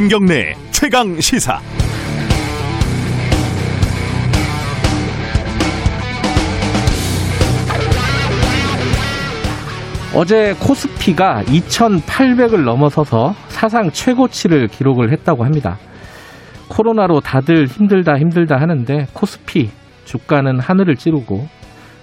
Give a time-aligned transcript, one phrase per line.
[0.00, 1.60] 김경래 최강 시사.
[10.14, 15.76] 어제 코스피가 2,800을 넘어서서 사상 최고치를 기록을 했다고 합니다.
[16.68, 19.68] 코로나로 다들 힘들다 힘들다 하는데 코스피
[20.06, 21.46] 주가는 하늘을 찌르고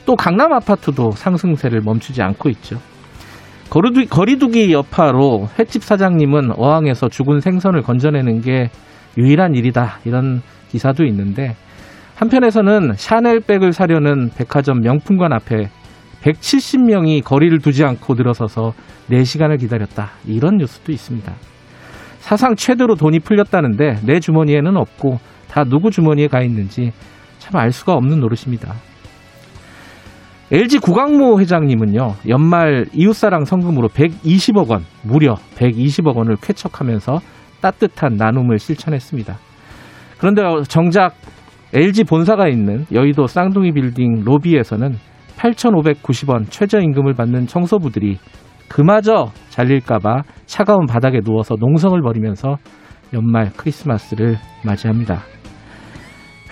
[0.06, 2.80] 또 강남 아파트도 상승세를 멈추지 않고 있죠.
[3.70, 8.70] 거리두기, 거리두기 여파로 횟집 사장님은 어항에서 죽은 생선을 건져내는 게
[9.18, 11.56] 유일한 일이다 이런 기사도 있는데
[12.16, 15.70] 한편에서는 샤넬백을 사려는 백화점 명품관 앞에
[16.22, 18.74] 170명이 거리를 두지 않고 늘어서서
[19.12, 20.12] 4시간을 기다렸다.
[20.26, 21.32] 이런 뉴스도 있습니다.
[22.20, 26.92] 사상 최대로 돈이 풀렸다는데 내 주머니에는 없고 다 누구 주머니에 가 있는지
[27.40, 28.74] 참 알 수가 없는 노릇입니다.
[30.50, 37.20] LG 구광모 회장님은요, 연말 이웃사랑 성금으로 120억 원, 무려 120억 원을 쾌척하면서
[37.60, 39.36] 따뜻한 나눔을 실천했습니다.
[40.18, 41.16] 그런데 정작
[41.74, 44.96] LG 본사가 있는 여의도 쌍둥이 빌딩 로비에서는
[45.36, 48.18] 8,590원 최저임금을 받는 청소부들이
[48.70, 52.56] 그마저 잘릴까봐 차가운 바닥에 누워서 농성을 벌이면서
[53.14, 55.20] 연말 크리스마스를 맞이합니다.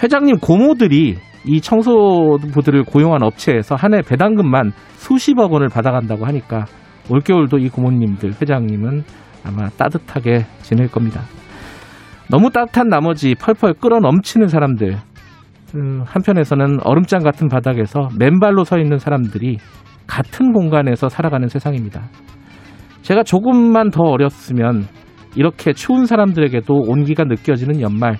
[0.04, 1.16] 회장님 고모들이
[1.46, 6.66] 이 청소부들을 고용한 업체에서 한 해 배당금만 수십억 원을 받아간다고 하니까
[7.10, 9.04] 올겨울도 이 고모님들, 회장님은
[9.46, 11.22] 아마 따뜻하게 지낼 겁니다.
[12.32, 14.98] 너무 따뜻한 나머지 펄펄 끓어 넘치는 사람들,
[15.76, 19.58] 음, 한편에서는 얼음장 같은 바닥에서 맨발로 서 있는 사람들이
[20.08, 22.04] 같은 공간에서 살아가는 세상입니다.
[23.04, 24.86] 제가 조금만 더 어렸으면
[25.36, 28.16] 이렇게 추운 사람들에게도 온기가 느껴지는 연말,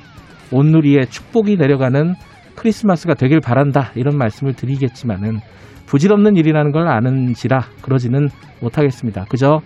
[0.52, 2.14] 온누리에 축복이 내려가는
[2.56, 5.40] 크리스마스가 되길 바란다 이런 말씀을 드리겠지만은
[5.86, 8.30] 부질없는 일이라는 걸 아는지라 그러지는
[8.62, 9.26] 못하겠습니다.
[9.30, 9.60] 그저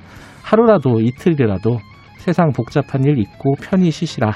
[0.44, 1.80] 하루라도 이틀이라도
[2.18, 4.34] 세상 복잡한 일 잊고 편히 쉬시라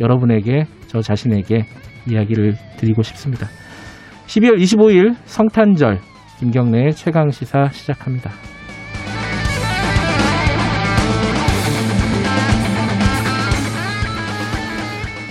[0.00, 1.64] 여러분에게 저 자신에게
[2.08, 3.48] 이야기를 드리고 싶습니다.
[4.26, 6.00] 12월 25일 성탄절
[6.38, 8.30] 김경래의 최강 시사 시작합니다.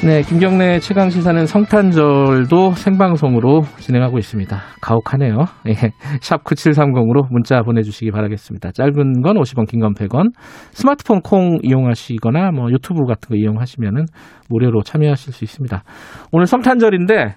[0.05, 4.55] 네, 김경래 최강 시사는 성탄절도 생방송으로 진행하고 있습니다.
[4.79, 5.45] 가혹하네요.
[5.67, 5.73] 예,
[6.21, 8.71] 샵 9730으로 문자 보내주시기 바라겠습니다.
[8.73, 10.31] 짧은 건 50원, 긴 건 100원.
[10.73, 14.05] 스마트폰 콩 이용하시거나 뭐 유튜브 같은 거 이용하시면은
[14.47, 15.83] 무료로 참여하실 수 있습니다.
[16.31, 17.35] 오늘 성탄절인데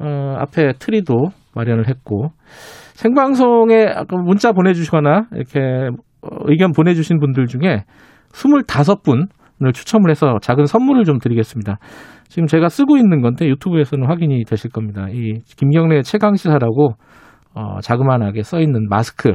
[0.00, 2.30] 어, 앞에 트리도 마련을 했고
[2.94, 3.88] 생방송에
[4.24, 5.90] 문자 보내주시거나 이렇게
[6.46, 7.84] 의견 보내주신 분들 중에
[8.32, 9.26] 25분
[9.64, 11.78] 을 추첨을 해서 작은 선물을 좀 드리겠습니다.
[12.28, 15.06] 지금 제가 쓰고 있는 건데 유튜브에서는 확인이 되실 겁니다.
[15.10, 16.90] 이 김경래 최강 시사라고
[17.54, 19.30] 어, 자그만하게 써 있는 마스크,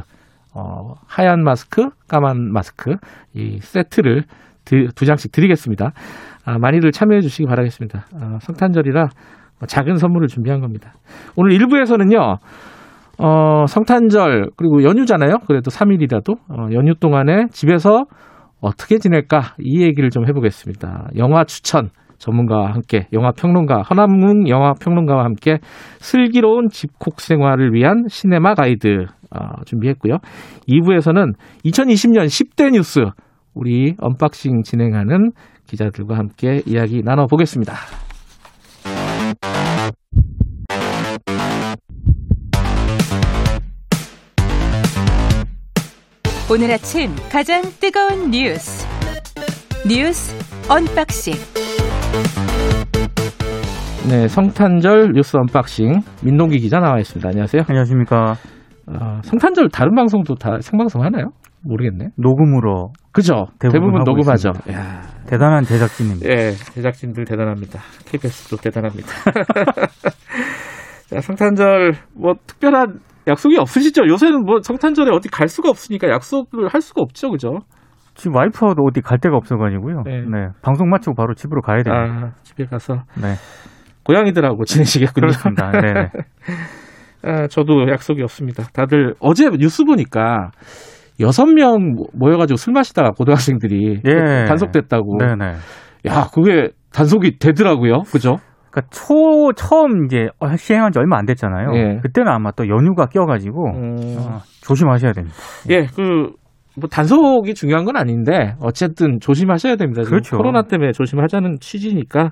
[0.53, 2.97] 어, 하얀 마스크, 까만 마스크
[3.33, 4.25] 이 세트를
[4.63, 5.91] 드, 두 장씩 드리겠습니다.
[6.45, 8.05] 아, 많이들 참여해 주시기 바라겠습니다.
[8.21, 9.07] 아, 성탄절이라
[9.65, 10.93] 작은 선물을 준비한 겁니다.
[11.35, 12.37] 오늘 1부에서는요.
[13.17, 15.39] 어, 성탄절 그리고 연휴잖아요.
[15.47, 18.05] 그래도 3일이라도 어, 연휴 동안에 집에서
[18.61, 21.09] 어떻게 지낼까 이 얘기를 좀 해보겠습니다.
[21.17, 21.89] 영화 추천
[22.19, 25.57] 전문가와 함께 영화 평론가 허남웅 영화 평론가와 함께
[25.99, 30.17] 슬기로운 집콕 생활을 위한 시네마 가이드 어, 준비했고요.
[30.67, 31.33] 2부에서는
[31.65, 32.99] 2020년 10대 뉴스
[33.53, 35.31] 우리 unboxing 진행하는
[35.67, 37.73] 기자들과 함께 이야기 나눠보겠습니다.
[46.51, 48.85] 오늘 아침 가장 뜨거운 뉴스
[49.87, 50.35] 뉴스
[50.69, 51.33] unboxing
[54.09, 57.29] 네, 성탄절 뉴스 unboxing 민동기 기자 나와 있습니다.
[57.29, 57.63] 안녕하세요.
[57.69, 58.33] 안녕하십니까.
[58.87, 61.29] 어, 성탄절 다른 방송도 다 생방송 하나요?
[61.61, 62.09] 모르겠네.
[62.17, 63.45] 녹음으로 그죠?
[63.57, 64.49] 대부분, 대부분 녹음하죠.
[64.73, 66.29] 야, 대단한 제작진입니다.
[66.29, 67.79] 예, 제작진들 대단합니다.
[68.07, 69.07] KBS도 대단합니다.
[71.07, 74.03] 자, 성탄절 뭐 특별한 약속이 없으시죠?
[74.07, 77.59] 요새는 뭐 성탄절에 어디 갈 수가 없으니까 약속을 할 수가 없죠, 그죠?
[78.15, 80.03] 지금 와이프하고도 어디 갈 데가 없어가지고요.
[80.05, 80.21] 네.
[80.21, 80.47] 네.
[80.61, 81.93] 방송 마치고 바로 집으로 가야 돼요.
[81.93, 83.35] 아, 집에 가서 네.
[84.03, 85.27] 고양이들하고 지내시겠군요.
[85.27, 85.71] 그렇습니다.
[85.71, 86.09] 네.
[87.23, 88.63] 아, 저도 약속이 없습니다.
[88.73, 90.51] 다들 어제 뉴스 보니까
[91.19, 94.45] 여섯 명 모여가지고 술 마시다가 고등학생들이 예.
[94.47, 95.17] 단속됐다고.
[95.19, 95.53] 네네.
[96.07, 98.01] 야, 그게 단속이 되더라고요.
[98.11, 98.37] 그죠?
[98.71, 101.71] 그러니까 초 처음 이제 시행한 지 얼마 안 됐잖아요.
[101.75, 101.99] 예.
[102.01, 105.35] 그때는 아마 또 연휴가 껴가지고 음, 아, 조심하셔야 됩니다.
[105.69, 106.31] 예, 그,
[106.79, 110.03] 뭐 단속이 중요한 건 아닌데, 어쨌든 조심하셔야 됩니다.
[110.03, 110.37] 그렇죠.
[110.37, 112.31] 코로나 때문에 조심하자는 취지니까,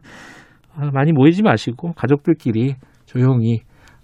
[0.78, 2.76] 아, 많이 모이지 마시고, 가족들끼리
[3.06, 3.60] 조용히,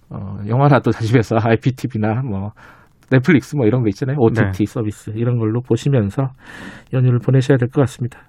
[0.09, 2.51] 어, 영화라도 집에서 IPTV나 뭐,
[3.11, 4.17] 넷플릭스 뭐 이런 거 있잖아요.
[4.19, 4.65] OTT 네.
[4.65, 6.29] 서비스 이런 걸로 보시면서
[6.91, 8.19] 연휴를 보내셔야 될 것 같습니다.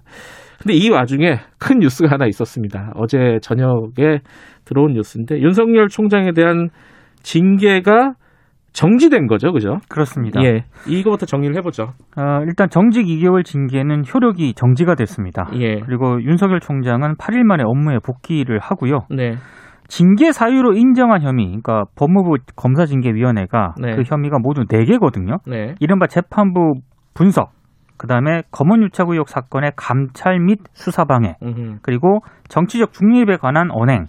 [0.67, 2.91] 근데 이 와중에 큰 뉴스가 하나 있었습니다.
[2.97, 4.19] 어제 저녁에
[4.65, 6.71] 들어온 뉴스인데 윤석열 총장에 대한
[7.23, 8.15] 징계가
[8.73, 9.79] 정지된 거죠, 그죠?
[9.89, 10.43] 그렇습니다.
[10.43, 10.65] 예.
[10.89, 11.93] 이거부터 정리를 해보죠.
[12.17, 15.49] 어, 일단 정직 2개월 징계는 효력이 정지가 됐습니다.
[15.55, 15.79] 예.
[15.79, 19.07] 그리고 윤석열 총장은 8일 만에 업무에 복귀를 하고요.
[19.09, 19.37] 네.
[19.87, 23.95] 징계 사유로 인정한 혐의, 그러니까 법무부 검사징계위원회가 네.
[23.95, 25.39] 그 혐의가 모두 4개거든요.
[25.47, 25.77] 네.
[25.79, 26.73] 이른바 재판부
[27.15, 27.53] 분석,
[27.99, 31.79] 그다음에 검언유착 의혹 사건의 감찰 및 수사 방해, 음흠.
[31.83, 34.07] 그리고 정치적 중립에 관한 언행,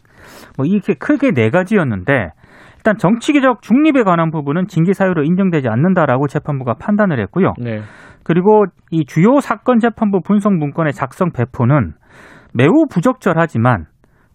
[0.58, 2.32] 뭐 이렇게 크게 네 가지였는데
[2.78, 7.54] 일단 정치적 중립에 관한 부분은 징계 사유로 인정되지 않는다라고 재판부가 판단을 했고요.
[7.60, 7.82] 네.
[8.24, 11.94] 그리고 이 주요 사건 재판부 분석 문건의 작성 배포는
[12.54, 13.86] 매우 부적절하지만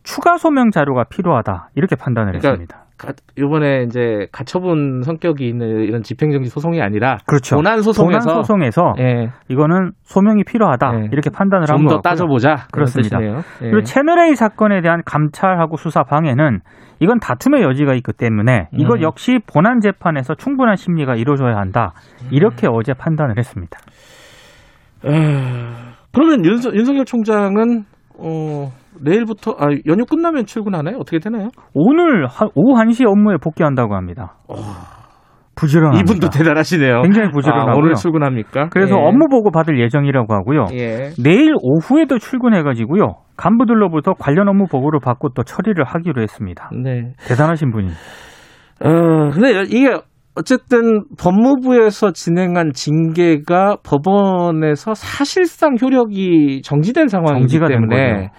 [0.02, 2.84] 추가 소명 자료가 필요하다 이렇게 판단을 그러니까 했습니다.
[2.98, 7.56] 가, 이번에 이제 가처분 성격이 있는 이런 집행정지 소송이 아니라 그렇죠.
[7.56, 9.30] 본안 소송에서 본안 소송에서 예.
[9.48, 11.08] 이거는 소명이 필요하다 네.
[11.12, 12.66] 이렇게 판단을 한좀더거 따져보자.
[12.72, 13.22] 그렇습니다.
[13.22, 13.42] 예.
[13.58, 16.60] 그리고 채널 A 사건에 대한 감찰하고 수사 방해는
[17.00, 19.02] 이건 다툼의 여지가 있기 때문에 이것 음.
[19.02, 21.94] 역시 본안 재판에서 충분한 심리가 이루어져야 한다
[22.30, 23.78] 이렇게 어제 판단을 했습니다.
[25.04, 25.10] 에,
[26.12, 27.84] 그러면 윤석, 윤석열 총장은
[28.22, 28.70] 어,
[29.00, 30.96] 내일부터 아, 연휴 끝나면 출근하나요?
[30.98, 31.48] 어떻게 되나요?
[31.74, 34.36] 오늘 하- 오후 1시 업무에 복귀한다고 합니다.
[35.54, 36.00] 부지런합니다.
[36.02, 37.02] 이분도 대단하시네요.
[37.02, 37.72] 굉장히 부지런하고요.
[37.72, 38.68] 아, 오늘 출근합니까?
[38.70, 39.00] 그래서 예.
[39.00, 40.66] 업무 보고 받을 예정이라고 하고요.
[40.72, 41.10] 예.
[41.22, 43.16] 내일 오후에도 출근해가지고요.
[43.36, 46.70] 간부들로부터 관련 업무 보고를 받고 또 처리를 하기로 했습니다.
[46.82, 47.12] 네.
[47.28, 47.88] 대단하신 분이.
[48.84, 49.94] 어, 근데 이게
[50.34, 58.30] 어쨌든 법무부에서 진행한 징계가 법원에서 사실상 효력이 정지된 상황이기 때문에.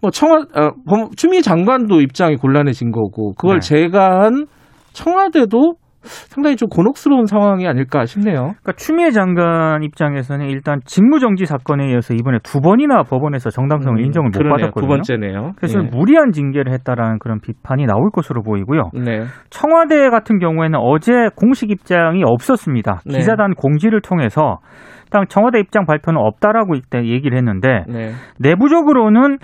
[0.00, 3.68] 뭐 청와 어, 법- 추미애 장관도 입장이 곤란해진 거고 그걸 네.
[3.68, 4.46] 제가한
[4.92, 8.34] 청와대도 상당히 좀 곤혹스러운 상황이 아닐까 싶네요.
[8.34, 14.36] 그러니까 추미애 장관 입장에서는 일단 직무정지 사건에 이어서 이번에 두 번이나 법원에서 정당성을 인정을 못
[14.36, 14.56] 음, 그러네요.
[14.70, 14.86] 받았거든요.
[14.86, 15.52] 두 번째네요.
[15.56, 15.88] 그래서 예.
[15.88, 18.90] 무리한 징계를 했다라는 그런 비판이 나올 것으로 보이고요.
[18.94, 19.24] 네.
[19.50, 23.00] 청와대 같은 경우에는 어제 공식 입장이 없었습니다.
[23.06, 23.18] 네.
[23.18, 24.58] 기자단 공지를 통해서
[25.04, 28.12] 일단 청와대 입장 발표는 없다라고 이때 얘기를 했는데 네.
[28.38, 29.38] 내부적으로는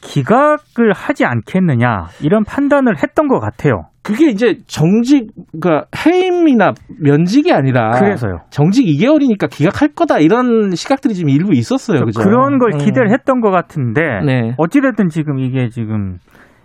[0.00, 3.84] 기각을 하지 않겠느냐 이런 판단을 했던 것 같아요.
[4.04, 5.28] 그게 이제 정직,
[5.58, 8.40] 그러니까 해임이나 면직이 아니라 그래서요.
[8.50, 12.04] 정직 2개월이니까 기각할 거다 이런 시각들이 지금 일부 있었어요.
[12.04, 12.20] 그죠?
[12.20, 12.78] 그런 걸 음.
[12.78, 14.54] 기대를 했던 것 같은데 네.
[14.58, 16.18] 어찌됐든 지금 이게 지금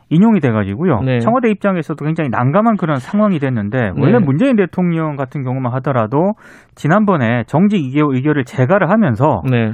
[0.09, 1.00] 인용이 돼가지고요.
[1.01, 1.19] 네.
[1.19, 4.19] 청와대 입장에서도 굉장히 난감한 그런 상황이 됐는데 원래 네.
[4.19, 6.33] 문재인 대통령 같은 경우만 하더라도
[6.75, 9.71] 지난번에 정직 2개월 의결을 재가를 하면서 네.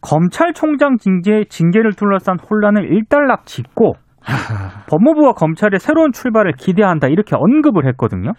[0.00, 3.94] 검찰총장 징계, 징계를 둘러싼 혼란을 일단락 짓고
[4.90, 8.32] 법무부와 검찰의 새로운 출발을 기대한다 이렇게 언급을 했거든요.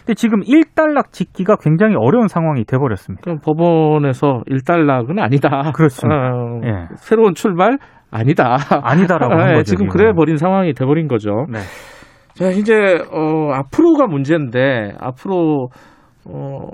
[0.00, 3.22] 근데 지금 일단락 짓기가 굉장히 어려운 상황이 돼버렸습니다.
[3.22, 5.72] 그럼 법원에서 일단락은 아니다.
[5.74, 6.32] 그렇습니다.
[6.32, 6.86] 어, 예.
[6.96, 7.78] 새로운 출발
[8.10, 8.56] 아니다.
[8.82, 9.64] 아니다라고 한 예, 거죠.
[9.64, 9.88] 지금 지금.
[9.88, 11.46] 그래 버린 상황이 돼버린 거죠.
[11.50, 11.58] 네.
[12.34, 15.68] 자 이제 어, 앞으로가 문제인데 앞으로
[16.24, 16.68] 어,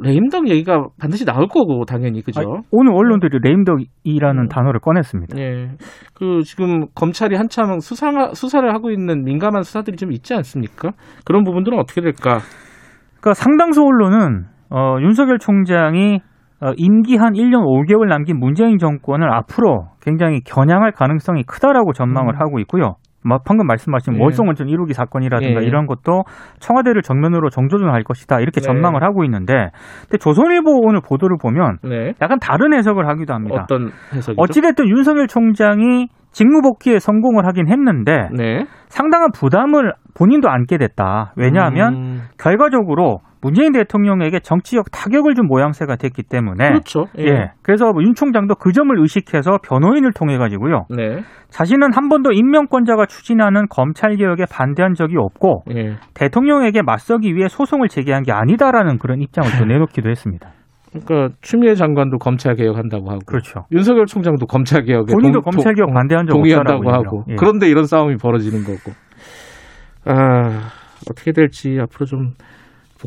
[0.00, 2.40] 레임덕 얘기가 반드시 나올 거고 당연히 그죠.
[2.40, 4.48] 아니, 오늘 언론들이 레임덕이라는 음.
[4.48, 5.38] 단어를 꺼냈습니다.
[5.38, 5.70] 예.
[6.14, 10.92] 그 지금 검찰이 한참 수사 수사를 하고 있는 민감한 수사들이 좀 있지 않습니까?
[11.24, 12.38] 그런 부분들은 어떻게 될까?
[13.20, 16.20] 그러니까 상당수 언론은 어, 윤석열 총장이
[16.60, 22.40] 어, 임기 한 1년 5개월 남긴 문재인 정권을 앞으로 굉장히 겨냥할 가능성이 크다라고 전망을 음.
[22.40, 22.96] 하고 있고요.
[23.24, 24.22] 막 방금 말씀하신 예.
[24.22, 25.66] 월성원전 1호기 사건이라든가 예.
[25.66, 26.24] 이런 것도
[26.60, 28.66] 청와대를 정면으로 정조준할 것이다 이렇게 네.
[28.66, 29.70] 전망을 하고 있는데
[30.02, 32.12] 근데 조선일보 오늘 보도를 보면 네.
[32.20, 33.62] 약간 다른 해석을 하기도 합니다.
[33.62, 34.40] 어떤 해석이죠?
[34.40, 38.66] 어찌됐든 윤석열 총장이 직무 복귀에 성공을 하긴 했는데 네.
[38.88, 41.32] 상당한 부담을 본인도 안게 됐다.
[41.36, 47.04] 왜냐하면 음, 결과적으로 문재인 대통령에게 정치적 타격을 준 모양새가 됐기 때문에 그렇죠.
[47.18, 47.50] 예.
[47.62, 50.86] 그래서 뭐윤 총장도 그 점을 의식해서 변호인을 통해 가지고요.
[50.88, 51.20] 네.
[51.50, 55.96] 자신은 한 번도 임명권자가 추진하는 검찰 개혁에 반대한 적이 없고 예.
[56.14, 60.50] 대통령에게 맞서기 위해 소송을 제기한 게 아니다라는 그런 입장을 또 내놓기도 했습니다.
[60.90, 63.64] 그러니까 추미애 장관도 검찰 개혁한다고 하고 그렇죠.
[63.72, 67.24] 윤석열 총장도 검찰 개혁에 본인도 동- 검찰 개혁 동- 반대한 적 동의한다고 하고.
[67.28, 67.34] 예.
[67.36, 68.92] 그런데 이런 싸움이 벌어지는 거고
[70.06, 70.70] 아
[71.10, 72.32] 어떻게 될지 앞으로 좀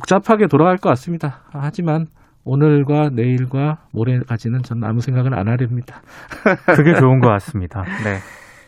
[0.01, 1.41] 복잡하게 돌아갈 것 같습니다.
[1.51, 2.05] 아, 하지만
[2.43, 6.01] 오늘과 내일과 모레까지는 저는 아무 생각을 안 하렵니다.
[6.75, 7.83] 그게 좋은 것 같습니다.
[8.03, 8.19] 네.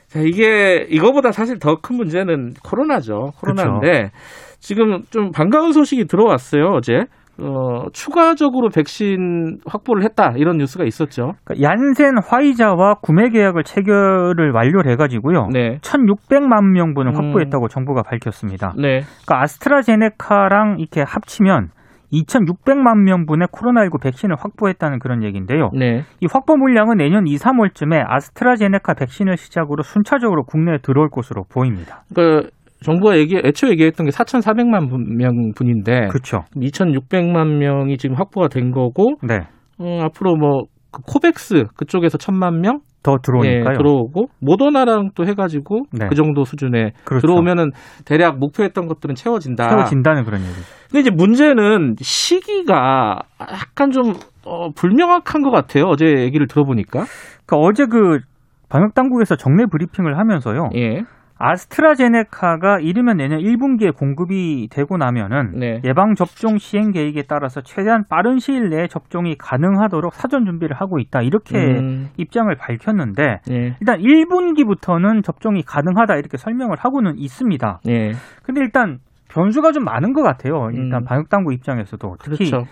[0.07, 3.33] 자, 이게 이거보다 사실 더 큰 문제는 코로나죠.
[3.37, 4.11] 코로나인데
[4.59, 7.05] 지금 좀 반가운 소식이 들어왔어요 어제.
[7.41, 11.33] 어, 추가적으로 백신 확보를 했다 이런 뉴스가 있었죠.
[11.43, 15.47] 그러니까 얀센 화이자와 구매 계약을 체결을 완료를 해가지고요.
[15.51, 15.77] 네.
[15.81, 17.15] 1,600만 명분을 음.
[17.15, 18.73] 확보했다고 정부가 밝혔습니다.
[18.77, 19.01] 네.
[19.25, 21.69] 그러니까 아스트라제네카랑 이렇게 합치면
[22.11, 25.69] 2,600만 명분의 코로나19 백신을 확보했다는 그런 얘기인데요.
[25.73, 26.03] 네.
[26.19, 32.03] 이 확보 물량은 내년 2, 3월쯤에 아스트라제네카 백신을 시작으로 순차적으로 국내에 들어올 것으로 보입니다.
[32.13, 32.49] 그
[32.81, 36.45] 정부가 얘기 애초 얘기했던 게 4,400만 분- 명분인데 그렇죠.
[36.55, 39.41] 2,600만 명이 지금 확보가 된 거고 네.
[39.79, 43.77] 어, 앞으로 뭐 그 코백스 그쪽에서 1,000만 명더 예, 들어오니까요.
[43.77, 46.07] 들어오고 모더나랑 또 해가지고 네.
[46.09, 47.27] 그 정도 수준에 그렇죠.
[47.27, 47.69] 들어오면은
[48.05, 49.69] 대략 목표했던 것들은 채워진다.
[49.69, 50.61] 채워진다는 그런 얘기죠.
[50.89, 54.13] 근데 이제 문제는 시기가 약간 좀
[54.45, 55.83] 어, 불명확한 것 같아요.
[55.85, 57.03] 어제 얘기를 들어보니까.
[57.45, 58.19] 그러니까 어제 그
[58.67, 60.69] 방역 당국에서 정례 브리핑을 하면서요.
[60.75, 61.03] 예.
[61.39, 65.81] 아스트라제네카가 이르면 내년 1분기에 공급이 되고 나면은 네.
[65.85, 71.21] 예방 접종 시행 계획에 따라서 최대한 빠른 시일 내에 접종이 가능하도록 사전 준비를 하고 있다
[71.21, 73.75] 이렇게 음, 입장을 밝혔는데 예.
[73.79, 77.79] 일단 1분기부터는 접종이 가능하다 이렇게 설명을 하고는 있습니다.
[77.87, 78.11] 예.
[78.43, 80.69] 근데 일단 변수가 좀 많은 것 같아요.
[80.73, 81.05] 일단 음.
[81.05, 82.67] 방역 당국 입장에서도 특히 그렇죠.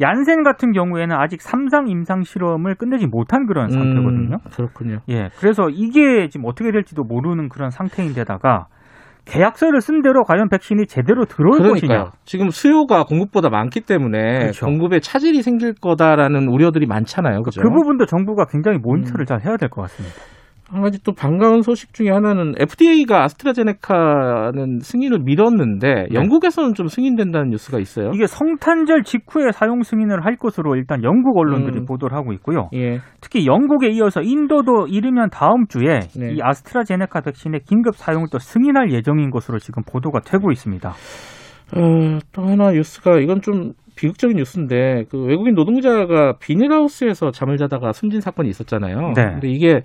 [0.00, 4.36] 얀센 같은 경우에는 아직 3상 임상 실험을 끝내지 못한 그런 상태거든요.
[4.36, 4.98] 음, 그렇군요.
[5.08, 8.66] 예, 그래서 이게 지금 어떻게 될지도 모르는 그런 상태인데다가
[9.24, 11.74] 계약서를 쓴 대로 과연 백신이 제대로 들어올 그러니까요.
[12.04, 12.10] 것이냐.
[12.24, 14.64] 지금 수요가 공급보다 많기 때문에 그렇죠.
[14.66, 17.42] 공급에 차질이 생길 거다라는 우려들이 많잖아요.
[17.42, 17.60] 그죠?
[17.60, 19.26] 그 부분도 정부가 굉장히 모니터를 음.
[19.26, 20.16] 잘 해야 될 것 같습니다.
[20.70, 27.78] 한 가지 또 반가운 소식 중에 하나는 FDA가 아스트라제네카는 승인을 미뤘는데 영국에서는 좀 승인된다는 뉴스가
[27.78, 28.10] 있어요.
[28.10, 28.16] 네.
[28.16, 31.84] 이게 성탄절 직후에 사용 승인을 할 것으로 일단 영국 언론들이 음.
[31.86, 32.68] 보도를 하고 있고요.
[32.74, 32.98] 예.
[33.22, 36.34] 특히 영국에 이어서 인도도 이르면 다음 주에 네.
[36.34, 40.90] 이 아스트라제네카 백신의 긴급 사용을 또 승인할 예정인 것으로 지금 보도가 되고 있습니다.
[40.90, 48.20] 어, 또 하나 뉴스가 이건 좀 비극적인 뉴스인데 그 외국인 노동자가 비닐하우스에서 잠을 자다가 숨진
[48.20, 49.12] 사건이 있었잖아요.
[49.16, 49.24] 네.
[49.32, 49.80] 근데 이게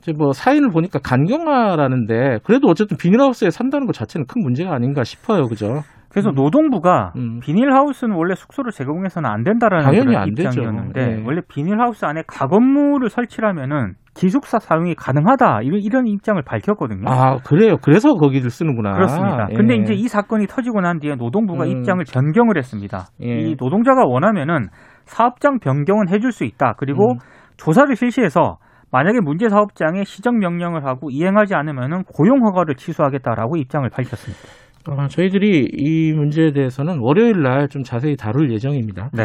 [0.00, 5.46] 이제 뭐 사인을 보니까 간경화라는데 그래도 어쨌든 비닐하우스에 산다는 것 자체는 큰 문제가 아닌가 싶어요.
[5.46, 5.82] 그죠?
[6.08, 6.34] 그래서 음.
[6.34, 7.38] 노동부가 음.
[7.40, 10.28] 비닐하우스는 원래 숙소를 제공해서는 안 된다라는 당연히 그런.
[10.28, 11.22] 입장이었는데 네.
[11.24, 17.04] 원래 비닐하우스 안에 가건물을 설치하면은 기숙사 사용이 가능하다 이런, 이런 입장을 밝혔거든요.
[17.06, 17.76] 아, 그래요.
[17.80, 18.94] 그래서 거기를 쓰는구나.
[18.94, 19.46] 그렇습니다.
[19.50, 19.54] 예.
[19.54, 21.70] 근데 이제 이 사건이 터지고 난 뒤에 노동부가 음.
[21.70, 23.06] 입장을 변경을 했습니다.
[23.22, 23.28] 예.
[23.28, 24.68] 이 노동자가 원하면은
[25.04, 26.74] 사업장 변경은 해줄 수 있다.
[26.76, 27.18] 그리고 음.
[27.56, 28.56] 조사를 실시해서
[28.92, 34.42] 만약에 문제 사업장에 시정 명령을 하고 이행하지 않으면은 고용 허가를 취소하겠다라고 입장을 밝혔습니다.
[34.88, 39.10] 어, 저희들이 이 문제에 대해서는 월요일 날 좀 자세히 다룰 예정입니다.
[39.12, 39.24] 네.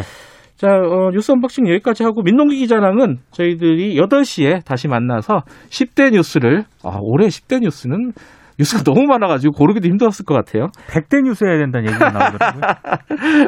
[0.56, 6.98] 자, 어, 뉴스 unboxing 여기까지 하고 민동기 기자랑은 저희들이 8시에 다시 만나서 10대 뉴스를 아,
[7.02, 8.12] 올해 10대 뉴스는
[8.58, 10.68] 뉴스가 너무 많아가지고 고르기도 힘들었을 것 같아요.
[10.88, 12.62] 100대 뉴스 해야 된다는 얘기가 나오더라고요.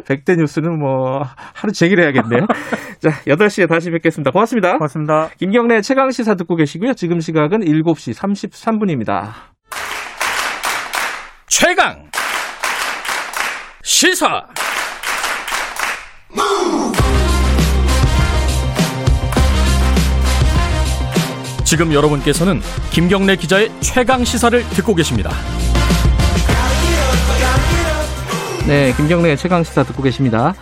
[0.05, 1.23] 100대 뉴스는 뭐
[1.55, 2.47] 하루 종일 해야겠네요.
[3.01, 4.31] 자, 8시에 다시 뵙겠습니다.
[4.31, 4.73] 고맙습니다.
[4.73, 5.29] 고맙습니다.
[5.39, 6.93] 김경래 최강 시사 듣고 계시고요.
[6.95, 9.33] 지금 시각은 7시 33분입니다.
[11.47, 12.09] 최강
[13.83, 14.45] 시사
[21.69, 22.61] 지금 여러분께서는
[22.91, 25.29] 김경래 기자의 최강 시사를 듣고 계십니다.
[28.67, 30.55] 네, 김경래 최강 시사 듣고 계십니다.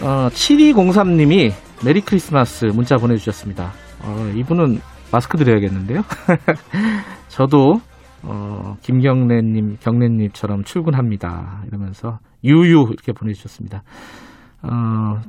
[0.00, 1.52] 어, 7203님이
[1.84, 3.70] 메리 크리스마스 문자 보내주셨습니다.
[4.00, 4.80] 어, 이분은
[5.12, 6.02] 마스크 드려야겠는데요.
[7.28, 7.80] 저도
[8.22, 11.62] 어, 김경래님, 경래님처럼 출근합니다.
[11.68, 13.84] 이러면서 유유 이렇게 보내주셨습니다.
[14.62, 15.20] 어,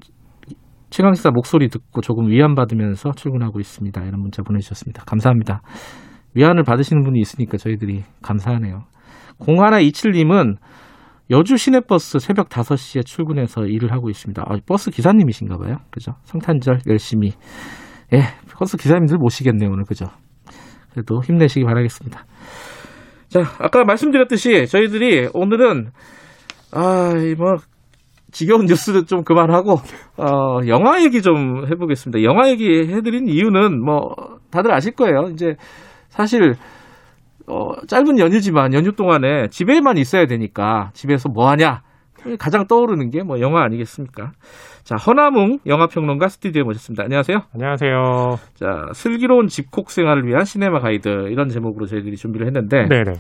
[0.94, 4.00] 최강시사 목소리 듣고 조금 위안받으면서 출근하고 있습니다.
[4.04, 5.04] 이런 문자 보내주셨습니다.
[5.06, 5.64] 감사합니다.
[6.36, 8.84] 위안을 받으시는 분이 있으니까 저희들이 감사하네요.
[9.40, 10.58] 0127님은
[11.32, 14.44] 여주 시내버스 새벽 5시에 출근해서 일을 하고 있습니다.
[14.46, 15.78] 아, 버스 기사님이신가 봐요.
[15.90, 16.14] 그죠?
[16.26, 17.32] 성탄절 열심히.
[18.14, 18.20] 예,
[18.56, 19.86] 버스 기사님들 모시겠네요, 오늘.
[19.86, 20.06] 그죠?
[20.92, 22.24] 그래도 힘내시기 바라겠습니다.
[23.30, 25.90] 자, 아까 말씀드렸듯이 저희들이 오늘은,
[26.72, 27.56] 아, 이 뭐,
[28.34, 29.76] 지겨운 뉴스도 좀 그만하고,
[30.18, 32.24] 어, 영화 얘기 좀 해보겠습니다.
[32.24, 34.16] 영화 얘기 해드린 이유는 뭐,
[34.52, 35.30] 다들 아실 거예요.
[35.32, 35.56] 이제,
[36.10, 36.56] 사실,
[37.48, 41.82] 어, 짧은 연휴지만 연휴 동안에 집에만 있어야 되니까 집에서 뭐 하냐?
[42.40, 44.32] 가장 떠오르는 게 뭐 영화 아니겠습니까?
[44.86, 47.04] 자, 허나뭉 영화평론가 스튜디오에 모셨습니다.
[47.04, 47.38] 안녕하세요.
[47.54, 48.40] 안녕하세요.
[48.54, 53.12] 자, 슬기로운 집콕 생활을 위한 시네마 가이드 이런 제목으로 저희들이 준비를 했는데 네네.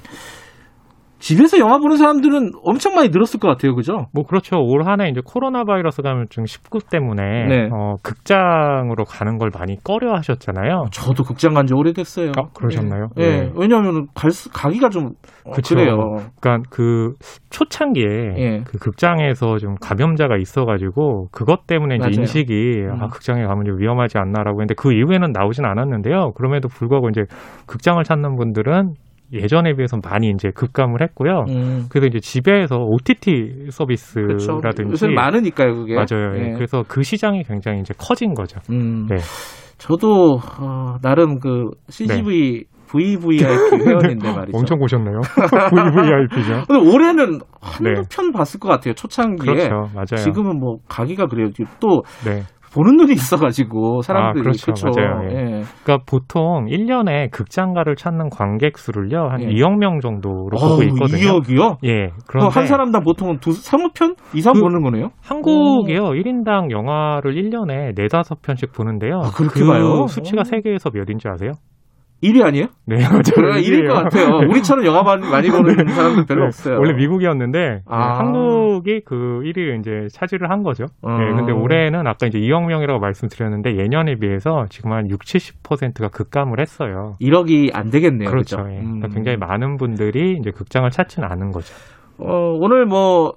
[1.23, 4.07] 집에서 영화 보는 사람들은 엄청 많이 늘었을 것 같아요, 그죠?
[4.13, 4.57] 뭐 그렇죠.
[4.57, 7.69] 올 한해 이제 코로나 바이러스 감염증 19 때문에 네.
[7.71, 10.87] 어, 극장으로 가는 걸 많이 꺼려 하셨잖아요.
[10.91, 12.33] 저도 극장 간 지 오래됐어요.
[12.35, 13.07] 아, 그러셨나요?
[13.19, 13.29] 예, 예.
[13.43, 13.51] 네.
[13.55, 15.11] 왜냐하면 갈 수- 가기가 좀
[15.45, 15.75] 어, 그쵸.
[15.75, 16.17] 그래요.
[16.41, 17.13] 그러니까 그
[17.51, 18.05] 초창기에
[18.37, 18.61] 예.
[18.65, 22.15] 그 극장에서 좀 감염자가 있어가지고 그것 때문에 이제 맞아요.
[22.19, 23.01] 인식이 음.
[23.01, 26.33] 아 극장에 가면 좀 위험하지 않나라고 했는데 그 이후에는 나오진 않았는데요.
[26.35, 27.21] 그럼에도 불구하고 이제
[27.65, 28.95] 극장을 찾는 분들은
[29.33, 31.45] 예전에 비해서 많이 이제 급감을 했고요.
[31.49, 31.85] 음.
[31.89, 33.67] 그래서 이제 집에서 OTT.
[33.71, 35.95] 서비스라든지 요새 많으니까요, 그게.
[35.95, 36.37] 맞아요.
[36.37, 36.49] 예.
[36.49, 36.53] 예.
[36.53, 38.59] 그래서 그 시장이 굉장히 이제 커진 거죠.
[38.69, 39.07] 음.
[39.09, 39.17] 네.
[39.77, 43.43] 저도 어, 나름 그 CGV VVIP
[43.85, 44.51] 회원인데 말이죠.
[44.51, 44.57] 네.
[44.57, 45.19] 엄청 보셨네요.
[45.71, 46.65] VVIP죠.
[46.67, 48.01] 근데 올해는 한두 네.
[48.09, 48.93] 편 봤을 것 같아요.
[48.93, 49.51] 초창기에.
[49.51, 49.89] 그렇죠.
[49.93, 50.23] 맞아요.
[50.23, 51.49] 지금은 뭐 가기가 그래요.
[51.79, 52.43] 또 네.
[52.73, 54.71] 보는 눈이 있어가지고 사람들이 아, 그렇죠.
[54.71, 54.87] 그쵸?
[54.89, 55.29] 맞아요.
[55.29, 55.35] 예.
[55.35, 55.61] 예.
[55.83, 59.27] 그러니까 보통 1년에 극장가를 찾는 관객 수를요.
[59.29, 59.47] 한 예.
[59.47, 61.39] 2억 명 정도로 보고 있거든요.
[61.41, 61.77] 2억이요?
[61.85, 62.09] 예.
[62.27, 65.09] 그런데 한 사람당 보통 두 서너 편 이상 그- 보는 거네요?
[65.21, 65.99] 한국이요.
[66.13, 69.17] 1인당 영화를 1년에 4, 5편씩 보는데요.
[69.23, 70.07] 아, 그렇게 그 봐요?
[70.07, 70.43] 수치가 오.
[70.43, 71.51] 세계에서 몇인지 아세요?
[72.23, 72.67] 1위 아니에요?
[72.85, 73.21] 네, 맞아요.
[73.35, 74.37] 그래가 1위일 것 같아요.
[74.49, 76.79] 우리처럼 영화 많이, 많이 보는 사람들 별로 네, 없어요.
[76.79, 78.19] 원래 미국이었는데 아.
[78.19, 80.85] 한국이 그 1위를 이제 차지를 한 거죠.
[81.01, 81.17] 어.
[81.17, 86.59] 네, 근데 올해는 아까 이제 2억 명이라고 말씀드렸는데 예년에 비해서 지금 한 60, 70%가 급감을
[86.59, 87.15] 했어요.
[87.21, 88.29] 1억이 안 되겠네요.
[88.29, 88.57] 그렇죠.
[88.57, 88.69] 그죠?
[88.71, 88.79] 예.
[88.79, 88.99] 음.
[88.99, 91.73] 그러니까 굉장히 많은 분들이 이제 극장을 찾지는 않은 거죠.
[92.19, 93.33] 어, 오늘 뭐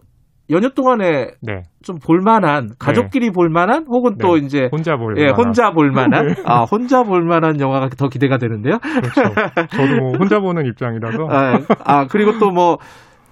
[0.51, 1.63] 연휴 동안에 네.
[1.83, 4.19] 좀 볼만한 가족끼리 볼만한 혹은 네.
[4.23, 5.39] 또 이제 혼자 볼 예, 만한.
[5.39, 8.79] 혼자 볼만한 아 혼자 볼만한 영화가 더 기대가 되는데요.
[8.79, 9.35] 그렇죠.
[9.71, 12.79] 저도 뭐 혼자 보는 입장이라서 아, 아, 그리고 또 뭐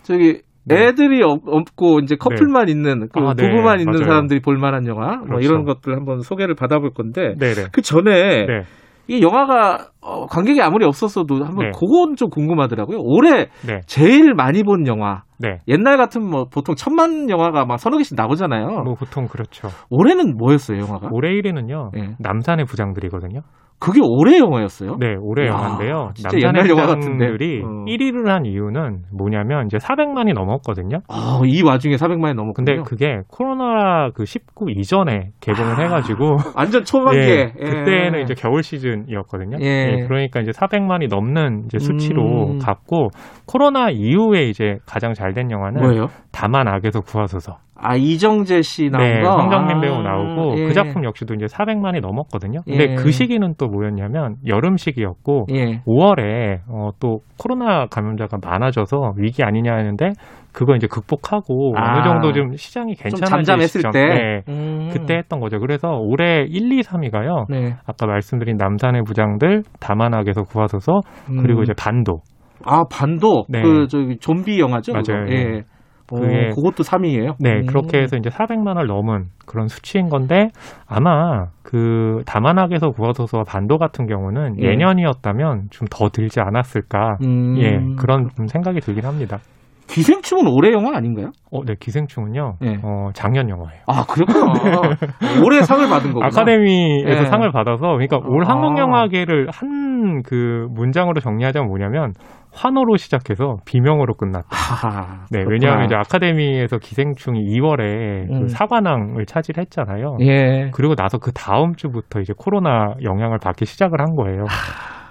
[0.02, 0.86] 저기 네.
[0.86, 1.40] 애들이 없,
[1.76, 3.48] 고 이제 커플만 있는 그 아, 네.
[3.48, 4.04] 부부만 있는 맞아요.
[4.04, 5.46] 사람들이 볼만한 영화 뭐 그렇죠.
[5.48, 7.68] 이런 것들 한번 소개를 받아볼 건데 네네.
[7.72, 8.62] 그 전에 네.
[9.06, 11.70] 이 영화가 어, 관객이 아무리 없었어도 한번 네.
[11.78, 12.98] 그건 좀 궁금하더라고요.
[13.02, 13.80] 올해 네.
[13.86, 15.58] 제일 많이 본 영화 네.
[15.68, 18.82] 옛날 같은 뭐 보통 천만 영화가 막 서너 개씩 나오잖아요.
[18.82, 19.68] 뭐 보통 그렇죠.
[19.90, 21.08] 올해는 뭐였어요 영화가?
[21.12, 21.90] 올해 1위는요.
[21.92, 22.14] 네.
[22.18, 23.42] 남산의 부장들이거든요.
[23.78, 24.96] 그게 올해 영화였어요?
[24.98, 26.10] 네, 올해 야, 영화인데요.
[26.14, 27.26] 진짜 옛날 영화 같은데.
[27.26, 27.68] 부장들이 어.
[27.86, 31.00] 1위를 한 이유는 뭐냐면 이제 400만이 넘었거든요.
[31.08, 32.52] 아, 이 와중에 400만이 넘었군요.
[32.54, 37.64] 근데 그게 코로나 그 19 이전에 개봉을 아, 해가지고 완전 초반기에 예, 예.
[37.68, 39.58] 그때는 이제 겨울 시즌이었거든요.
[39.60, 40.04] 예.
[40.08, 42.58] 그러니까 이제 400만이 넘는 이제 수치로 음.
[42.58, 43.08] 갔고
[43.46, 46.06] 코로나 이후에 이제 가장 잘 된 영화는 뭐예요?
[46.30, 47.56] 다만 악에서 구하소서.
[47.76, 49.36] 아 이정재 씨 나온 네, 거.
[49.36, 50.66] 황정민 아, 배우 나오고 예.
[50.66, 52.60] 그 작품 역시도 이제 400만이 넘었거든요.
[52.64, 52.94] 근데 예.
[52.94, 55.80] 그 시기는 또 뭐였냐면 여름 시기였고 예.
[55.86, 60.12] 5월에 어, 또 코로나 감염자가 많아져서 위기 아니냐 했는데
[60.52, 61.96] 그거 이제 극복하고 아.
[61.96, 63.82] 어느 정도 좀 시장이 좀 괜찮아질.
[63.92, 64.04] 때.
[64.04, 64.88] 네, 음.
[64.92, 65.58] 그때 했던 거죠.
[65.58, 67.46] 그래서 올해 1, 2, 3위가요.
[67.50, 67.74] 네.
[67.86, 71.62] 아까 말씀드린 남산의 부장들, 다만악에서 구하소서, 그리고 음.
[71.64, 72.20] 이제 반도.
[72.64, 73.60] 아 반도 네.
[73.62, 74.92] 그 저기 좀비 영화죠.
[74.92, 75.26] 맞아요.
[75.30, 75.64] 예.
[76.12, 77.34] 어, 그게- 그것도 3위예요.
[77.40, 80.48] 네, 그렇게 해서 이제 400만 을 넘은 그런 수치인 건데
[80.86, 84.68] 아마 그 다만악에서 구하소서와 반도 같은 경우는 예.
[84.70, 87.18] 예년이었다면 좀 더 들지 않았을까.
[87.22, 87.56] 음.
[87.58, 89.38] 예, 그런 좀 생각이 들긴 합니다.
[89.86, 91.30] 기생충은 올해 영화 아닌가요?
[91.52, 92.54] 어, 네, 기생충은요.
[92.62, 92.78] 예.
[92.82, 93.82] 어, 작년 영화예요.
[93.86, 94.52] 아 그렇구나.
[95.44, 96.26] 올해 상을 받은 거구나.
[96.26, 97.24] 아카데미에서 예.
[97.26, 98.48] 상을 받아서 그러니까 올 아.
[98.50, 99.84] 한국 영화계를 한
[100.26, 102.12] 그 문장으로 정리하자면 뭐냐면
[102.54, 104.48] 환호로 시작해서 비명으로 끝났다.
[104.50, 105.50] 아, 네, 그렇구나.
[105.50, 108.40] 왜냐하면 이제 아카데미에서 기생충이 2월에 음.
[108.42, 110.18] 그 사관왕을 차지했잖아요.
[110.20, 110.70] 예.
[110.72, 114.44] 그리고 나서 그 다음 주부터 이제 코로나 영향을 받기 시작을 한 거예요.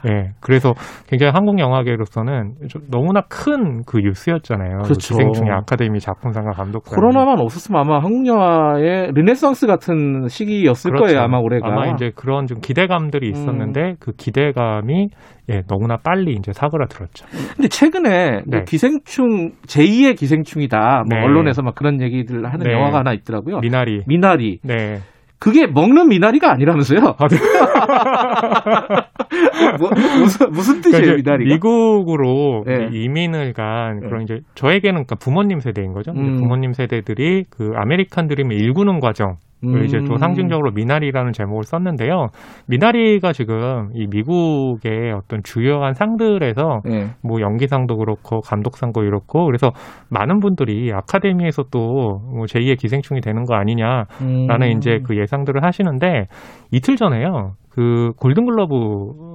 [0.10, 0.32] 예.
[0.40, 0.74] 그래서
[1.08, 4.78] 굉장히 한국 영화계로서는 좀 너무나 큰그 뉴스였잖아요.
[4.80, 5.16] 그 그렇죠.
[5.16, 6.96] 기생충의 아카데미 작품상과 감독상.
[6.96, 11.68] 코로나만 없었으면 아마 한국 영화의 르네상스 같은 시기였을 거예요 아마 올해가.
[11.68, 11.82] 그렇죠.
[11.82, 15.10] 아마 이제 그런 좀 기대감들이 있었는데 그 기대감이
[15.50, 17.26] 예, 너무나 빨리 이제 사그라들었죠.
[17.56, 18.64] 근데 최근에 뭐 네.
[18.66, 21.04] 기생충 제2의 기생충이다.
[21.10, 21.24] 뭐 네.
[21.24, 22.72] 언론에서 막 그런 얘기들 하는 네.
[22.72, 23.60] 영화가 하나 있더라고요.
[23.60, 24.04] 미나리.
[24.08, 24.60] 미나리.
[24.64, 25.00] 네.
[25.44, 27.16] 그게 먹는 미나리가 아니라면서요?
[27.18, 27.36] 아, 네.
[29.78, 31.54] 뭐, 무슨 무슨 그러니까 뜻이에요, 이제 미나리가?
[31.54, 32.88] 미국으로 네.
[32.94, 36.14] 이민을 간 그런 이제 저에게는 그러니까 부모님 세대인 거죠.
[36.14, 36.40] 음.
[36.40, 39.36] 부모님 세대들이 그 아메리칸 드림을 일구는 과정.
[39.64, 39.86] 을 음.
[39.86, 42.28] 이제 또 상징적으로 미나리라는 제목을 썼는데요.
[42.68, 47.08] 미나리가 지금 이 미국의 어떤 주요한 상들에서 네.
[47.24, 49.72] 뭐 연기상도 그렇고 감독상도 그렇고 그래서
[50.10, 54.78] 많은 분들이 아카데미에서 또뭐 제2의 기생충이 되는 거 아니냐라는 음.
[54.78, 56.28] 이제 그 예상들을 하시는데
[56.72, 57.54] 이틀 전에요.
[57.74, 58.76] 그 골든글러브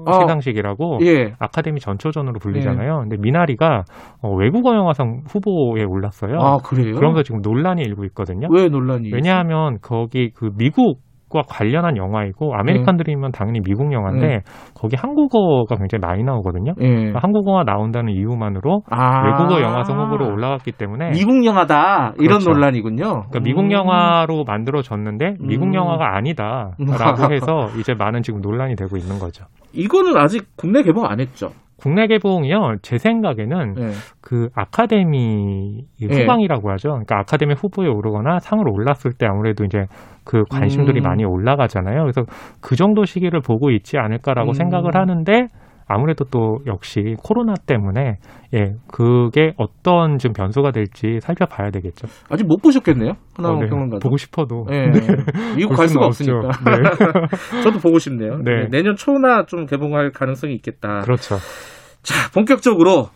[0.07, 0.13] 어.
[0.13, 1.35] 시상식이라고 예.
[1.41, 3.01] 아카데미 전초전으로 불리잖아요.
[3.01, 3.83] 근데 미나리가
[4.23, 6.39] 어, 외국어 영화상 후보에 올랐어요.
[6.39, 6.95] 아 그래요?
[6.95, 8.47] 그러면서 지금 논란이 일고 있거든요.
[8.53, 9.11] 왜 논란이?
[9.13, 13.05] 왜냐하면 거기 그 미국 과 관련한 영화이고 아메리칸 네.
[13.05, 14.41] 드림은 당연히 미국 영화인데
[14.75, 16.73] 거기 한국어가 굉장히 많이 나오거든요.
[16.81, 16.89] 예.
[16.89, 19.27] 그러니까 한국어가 나온다는 이유만으로 아.
[19.27, 22.51] 외국어 영화상 후보로 올라갔기 때문에 미국 영화다 이런 그렇죠.
[22.51, 23.05] 논란이군요.
[23.05, 23.73] 그러니까 미국 음.
[23.73, 25.75] 영화로 만들어졌는데 미국 음.
[25.75, 26.77] 영화가 아니다라고
[27.33, 29.45] 해서 이제 많은 지금 논란이 되고 있는 거죠.
[29.75, 31.51] 이거는 아직 국내 개봉 안 했죠.
[31.79, 32.77] 국내 개봉이요.
[32.83, 33.91] 제 생각에는 네.
[34.21, 36.07] 그 아카데미 예.
[36.07, 36.89] 후광이라고 하죠.
[36.91, 39.87] 그러니까 아카데미 후보에 오르거나 상을 올랐을 때 아무래도 이제
[40.25, 41.05] 그 관심들이 음.
[41.05, 42.03] 많이 올라가잖아요.
[42.03, 42.23] 그래서
[42.61, 44.55] 그 정도 시기를 보고 있지 않을까라고 음.
[44.55, 45.49] 생각을 하는데
[45.89, 48.19] 아무래도 또 역시 코로나 때문에
[48.55, 52.07] 예 그게 어떤 좀 변수가 될지 살펴봐야 되겠죠.
[52.31, 53.13] 아직 못 보셨겠네요.
[53.37, 53.69] 하나만 어, 네.
[53.69, 53.99] 평론가.
[54.01, 54.87] 보고 싶어도 예.
[54.93, 55.01] 네.
[55.57, 56.49] 미국 볼갈 수가 없으니까.
[56.65, 57.63] 네.
[57.65, 58.39] 저도 보고 싶네요.
[58.45, 58.65] 네.
[58.65, 61.01] 네, 내년 초나 좀 개봉할 가능성이 있겠다.
[61.01, 61.37] 그렇죠.
[62.03, 63.09] 자, 본격적으로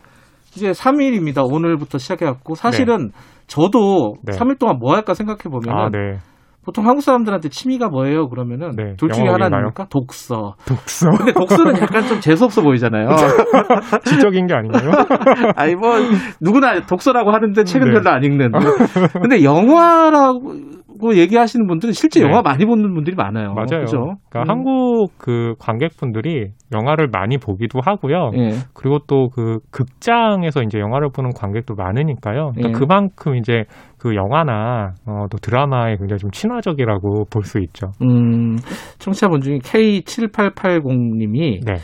[0.56, 1.44] 이제 3일입니다.
[1.50, 3.11] 오늘부터 시작해갖고 사실은
[3.46, 4.32] 저도 네.
[4.32, 6.18] 3일 동안 뭐 할까 생각해 보면 아 네.
[6.64, 8.29] 보통 한국 사람들한테 취미가 뭐예요?
[8.29, 9.27] 그러면은 네, 둘 중에?
[9.27, 9.87] 하나입니까?
[9.90, 10.55] 독서.
[10.64, 13.09] 독서 근데 독서는 약간 좀 재수 없어 보이잖아요.
[14.07, 14.92] 지적인 게 아닌가요?
[15.57, 15.96] 아니 뭐
[16.40, 17.92] 누구나 독서라고 하는데 책은 네.
[17.94, 18.53] 별로 안 읽는.
[19.12, 20.55] 근데 영화라고
[21.17, 22.27] 얘기하시는 분들은 실제 네.
[22.27, 23.55] 영화 많이 보는 분들이 많아요.
[23.55, 23.85] 맞아요.
[23.85, 23.99] 그죠?
[24.31, 24.49] 그러니까 음.
[24.49, 28.31] 한국 그 관객분들이 영화를 많이 보기도 하고요.
[28.37, 28.51] 예.
[28.75, 32.53] 그리고 또 그 극장에서 이제 영화를 보는 관객도 많으니까요.
[32.55, 32.73] 그러니까 예.
[32.73, 33.65] 그만큼 이제
[33.99, 37.88] 그 영화나 어, 또 드라마에 굉장히 좀 친화적이라고 볼 수 있죠.
[38.03, 38.57] 음,
[38.99, 41.75] 청취자분 중에 K7880님이 네.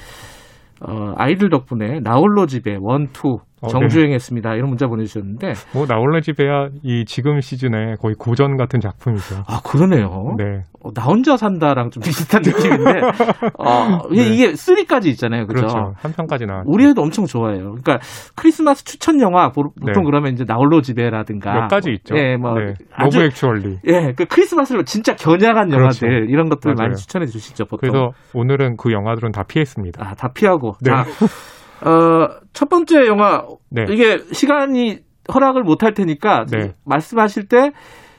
[0.86, 4.54] 어, 아이들 덕분에 나홀로 집에 원투 어, 정주행했습니다.
[4.54, 9.42] 이런 문자 보내주셨는데 뭐 나홀로 집에야 이 지금 시즌에 거의 고전 같은 작품이죠.
[9.46, 10.34] 아 그러네요.
[10.38, 10.62] 네.
[10.80, 13.00] 어, 나 혼자 산다랑 좀 비슷한 느낌인데
[13.58, 14.28] 어, 이게, 네.
[14.34, 15.46] 이게 3까지 있잖아요.
[15.46, 15.60] 그죠?
[15.66, 15.92] 그렇죠.
[15.96, 16.68] 한 편까지 나왔죠.
[16.70, 17.74] 우리 애도 엄청 좋아해요.
[17.82, 17.98] 그러니까
[18.36, 20.04] 크리스마스 추천 영화 보- 보통 네.
[20.04, 22.16] 그러면 이제 나홀로 집에라든가 몇 가지 있죠.
[22.16, 22.74] 예, 뭐 네.
[22.96, 23.78] 러브 액츄얼리.
[23.88, 26.06] 예, 그 크리스마스를 진짜 겨냥한 그렇죠.
[26.06, 26.88] 영화들 이런 것들 맞아요.
[26.90, 27.64] 많이 추천해 주시죠.
[27.64, 27.78] 보통.
[27.90, 30.04] 그래서 오늘은 그 영화들은 다 피했습니다.
[30.04, 30.74] 아, 다 피하고.
[30.80, 30.90] 네.
[30.90, 31.04] 자,
[31.82, 33.84] 어, 첫 번째 영화 네.
[33.90, 34.98] 이게 시간이
[35.32, 36.74] 허락을 못 할 테니까 네.
[36.84, 37.70] 말씀하실 때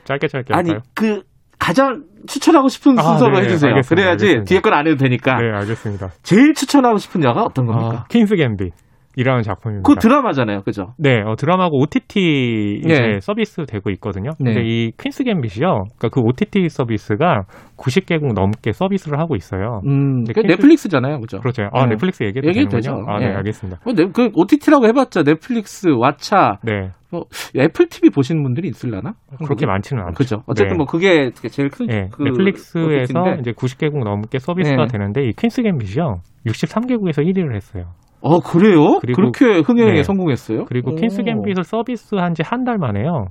[0.05, 0.83] 짧게 짧게 아니 할까요?
[0.95, 1.23] 그
[1.57, 3.71] 가장 추천하고 싶은 아, 순서로 네, 해주세요.
[3.71, 4.49] 알겠습니다, 그래야지 알겠습니다.
[4.49, 5.35] 뒤에 건 안 해도 되니까.
[5.41, 6.09] 네, 알겠습니다.
[6.23, 8.01] 제일 추천하고 싶은 영화 어떤 겁니까?
[8.01, 8.71] 아, 퀸스 갬빗
[9.15, 9.87] 이라는 작품입니다.
[9.87, 10.93] 그 드라마잖아요, 그죠?
[10.97, 13.19] 네, 어, 드라마고 OTT 이제 네.
[13.19, 14.29] 서비스 되고 있거든요.
[14.39, 14.53] 네.
[14.53, 15.67] 근데 이 퀸스 갬빗이요.
[15.97, 17.41] 그러니까 그 OTT 서비스가
[17.77, 19.81] 90개국 넘게 서비스를 하고 있어요.
[19.85, 21.39] 음, 네, 그 퀸스- 넷플릭스잖아요, 그죠?
[21.39, 21.63] 그렇죠.
[21.73, 21.91] 아, 네.
[21.95, 22.69] 넷플릭스 얘기해도 얘기해도.
[22.77, 23.03] 되죠.
[23.07, 23.35] 아, 네, 네.
[23.35, 23.79] 알겠습니다.
[23.83, 27.23] 뭐, 네, 그 OTT라고 해봤자 넷플릭스, 왓챠, 네, 뭐
[27.57, 29.13] 애플 TV 보시는 분들이 있을라나?
[29.43, 30.13] 그렇게 많지는 않죠.
[30.15, 30.43] 그죠.
[30.45, 30.77] 어쨌든 네.
[30.77, 33.37] 뭐 그게 제일 큰 네, 그 넷플릭스에서 OTT 인데.
[33.41, 34.87] 이제 90개국 넘게 서비스가 네.
[34.91, 36.19] 되는데 이 퀸스 갬빗이요.
[36.45, 37.85] 63개국에서 1위를 했어요.
[38.21, 38.99] 어 그래요?
[39.01, 40.03] 그리고- 그렇게 흥행에 네.
[40.03, 40.65] 성공했어요?
[40.65, 40.95] 그리고 오.
[40.95, 43.27] 퀸스 갬빗을 서비스한 지 한 달 만에요.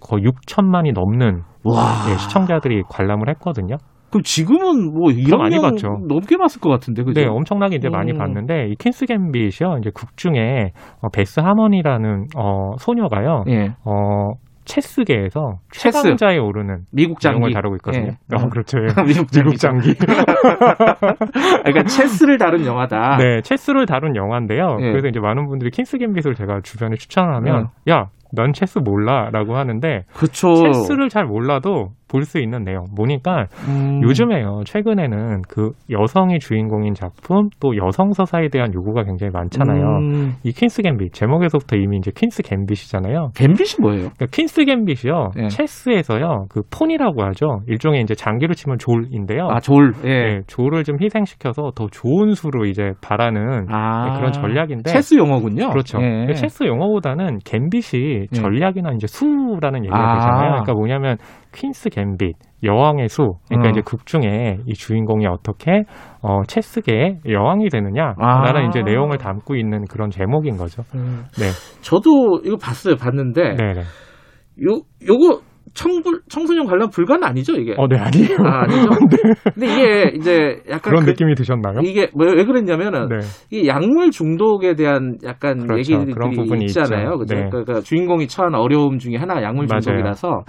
[0.00, 1.82] 거의 6천만이 넘는 와.
[2.10, 3.76] 예, 시청자들이 관람을 했거든요.
[4.10, 5.88] 그럼 지금은 뭐더 1억 많이 명 봤죠.
[6.08, 7.20] 넘게 봤을 것 같은데 그죠?
[7.20, 8.18] 네, 엄청나게 이제 많이 음.
[8.18, 9.76] 봤는데 이 퀸스 갬빗이요.
[9.78, 13.44] 이제 극 중에 어, 베스 하먼이라는 어, 소녀가요.
[13.48, 13.68] 예.
[13.84, 14.32] 어,
[14.70, 16.02] 체스계에서 체스.
[16.02, 17.38] 최강자에 오르는 미국 장기.
[17.38, 18.12] 내용을 다루고 있거든요.
[18.32, 18.36] 예.
[18.36, 18.78] 어, 그렇죠.
[18.78, 19.02] 예.
[19.04, 19.94] 미국 미국 장기.
[21.64, 23.16] 그러니까 체스를 다룬 영화다.
[23.18, 24.78] 네, 체스를 다룬 영화인데요.
[24.80, 24.90] 예.
[24.90, 30.54] 그래서 이제 많은 분들이 퀸스 갬빗을 제가 주변에 추천하면 야, 넌 체스 몰라라고 하는데 그렇죠.
[30.54, 32.86] 체스를 잘 몰라도 볼 수 있는 내용.
[32.96, 34.00] 보니까 음.
[34.02, 34.62] 요즘에요.
[34.66, 39.84] 최근에는 그 여성이 주인공인 작품 또 여성 서사에 대한 요구가 굉장히 많잖아요.
[39.98, 40.32] 음.
[40.42, 43.30] 이 퀸스 갬빗 제목에서부터 이미 이제 퀸스 갬빗이잖아요.
[43.36, 44.10] 갬빗이 뭐예요?
[44.16, 45.30] 그러니까 퀸스 갬빗이요.
[45.38, 45.48] 예.
[45.48, 46.46] 체스에서요.
[46.50, 47.60] 그 폰이라고 하죠.
[47.68, 49.48] 일종의 이제 장기로 치면 졸인데요.
[49.48, 49.92] 아 졸.
[50.04, 50.10] 예.
[50.10, 55.70] 예, 졸을 좀 희생시켜서 더 좋은 수로 이제 바라는 아 네, 그런 전략인데 체스 영어군요.
[55.70, 55.98] 그렇죠.
[56.02, 56.32] 예.
[56.34, 58.26] 체스 용어보다는 갬빗이 예.
[58.34, 60.14] 전략이나 이제 수라는 얘기가 아.
[60.14, 60.50] 되잖아요.
[60.50, 61.16] 그러니까 뭐냐면
[61.52, 63.34] 퀸스 갬빗, 여왕의 수.
[63.48, 63.70] 그러니까 어.
[63.70, 65.84] 이제 극 중에 이 주인공이 어떻게
[66.22, 68.68] 어, 체스계의 여왕이 되느냐라는 아.
[68.68, 70.82] 이제 내용을 담고 있는 그런 제목인 거죠.
[70.94, 71.24] 음.
[71.38, 71.46] 네,
[71.82, 72.96] 저도 이거 봤어요.
[72.96, 73.80] 봤는데 네, 네.
[73.80, 75.40] 요 요거
[75.72, 77.74] 청불 청소년 관람 불가는 아니죠 이게?
[77.78, 78.36] 어, 네 아니에요.
[78.44, 78.88] 아, 아니죠.
[79.54, 81.80] 근데 이게 이제 약간 그런 그- 느낌이 드셨나요?
[81.84, 83.18] 이게 뭐왜 그랬냐면은 네,
[83.50, 85.78] 이 약물 중독에 대한 약간 그렇죠.
[85.78, 87.18] 얘기들이 그런 부분이 있잖아요.
[87.18, 87.34] 그죠?
[87.36, 87.48] 네.
[87.50, 89.68] 그러니까 주인공이 처한 어려움 중에 하나가 약물.
[89.68, 90.42] 중독이라서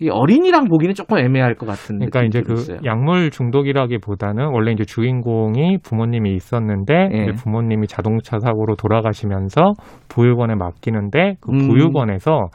[0.00, 2.78] 이 어린이랑 보기는 조금 애매할 것 같은 그러니까 이제 그 들었어요.
[2.84, 7.22] 약물 중독이라기보다는 원래 이제 주인공이 부모님이 있었는데 예.
[7.24, 9.72] 이제 부모님이 자동차 사고로 돌아가시면서
[10.08, 11.68] 보육원에 맡기는데 그 음.
[11.68, 12.48] 보육원에서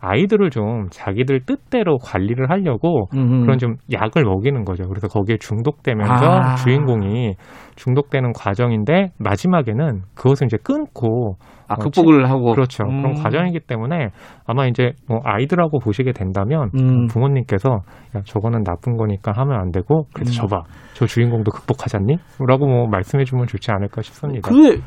[0.00, 3.42] 아이들을 좀 자기들 뜻대로 관리를 하려고 음흠.
[3.42, 4.88] 그런 좀 약을 먹이는 거죠.
[4.88, 6.54] 그래서 거기에 중독되면서 아.
[6.56, 7.34] 주인공이
[7.76, 11.36] 중독되는 과정인데 마지막에는 그것을 이제 끊고
[11.68, 12.84] 아, 어, 극복을 하고 그렇죠.
[12.84, 13.02] 음.
[13.02, 14.08] 그런 과정이기 때문에
[14.46, 17.06] 아마 이제 뭐 아이들하고 보시게 된다면 음.
[17.06, 17.70] 부모님께서
[18.16, 20.48] 야 저거는 나쁜 거니까 하면 안 되고 그래서 음.
[20.48, 20.62] 저봐
[20.94, 22.16] 저 주인공도 극복하잖니?
[22.46, 24.48] 라고 뭐 말씀해 주면 좋지 않을까 싶습니다.
[24.48, 24.80] 그게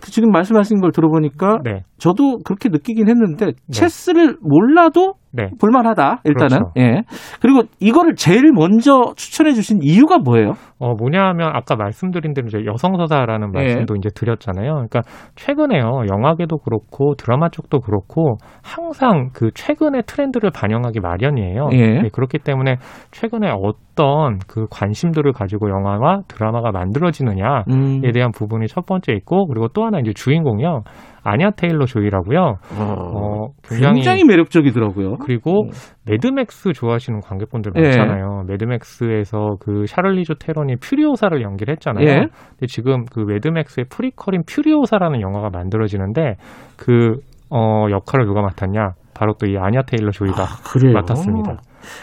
[0.00, 1.82] 그 지금 말씀하신 걸 들어보니까 네.
[1.98, 5.50] 저도 그렇게 느끼긴 했는데 체스를 몰라도 네.
[5.60, 6.72] 볼만하다 일단은 그렇죠.
[6.78, 7.02] 예
[7.40, 10.52] 그리고 이거를 제일 먼저 추천해 주신 이유가 뭐예요?
[10.78, 13.58] 어, 뭐냐 하면 아까 말씀드린 대로 이제 여성 서사라는 예.
[13.58, 14.72] 말씀도 이제 드렸잖아요.
[14.72, 15.02] 그러니까
[15.34, 16.02] 최근에요.
[16.10, 21.68] 영화계도 그렇고 드라마 쪽도 그렇고 항상 그 최근의 트렌드를 반영하기 마련이에요.
[21.72, 22.02] 예.
[22.02, 22.76] 네, 그렇기 때문에
[23.10, 28.00] 최근에 어떤 그 관심들을 가지고 영화와 드라마가 만들어지느냐에 음.
[28.12, 30.82] 대한 부분이 첫 번째 있고 그리고 또 하나 이제 주인공이요.
[31.26, 32.54] 아냐 테일러 조이라고요.
[32.78, 35.16] 어, 굉장히, 굉장히 매력적이더라고요.
[35.18, 35.68] 그리고
[36.06, 37.82] 매드맥스 좋아하시는 관객분들 예.
[37.82, 38.44] 많잖아요.
[38.48, 42.06] 매드맥스에서 그 샤를리즈 테론이 퓨리오사를 연기를 했잖아요.
[42.06, 42.14] 예.
[42.20, 46.34] 근데 지금 그 매드맥스의 프리퀄인 퓨리오사라는 영화가 만들어지는데
[46.76, 47.16] 그
[47.50, 48.90] 어, 역할을 누가 맡았냐?
[49.14, 50.92] 바로 또 이 아냐 테일러 조이가 그래요.
[50.94, 51.56] 맡았습니다.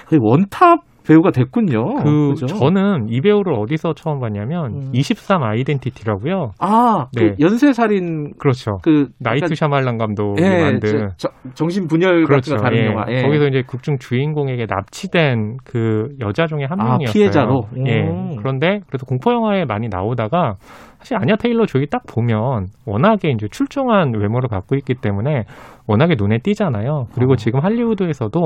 [0.08, 1.96] 거의 원탑 배우가 됐군요.
[2.04, 2.48] 그 그죠?
[2.48, 4.90] 저는 이 배우를 어디서 처음 봤냐면 음.
[4.94, 6.52] 23 아이덴티티라고요.
[6.60, 7.36] 아, 그 네.
[7.40, 8.78] 연쇄 살인 그렇죠.
[8.84, 12.52] 그 나이트 약간- 샤말란 감독이 예, 만든 저- 저- 정신 분열 그렇죠.
[12.54, 12.86] 같은 거 다른 예.
[12.88, 13.06] 영화.
[13.10, 13.22] 예.
[13.22, 17.14] 거기서 이제 극중 주인공에게 납치된 그 여자 중에 한 아, 명이었어요.
[17.14, 17.68] 피해자로?
[17.86, 18.04] 예.
[18.08, 18.36] 음.
[18.38, 20.56] 그런데 그래서 공포 영화에 많이 나오다가
[21.00, 25.44] 사실 아냐 테일러 조이 딱 보면 워낙에 이제 출중한 외모를 갖고 있기 때문에
[25.88, 27.06] 워낙에 눈에 띄잖아요.
[27.14, 27.36] 그리고 어.
[27.36, 28.40] 지금 할리우드에서도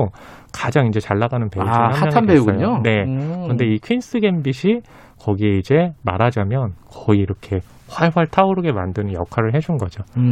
[0.52, 2.26] 가장 이제 잘 나가는 배우 아, 한 핫한 명이.
[2.26, 2.80] 배우군요.
[2.82, 3.04] 네.
[3.04, 3.42] 음.
[3.44, 4.80] 그런데 이 퀸스 갬빗이
[5.20, 10.02] 거기에 이제 말하자면 거의 이렇게 활활 타오르게 만드는 역할을 해준 거죠.
[10.14, 10.22] 네.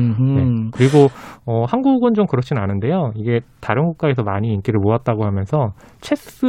[0.74, 1.06] 그리고
[1.46, 3.12] 어, 한국은 좀 그렇진 않은데요.
[3.14, 5.70] 이게 다른 국가에서 많이 인기를 모았다고 하면서
[6.02, 6.46] 체스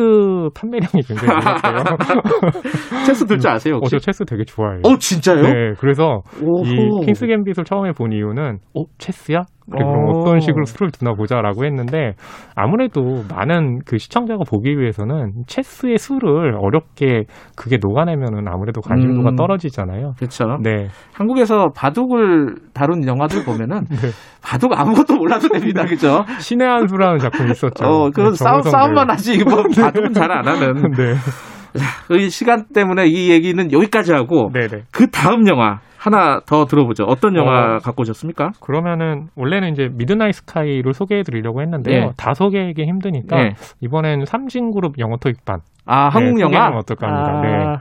[0.54, 1.84] 판매량이 굉장히 늘었어요.
[3.06, 3.92] 체스 둘 줄 아세요 어, 혹시?
[3.92, 4.82] 저 체스 되게 좋아해요.
[4.84, 5.42] 어, 진짜요?
[5.44, 6.64] 네, 그래서 오호.
[6.66, 9.44] 이 킹스 갬빗을 처음에 본 이유는 어 체스야?
[9.70, 10.20] 그럼 어.
[10.20, 12.14] 어떤 식으로 수를 두나 보자라고 했는데
[12.56, 17.24] 아무래도 많은 그 시청자가 보기 위해서는 체스의 수를 어렵게
[17.56, 19.36] 그게 녹아내면은 아무래도 관심도가 음.
[19.36, 20.14] 떨어지잖아요.
[20.18, 20.58] 그렇죠.
[20.64, 24.10] 네, 한국에서 바둑을 다룬 영화들 보면은 네.
[24.42, 25.84] 바둑 아무것도 몰라도 됩니다.
[25.86, 26.24] 그죠?
[26.40, 27.86] 신의 한 수라는 작품이 있었죠.
[27.86, 29.10] 어, 그건 네, 싸움, 정우성 싸움만.
[29.10, 30.92] 하지, 뭐, 바둑은 잘 안 하는.
[30.92, 31.14] 네,
[32.08, 34.84] 그 시간 때문에 이 얘기는 여기까지 하고, 네, 네.
[34.92, 37.04] 그 다음 영화 하나 더 들어보죠.
[37.06, 37.78] 어떤 영화 어.
[37.80, 38.52] 갖고 오셨습니까?
[38.62, 41.98] 그러면은 원래는 이제 미드나잇 스카이를 소개해 드리려고 했는데요.
[41.98, 42.10] 예.
[42.18, 43.50] 다 소개하기 힘드니까 예.
[43.82, 45.60] 이번엔 삼진그룹 영어 토익반.
[45.86, 46.68] 아, 한국 네, 영화?
[46.78, 47.42] 어떨까 합니다.
[47.42, 47.66] 네.
[47.66, 47.80] 아,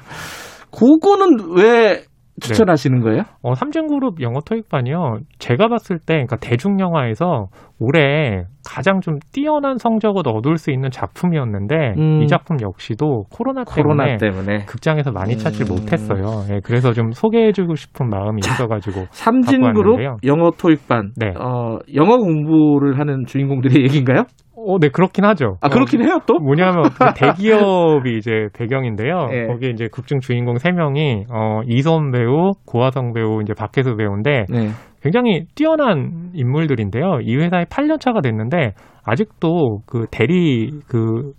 [0.71, 2.03] 그거는 왜
[2.41, 3.23] 추천하시는 거예요?
[3.43, 5.19] 어, 삼진그룹 영어 토익반이요.
[5.39, 7.47] 제가 봤을 때, 그러니까 대중 영화에서
[7.79, 12.23] 올해 가장 좀 뛰어난 성적을 얻을 수 있는 작품이었는데 음.
[12.23, 14.65] 이 작품 역시도 코로나 때문에 코로나 때문에.
[14.67, 15.69] 극장에서 많이 찾지 음.
[15.77, 16.45] 못했어요.
[16.55, 20.01] 예, 그래서 좀 소개해주고 싶은 마음이 있어가지고 삼진그룹.
[20.25, 21.13] 영어 토익반.
[21.17, 21.29] 네.
[21.39, 24.25] 어, 영어 공부를 하는 주인공들의 얘기인가요?
[24.67, 25.57] 어, 네 그렇긴 하죠.
[25.61, 26.39] 아, 그렇긴 해요, 또?
[26.39, 29.29] 뭐냐면 그 대기업이 이제 배경인데요.
[29.33, 29.47] 예.
[29.47, 34.69] 거기에 이제 극중 주인공 세 명이 어 이선 배우, 고화성 배우, 이제 박혜수 배우인데 네.
[35.03, 37.21] 굉장히 뛰어난 인물들인데요.
[37.23, 38.73] 이 회사에 8년 차가 됐는데
[39.05, 41.33] 아직도 그 대리 그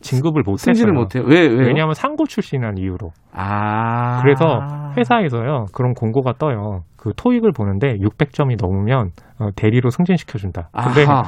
[0.00, 1.00] 진급을 못 승진을 했어요.
[1.00, 1.24] 못해요.
[1.26, 1.66] 왜, 왜요?
[1.66, 3.10] 왜냐하면 상고 출신이라는 이유로.
[3.32, 4.22] 아.
[4.22, 4.60] 그래서
[4.96, 6.84] 회사에서요 그런 공고가 떠요.
[6.96, 10.70] 그 토익을 보는데 600점이 넘으면 어, 대리로 승진시켜준다.
[10.72, 11.24] 근데 아하.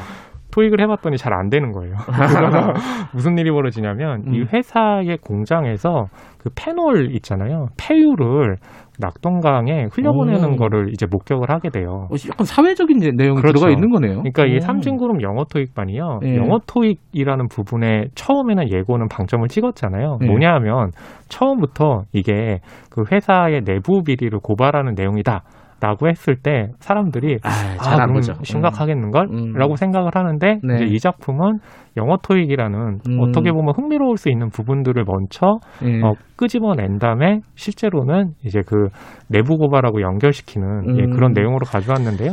[0.53, 1.95] 토익을 해봤더니 잘 안 되는 거예요.
[3.15, 4.47] 무슨 일이 벌어지냐면 이 음.
[4.53, 6.07] 회사의 공장에서
[6.39, 7.69] 그 페놀 있잖아요.
[7.81, 8.57] 폐유를
[9.01, 10.57] 낙동강에 흘려보내는 오.
[10.57, 12.09] 거를 이제 목격을 하게 돼요.
[12.11, 13.59] 어, 약간 사회적인 내용이 그렇죠.
[13.59, 14.19] 들어가 있는 거네요.
[14.19, 14.61] 그러니까 이 음.
[14.61, 16.21] 삼진그룹 영어 토익반이요.
[16.25, 16.37] 예.
[16.37, 20.19] 영어 토익이라는 부분에 처음에는 예고는 방점을 찍었잖아요.
[20.23, 20.27] 예.
[20.27, 20.91] 뭐냐 하면
[21.29, 22.61] 처음부터 이게
[22.91, 25.43] 그 회사의 내부 비리를 고발하는 내용이다.
[25.83, 28.35] 라고 했을 때 사람들이 아, 아, 잘안 그럼 보죠.
[28.43, 29.27] 심각하겠는걸?
[29.31, 29.53] 음.
[29.55, 30.75] 라고 생각을 하는데 네.
[30.77, 31.59] 이제 이 작품은
[31.97, 33.21] 영어 토익이라는 음.
[33.21, 36.01] 어떻게 보면 흥미로울 수 있는 부분들을 먼저 예.
[36.03, 38.89] 어, 끄집어낸 다음에 실제로는 이제 그
[39.29, 41.11] 내부 고발하고 연결시키는 예, 음.
[41.11, 42.31] 그런 내용으로 가져왔는데요.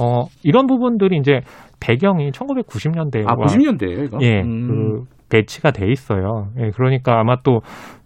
[0.00, 1.40] 어, 이런 부분들이 이제
[1.80, 4.18] 배경이 1990년대와 아, 90년대예요, 이거?
[4.20, 4.66] 예, 음.
[4.66, 6.48] 그 배치가 돼 있어요.
[6.58, 7.60] 예, 그러니까 아마 또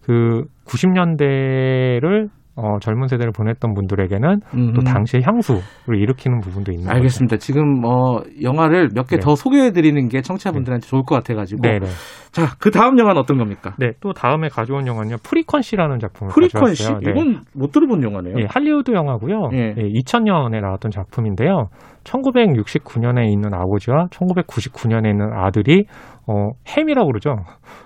[0.05, 4.83] 그 90년대를 어, 젊은 세대를 보냈던 분들에게는 또 음흠.
[4.85, 6.95] 당시의 향수를 일으키는 부분도 있는 거죠.
[6.95, 7.37] 알겠습니다.
[7.37, 9.19] 지금 뭐 영화를 몇개 네.
[9.19, 11.61] 더 소개해 드리는 게 청취자분들한테 좋을 것 같아 가지고.
[11.63, 11.87] 네, 네.
[12.31, 13.75] 자, 그 다음 영화는 어떤 겁니까?
[13.77, 15.17] 네, 또 다음에 가져온 영화는요.
[15.17, 16.53] 프리퀀시라는 작품을 프리퀀시.
[16.53, 16.99] 가져왔어요.
[16.99, 17.11] 네.
[17.11, 18.35] 이건 못 들어본 영화네요.
[18.39, 19.49] 예, 할리우드 영화고요.
[19.53, 19.73] 예.
[19.77, 21.67] 예, 2000년에 나왔던 작품인데요.
[22.05, 25.85] 1969년에 있는 아버지와 1999년에 있는 아들이
[26.27, 27.35] 어, 햄이라고 그러죠.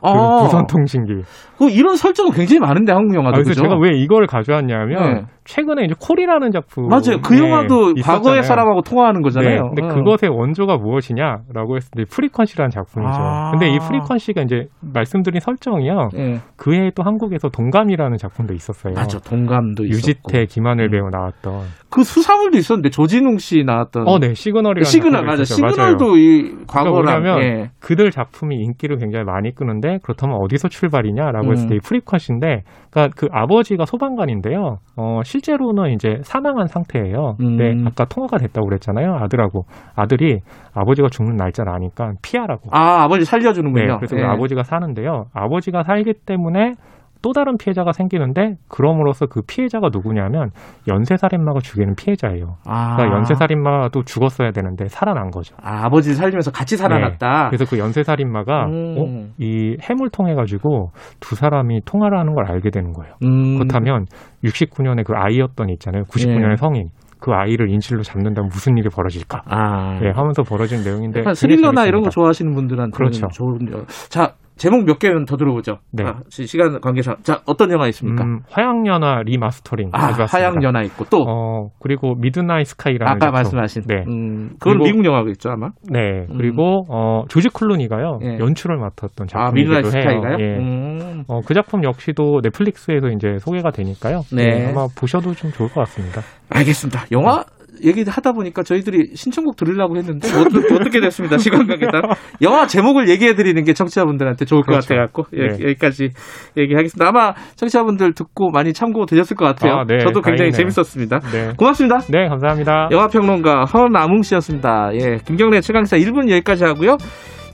[0.01, 1.23] 그 아, 무선 통신기.
[1.57, 3.63] 그 이런 설정은 굉장히 많은데 한국 아, 영화도 그래서 그죠?
[3.63, 5.25] 제가 왜 이걸 가져왔냐면 네.
[5.49, 7.19] 최근에 이제 콜이라는 작품 맞아요.
[7.23, 8.03] 그 네, 영화도 있었잖아요.
[8.03, 9.63] 과거의 사람하고 통화하는 거잖아요.
[9.73, 9.87] 네, 근데 어.
[9.87, 13.11] 그것의 원조가 무엇이냐라고 했을 때 프리퀀시라는 작품이죠.
[13.11, 13.49] 아.
[13.51, 16.09] 근데 이 프리퀀시가 이제 말씀드린 설정이요.
[16.17, 16.39] 예.
[16.55, 18.93] 그 해에 또 한국에서 동감이라는 작품도 있었어요.
[18.93, 19.17] 맞아.
[19.17, 19.97] 동감도 있었고.
[19.97, 20.91] 유지태, 김하늘 음.
[20.91, 21.63] 배우 나왔던.
[21.89, 24.07] 그 수사물도 있었는데 조진웅 씨 나왔던.
[24.07, 25.43] 어, 네, 시그널이라는 시그널 맞아.
[25.43, 26.17] 시그널도.
[26.17, 27.69] 이 과거랑 뭐냐면 예.
[27.79, 31.69] 그들 작품이 인기를 굉장히 많이 끄는데 그렇다면 어디서 출발이냐라고 했을 음.
[31.69, 34.77] 때이 프리퀀시인데 그러니까 그 아버지가 소방관인데요.
[34.95, 37.35] 어, 실 제로는 이제 사망한 상태예요.
[37.37, 37.85] 근데 음.
[37.87, 39.15] 아까 통화가 됐다고 그랬잖아요.
[39.15, 40.39] 아들하고 아들이
[40.73, 42.69] 아버지가 죽는 날짜를 아니까 피하라고.
[42.71, 43.85] 아, 아버지 살려주는군요.
[43.85, 44.25] 네, 그래서 그 예.
[44.25, 45.25] 아버지가 사는데요.
[45.33, 46.73] 아버지가 살기 때문에
[47.21, 50.51] 또 다른 피해자가 생기는데 그럼으로써 그 피해자가 누구냐면
[50.87, 52.55] 연쇄살인마가 죽이는 피해자예요.
[52.65, 52.95] 아.
[52.95, 55.55] 그러니까 연쇄살인마도 죽었어야 되는데 살아난 거죠.
[55.61, 57.49] 아, 아버지를 살리면서 같이 살아났다.
[57.49, 58.95] 그래서 그 연쇄살인마가 음.
[58.97, 59.27] 어?
[59.37, 63.13] 이 해물 통해 가지고 두 사람이 통화를 하는 걸 알게 되는 거예요.
[63.23, 63.57] 음.
[63.57, 64.05] 그렇다면
[64.43, 66.03] 69년에 그 아이였던 있잖아요.
[66.03, 66.55] 99년의 예.
[66.55, 66.87] 성인.
[67.21, 69.41] 그 아이를 인질로 잡는다면 무슨 일이 벌어질까?
[69.45, 69.99] 아.
[70.01, 72.09] 예, 하면서 벌어진 내용인데 스릴러나 이런 거.
[72.09, 73.27] 좋아하시는 분들한테는 그렇죠.
[73.27, 75.77] 좋은 여- 자 제목 몇 개는 더 들어보죠.
[75.91, 76.03] 네.
[76.05, 78.23] 아, 시- 시간 관계상 자 어떤 영화 있습니까?
[78.23, 80.37] 음, 화양연화 리마스터링 아 가져왔습니다.
[80.37, 83.31] 화양연화 있고 또 어, 그리고 미드나잇 스카이라는 아까.
[83.31, 84.03] 말씀하신 네.
[84.07, 85.69] 음, 그건 그리고- 미국 영화겠죠 아마.
[85.89, 86.25] 네.
[86.37, 88.19] 그리고 어, 조지 클루니가요.
[88.23, 88.37] 예.
[88.39, 90.01] 연출을 맡았던 아 작품이기도 미드나잇 해요.
[90.01, 90.37] 스카이가요?
[90.39, 90.57] 예.
[90.57, 91.23] 음.
[91.27, 94.21] 어, 그 작품 역시도 넷플릭스에서 이제 소개가 되니까요.
[94.35, 94.43] 네.
[94.43, 96.21] 예, 아마 보셔도 좀 좋을 것 같습니다.
[96.49, 97.05] 알겠습니다.
[97.11, 97.43] 영화
[97.83, 101.37] 얘기하다 보니까 저희들이 신청곡 들으려고 했는데 어떻게, 어떻게 됐습니다.
[101.39, 102.01] 시간 관계상
[102.41, 104.89] 영화 제목을 얘기해 드리는 게 청취자분들한테 좋을 것 그렇죠.
[104.89, 105.63] 같아 갖고 예, 네.
[105.63, 106.09] 여기까지
[106.57, 107.07] 얘기하겠습니다.
[107.07, 109.79] 아마 청취자분들 듣고 많이 참고 되셨을 것 같아요.
[109.79, 109.99] 아, 네.
[109.99, 110.71] 저도 굉장히 다행이네요.
[110.71, 111.19] 재밌었습니다.
[111.31, 111.53] 네.
[111.57, 111.99] 고맙습니다.
[112.09, 112.89] 네, 감사합니다.
[112.91, 114.91] 영화 평론가 허남웅 씨였습니다.
[114.93, 116.97] 예, 김경래 최강사 1분 여기까지 하고요.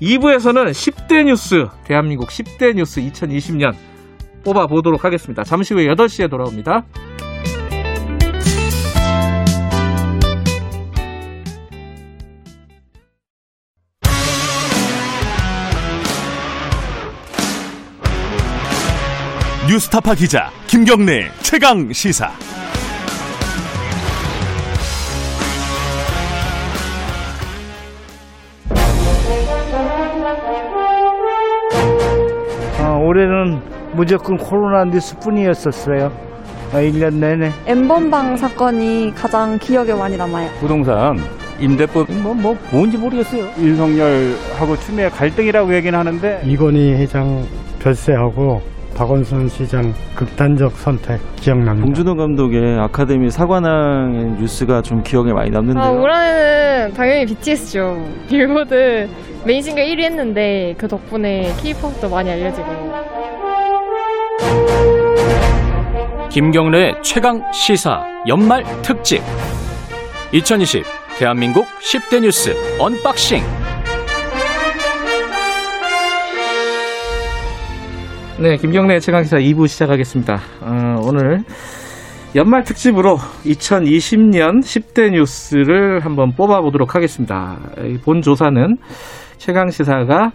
[0.02, 3.74] 2부에서는 10대 뉴스, 대한민국 10대 뉴스 2020년
[4.44, 5.44] 뽑아 보도록 하겠습니다.
[5.44, 6.84] 잠시 후에 8시에 돌아옵니다.
[19.67, 22.32] 뉴스타파 기자 김경래 최강 시사.
[32.80, 33.60] 어, 올해는
[33.93, 36.12] 무조건 코로나 뉴스뿐이었었어요.
[36.71, 37.51] 어, 1년 내내.
[37.65, 40.47] 엠번방 사건이 가장 기억에 많이 남아요.
[40.60, 41.17] 부동산
[41.60, 43.47] 임대법 뭐, 뭐 뭔지 모르겠어요.
[43.58, 47.47] 윤석열하고 추미애 갈등이라고 얘기는 하는데 이건희 회장
[47.80, 51.86] 별세하고 박원순 시장 극단적 선택 기억납니다.
[51.86, 55.84] 봉준호 감독의 아카데미 사관왕의 뉴스가 좀 기억에 많이 남는데요.
[55.84, 58.03] 아, 올 한해는 당연히 BTS죠.
[58.29, 59.10] 빌보드
[59.45, 62.65] 메인 싱글 1위 했는데 그 덕분에 K-팝도 많이 알려지고.
[66.29, 69.21] 김경래 최강 시사 연말 특집
[70.34, 70.84] 2020
[71.17, 73.64] 대한민국 10대 뉴스 unboxing
[78.39, 80.36] 네, 김경래 최강시사 2부 시작하겠습니다.
[80.62, 81.39] 어, 오늘
[82.36, 87.58] 연말 특집으로 2020년 10대 뉴스를 한번 뽑아보도록 하겠습니다.
[87.86, 88.76] 이번 조사는
[89.38, 90.32] 최강시사가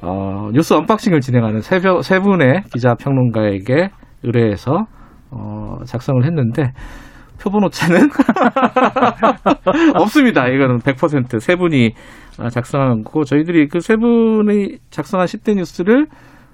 [0.00, 3.90] 어, 뉴스 unboxing을 진행하는 세, 벼- 세 분의 기자 평론가에게
[4.22, 4.86] 의뢰해서
[5.30, 6.72] 어, 작성을 했는데
[7.42, 8.08] 표본 오차는
[9.96, 10.48] 없습니다.
[10.48, 11.90] 이거는 100%세 분이
[12.40, 16.06] 어, 작성한 거고 저희들이 그 세 분이 작성한 10대 뉴스를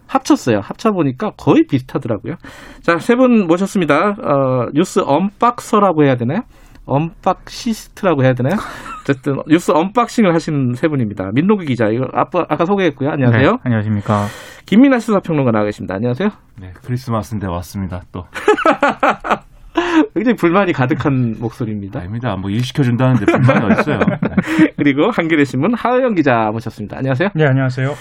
[0.06, 0.60] 합쳤어요.
[0.62, 2.34] 합쳐보니까 거의 비슷하더라고요.
[2.82, 4.16] 자, 세 분 모셨습니다.
[4.22, 6.40] 어, 뉴스 unboxer라고 해야 되나요?
[6.86, 8.54] unboxist라고 해야 되나요?
[9.02, 11.30] 어쨌든 뉴스 unboxing을 하시는 세 분입니다.
[11.32, 13.10] 민동기 기자, 이거 아까, 아까 소개했고요.
[13.10, 13.50] 안녕하세요.
[13.52, 14.26] 네, 안녕하십니까.
[14.66, 15.94] 김민아 시사평론가 나와 계십니다.
[15.94, 16.28] 안녕하세요.
[16.60, 18.02] 네, 크리스마스인데 왔습니다.
[18.12, 18.24] 또.
[20.14, 22.00] 굉장히 불만이 가득한 목소리입니다.
[22.00, 22.36] 아닙니다.
[22.36, 23.98] 뭐 일 시켜준다는데 불만이 어딨어요.
[24.76, 26.98] 그리고 한겨레 신문 하어영 기자 모셨습니다.
[26.98, 27.30] 안녕하세요.
[27.34, 27.94] 네, 안녕하세요.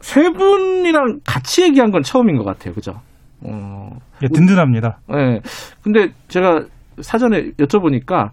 [0.00, 2.74] 세 분이랑 같이 얘기한 건 처음인 것 같아요.
[2.74, 3.00] 그죠?
[3.42, 5.00] 어, 예, 든든합니다.
[5.08, 5.40] 네.
[5.82, 6.64] 근데 제가
[7.00, 8.30] 사전에 여쭤보니까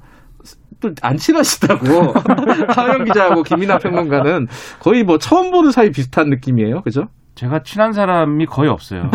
[0.79, 2.13] 또 안 친하시다고
[2.69, 4.47] 하영 기자하고 김민아 평론가는
[4.79, 6.81] 거의 뭐 처음 보는 사이 비슷한 느낌이에요.
[6.83, 7.07] 그죠?
[7.37, 9.11] 제가 친한 사람이 거의 없어요.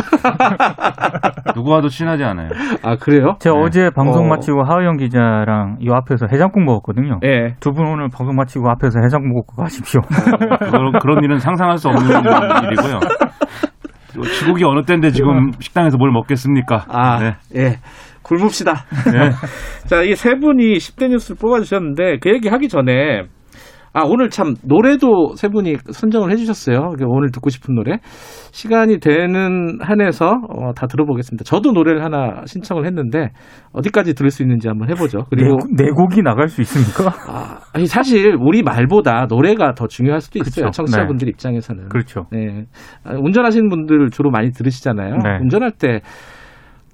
[1.56, 2.50] 누구와도 친하지 않아요.
[2.84, 3.34] 아 그래요?
[3.40, 3.62] 제가 네.
[3.62, 4.28] 어제 방송 어.
[4.28, 7.18] 마치고 하우영 기자랑 이 앞에서 해장국 먹었거든요.
[7.24, 7.56] 예.
[7.58, 10.00] 두분 오늘 방송 마치고 앞에서 해장국 먹고 가십시오.
[10.02, 12.06] 그런, 그런 일은 상상할 수 없는
[12.70, 13.00] 일이고요.
[14.24, 16.84] 시국이 어느 때인데 지금 식당에서 뭘 먹겠습니까?
[16.88, 17.34] 아, 네.
[17.56, 17.78] 예.
[18.22, 18.72] 굶읍시다.
[19.12, 19.30] 네.
[19.88, 23.24] 자, 이세 분이 10대 뉴스를 뽑아주셨는데 그 얘기 하기 전에
[23.94, 26.94] 아, 오늘 참 노래도 세 분이 선정을 해주셨어요.
[27.06, 27.98] 오늘 듣고 싶은 노래.
[28.52, 31.44] 시간이 되는 한에서 어, 다 들어보겠습니다.
[31.44, 33.30] 저도 노래를 하나 신청을 했는데
[33.72, 35.24] 어디까지 들을 수 있는지 한번 해보죠.
[35.28, 37.14] 그리고 네, 네 곡이 나갈 수 있습니까?
[37.28, 40.64] 아, 아니, 사실 우리 말보다 노래가 더 중요할 수도 있어요.
[40.64, 40.70] 그렇죠.
[40.70, 41.88] 청취자분들 입장에서는.
[41.90, 42.26] 그렇죠.
[42.32, 42.64] 네.
[43.04, 45.16] 아, 운전하시는 분들 주로 많이 들으시잖아요.
[45.22, 45.38] 네.
[45.42, 46.00] 운전할 때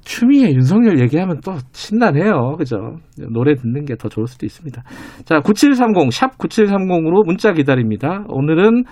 [0.09, 2.57] 추미애 윤석열 얘기하면 또 신나네요.
[2.57, 2.97] 그죠?
[3.31, 4.83] 노래 듣는 게 더 좋을 수도 있습니다.
[5.27, 8.25] 자, 9730, 샵 9730으로 문자 기다립니다.
[8.29, 8.85] 오늘은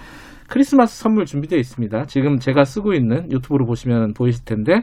[0.47, 2.05] 크리스마스 선물 준비되어 있습니다.
[2.05, 4.83] 지금 제가 쓰고 있는 유튜브로 보시면 보이실 텐데,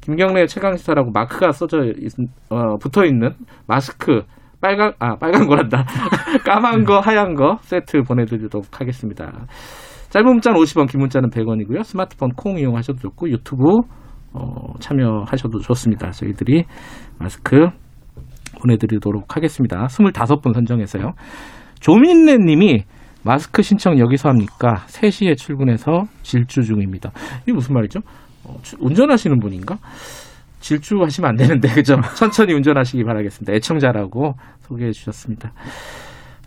[0.00, 2.10] 김경래 최강시사라고 마크가 써져, 있,
[2.50, 3.30] 어, 붙어 있는
[3.68, 4.22] 마스크,
[4.60, 5.84] 빨간, 아, 빨간 거란다.
[6.44, 9.46] 까만 거, 하얀 거 세트 보내드리도록 하겠습니다.
[10.10, 11.84] 짧은 문자는 50원, 긴 문자는 100원이고요.
[11.84, 13.62] 스마트폰 콩 이용하셔도 좋고, 유튜브
[14.34, 16.10] 어, 참여하셔도 좋습니다.
[16.10, 16.64] 저희들이
[17.18, 17.68] 마스크
[18.60, 19.86] 보내드리도록 하겠습니다.
[19.86, 21.12] 25분 선정해서요.
[21.80, 22.84] 조민래 님이
[23.24, 24.84] 마스크 신청 여기서 합니까?
[24.88, 27.10] 3시에 출근해서 질주 중입니다.
[27.42, 28.00] 이게 무슨 말이죠?
[28.44, 29.78] 어, 주- 운전하시는 분인가?
[30.60, 31.96] 질주하시면 안 되는데, 그죠?
[32.16, 33.52] 천천히 운전하시기 바라겠습니다.
[33.54, 35.52] 애청자라고 소개해 주셨습니다.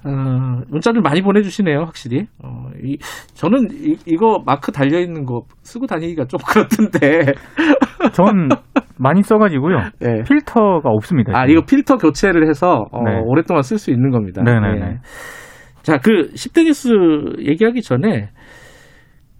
[0.05, 2.27] 어, 문자들 많이 보내주시네요, 확실히.
[2.43, 2.97] 어, 이,
[3.33, 3.67] 저는
[4.05, 7.33] 이, 거 마크 달려 있는 거 쓰고 다니기가 좀 그렇던데.
[8.13, 8.49] 전
[8.97, 9.77] 많이 써가지고요.
[9.99, 10.23] 네.
[10.27, 11.37] 필터가 없습니다.
[11.37, 11.57] 아, 지금.
[11.57, 13.19] 이거 필터 교체를 해서 어, 네.
[13.25, 14.43] 오랫동안 쓸 수 있는 겁니다.
[14.43, 14.79] 네네네.
[14.79, 14.97] 네.
[15.81, 16.89] 자, 그 10대 뉴스
[17.39, 18.29] 얘기하기 전에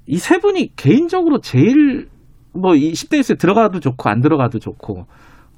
[0.08, 2.08] 이 세 분이 개인적으로 제일
[2.54, 5.06] 뭐이 10대 뉴스에 들어가도 좋고 안 들어가도 좋고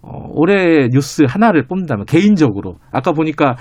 [0.01, 3.55] 어, 올해 뉴스 하나를 뽑는다면 개인적으로 아까 보니까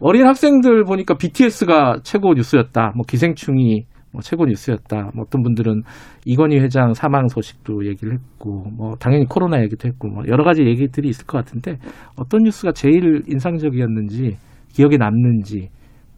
[0.00, 2.92] 어린 학생들 보니까 BTS가 최고 뉴스였다.
[2.96, 5.10] 뭐 기생충이 뭐 최고 뉴스였다.
[5.14, 5.82] 뭐 어떤 분들은
[6.24, 11.08] 이건희 회장 사망 소식도 얘기를 했고, 뭐 당연히 코로나 얘기도 했고, 뭐 여러 가지 얘기들이
[11.08, 11.78] 있을 것 같은데
[12.16, 14.36] 어떤 뉴스가 제일 인상적이었는지
[14.72, 15.70] 기억에 남는지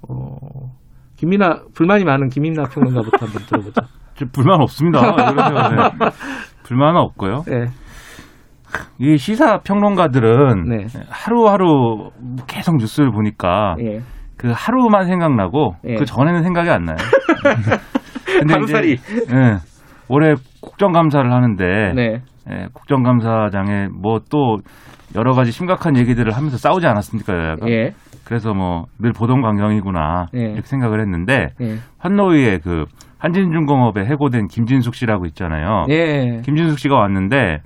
[0.09, 0.73] 어,
[1.17, 3.81] 김민아 불만이 많은 김민아 평론가부터 한번 들어보죠.
[4.15, 5.01] 저 불만 없습니다.
[5.71, 6.11] 네.
[6.65, 7.43] 불만은 없고요.
[7.47, 7.67] 네.
[8.99, 10.87] 이 시사 평론가들은 네.
[11.11, 12.11] 하루하루
[12.47, 14.01] 계속 뉴스를 보니까 예.
[14.37, 15.95] 그 하루만 생각나고 예.
[15.97, 16.97] 그 전에는 생각이 안 나요.
[18.39, 18.93] 근데 하루살이.
[18.93, 19.57] 이제, 예,
[20.09, 22.21] 올해 국정감사를 하는데 네.
[22.51, 24.59] 예, 국정감사장에 뭐 또
[25.17, 27.69] 여러 가지 심각한 얘기들을 하면서 싸우지 않았습니까 여야가?
[27.71, 27.93] 예.
[28.25, 30.41] 그래서 뭐 늘 보던 광경이구나 예.
[30.41, 31.77] 이렇게 생각을 했는데 예.
[31.99, 32.85] 환노위에 그
[33.19, 35.87] 한진중공업에 해고된 김진숙 씨라고 있잖아요.
[35.89, 36.41] 예.
[36.45, 37.59] 김진숙 씨가 왔는데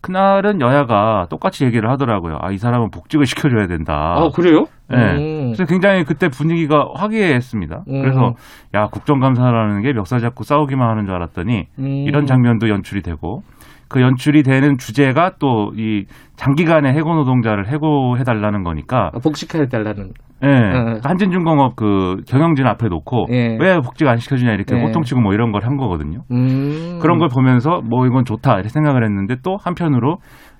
[0.00, 2.38] 그날은 여야가 똑같이 얘기를 하더라고요.
[2.40, 4.14] 아 이 사람은 복직을 시켜줘야 된다.
[4.16, 4.64] 아, 그래요?
[4.88, 4.96] 네.
[4.96, 5.42] 음.
[5.52, 7.84] 그래서 굉장히 그때 분위기가 화기애애했습니다.
[7.88, 8.02] 음.
[8.02, 8.32] 그래서
[8.74, 11.84] 야 국정감사라는 게 멱살 잡고 싸우기만 하는 줄 알았더니 음.
[12.06, 13.42] 이런 장면도 연출이 되고
[13.88, 16.04] 그 연출이 되는 주제가 또 이
[16.36, 20.12] 장기간의 해고 노동자를 해고해 달라는 거니까 아, 복직해 달라는.
[20.42, 20.48] 예.
[20.48, 20.98] 어.
[21.04, 23.56] 한진중공업 그 경영진 앞에 놓고 예.
[23.60, 24.80] 왜 복직 안 시켜주냐 이렇게 예.
[24.82, 26.22] 호통치고 뭐 이런 걸 한 거거든요.
[26.30, 26.98] 음.
[27.02, 30.18] 그런 걸 보면서 뭐 이건 좋다 이렇게 생각을 했는데 또 한편으로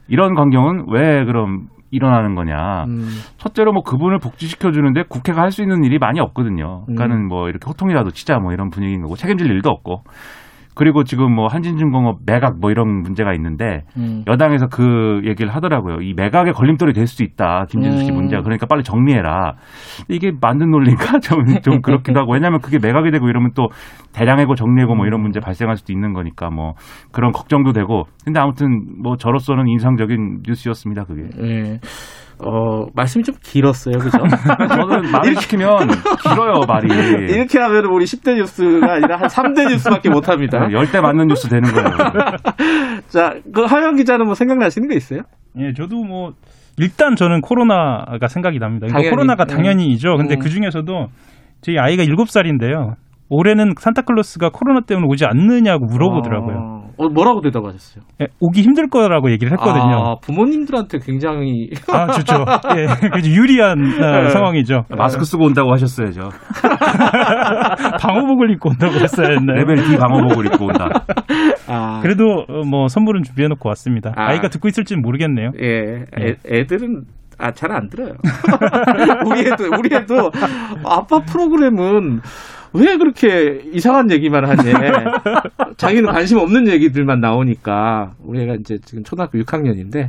[0.08, 2.84] 이런 광경은 왜 그럼 일어나는 거냐.
[2.88, 3.06] 음.
[3.38, 6.84] 첫째로 뭐 그분을 복지시켜 주는데 국회가 할 수 있는 일이 많이 없거든요.
[6.86, 7.28] 그러니까는 음.
[7.28, 10.02] 뭐 이렇게 호통이라도 치자 뭐 이런 분위기인 거고 책임질 일도 없고.
[10.78, 14.22] 그리고 지금 뭐 한진중공업 매각 뭐 이런 문제가 있는데 음.
[14.28, 16.02] 여당에서 그 얘기를 하더라고요.
[16.02, 17.66] 이 매각의 걸림돌이 될 수도 있다.
[17.68, 18.14] 김진수 씨 음.
[18.14, 18.42] 문제가.
[18.42, 19.54] 그러니까 빨리 정리해라.
[20.08, 21.18] 이게 맞는 논리인가?
[21.18, 22.32] 좀, 좀 그렇기도 하고.
[22.32, 23.66] 왜냐하면 그게 매각이 되고 이러면 또
[24.12, 26.74] 대량해고 정리해고 뭐 이런 문제 발생할 수도 있는 거니까 뭐
[27.10, 28.04] 그런 걱정도 되고.
[28.24, 31.06] 근데 아무튼 뭐 저로서는 인상적인 뉴스였습니다.
[31.06, 31.22] 그게.
[31.42, 31.80] 예.
[32.44, 33.98] 어, 말씀이 좀 길었어요.
[33.98, 34.18] 그죠?
[34.68, 35.88] 저는 말을 시키면
[36.22, 36.88] 길어요, 말이.
[37.32, 40.68] 이렇게 하면 우리 10대 뉴스가 아니라 한 3대 뉴스밖에 못 합니다.
[40.70, 41.88] 열대 맞는 뉴스 되는 거예요.
[43.08, 45.22] 자, 그 하영 기자는 뭐 생각나시는 게 있어요?
[45.58, 46.32] 예, 저도 뭐
[46.78, 48.86] 일단 저는 코로나가 생각이 납니다.
[48.86, 49.10] 그러니까 당연히.
[49.10, 49.46] 코로나가 음.
[49.48, 50.16] 당연히이죠.
[50.16, 50.38] 근데 음.
[50.40, 51.08] 그 중에서도
[51.60, 52.94] 저희 아이가 7살인데요.
[53.30, 56.78] 올해는 산타클로스가 코로나 때문에 오지 않느냐고 물어보더라고요.
[56.96, 58.02] 어, 뭐라고 대답하셨어요?
[58.22, 59.96] 예, 오기 힘들 거라고 얘기를 했거든요.
[59.96, 62.34] 아, 부모님들한테 굉장히 아, 좋죠.
[62.76, 64.28] 예, 그래서 유리한 어, 네.
[64.30, 64.84] 상황이죠.
[64.96, 66.22] 마스크 쓰고 온다고 하셨어야죠.
[68.00, 69.58] 방호복을 입고 온다고 했어야 했나요?
[69.58, 70.88] 레벨 D 방호복을 입고 온다.
[71.68, 74.12] 아, 그래도 어, 뭐 선물은 준비해놓고 왔습니다.
[74.16, 74.28] 아.
[74.28, 74.32] 아.
[74.34, 75.50] 이가 듣고 있을지는 모르겠네요.
[75.60, 77.02] 예, 애, 애들은
[77.38, 78.14] 아, 잘 안 들어요.
[79.26, 80.30] 우리 애도, 우리 애도
[80.84, 82.20] 아빠 프로그램은
[82.78, 84.58] 왜 그렇게 이상한 얘기만 하니?
[85.76, 90.08] 자기는 관심 없는 얘기들만 나오니까 우리 애가 이제 지금 초등학교 6학년인데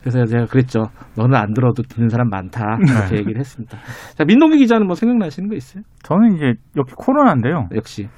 [0.00, 0.84] 그래서 제가 그랬죠.
[1.16, 2.78] 너는 안 들어도 듣는 사람 많다.
[2.80, 3.78] 이렇게 얘기를 했습니다.
[4.16, 5.82] 자, 민동기 기자는 뭐 생각나시는 거 있어요?
[6.02, 7.68] 저는 이제 역시 코로나인데요.
[7.74, 8.08] 역시.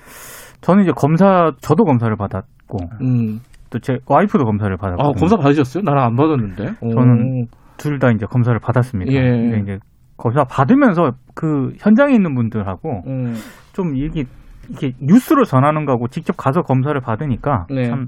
[0.62, 3.40] 저는 이제 검사 저도 검사를 받았고 음.
[3.70, 5.82] 또제 와이프도 검사를 받았고 아, 검사 받으셨어요?
[5.84, 6.64] 나랑 안 받았는데.
[6.80, 6.90] 오.
[6.94, 9.12] 저는 둘 다 이제 검사를 받았습니다.
[9.12, 9.58] 예.
[9.60, 9.78] 이제
[10.16, 13.34] 거기서 받으면서 그 현장에 있는 분들하고 음.
[13.76, 14.24] 좀 이게
[14.70, 17.84] 이게 뉴스로 전하는 거하고 직접 가서 검사를 받으니까 네.
[17.84, 18.06] 참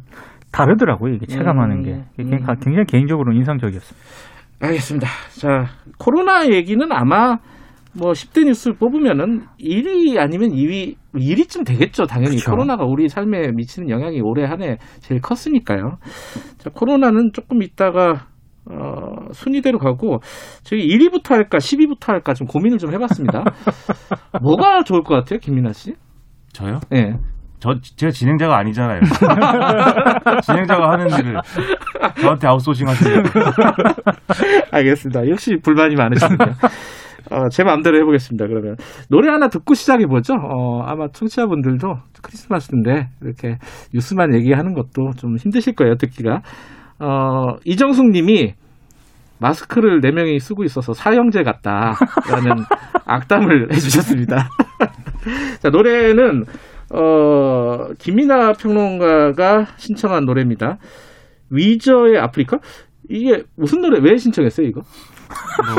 [0.51, 1.14] 다르더라고요.
[1.14, 1.93] 이게 체감하는 음, 게
[2.23, 2.31] 음.
[2.62, 4.07] 굉장히 개인적으로 인상적이었습니다.
[4.61, 5.07] 알겠습니다.
[5.39, 5.66] 자,
[5.99, 7.37] 코로나 얘기는 아마
[7.95, 12.07] 뭐 10대 뉴스 뽑으면은 1위 아니면 2위, 1위쯤 되겠죠.
[12.07, 12.51] 당연히 그쵸.
[12.53, 15.99] 코로나가 우리 삶에 미치는 영향이 올해 한 해 제일 컸으니까요.
[16.57, 18.27] 자, 코로나는 조금 있다가
[18.71, 20.21] 어, 순위대로 가고
[20.62, 23.45] 저희 1위부터 할까 10위부터 할까 좀 고민을 좀 해봤습니다.
[24.43, 25.95] 뭐가 좋을 것 같아요, 김민아 씨?
[26.53, 26.81] 저요?
[26.91, 27.14] 네.
[27.61, 29.01] 저 제가 진행자가 아니잖아요.
[30.45, 31.41] 진행자가 하는 일을
[32.21, 33.25] 저한테 아웃소싱 하시는
[34.71, 35.29] 알겠습니다.
[35.29, 36.53] 역시 불만이 많으시군요.
[37.31, 38.47] 어, 제 마음대로 해보겠습니다.
[38.47, 38.77] 그러면
[39.11, 40.35] 노래 하나 듣고 시작해 보죠.
[40.35, 43.59] 어, 아마 청취자분들도 크리스마스인데 이렇게
[43.93, 45.97] 뉴스만 얘기하는 것도 좀 힘드실 거예요.
[45.97, 46.43] 듣기가.
[46.99, 48.55] 어, 이정숙 님이
[49.39, 52.65] 마스크를 네 명이 쓰고 있어서 사형제 같다라는
[53.07, 54.49] 악담을 해주셨습니다.
[55.63, 56.45] 자 노래는
[56.91, 60.79] 어, 김민아 평론가가 신청한 노래입니다.
[61.51, 62.59] 위저의 아프리카?
[63.09, 64.83] 이게 무슨 노래 왜 신청했어요 이거?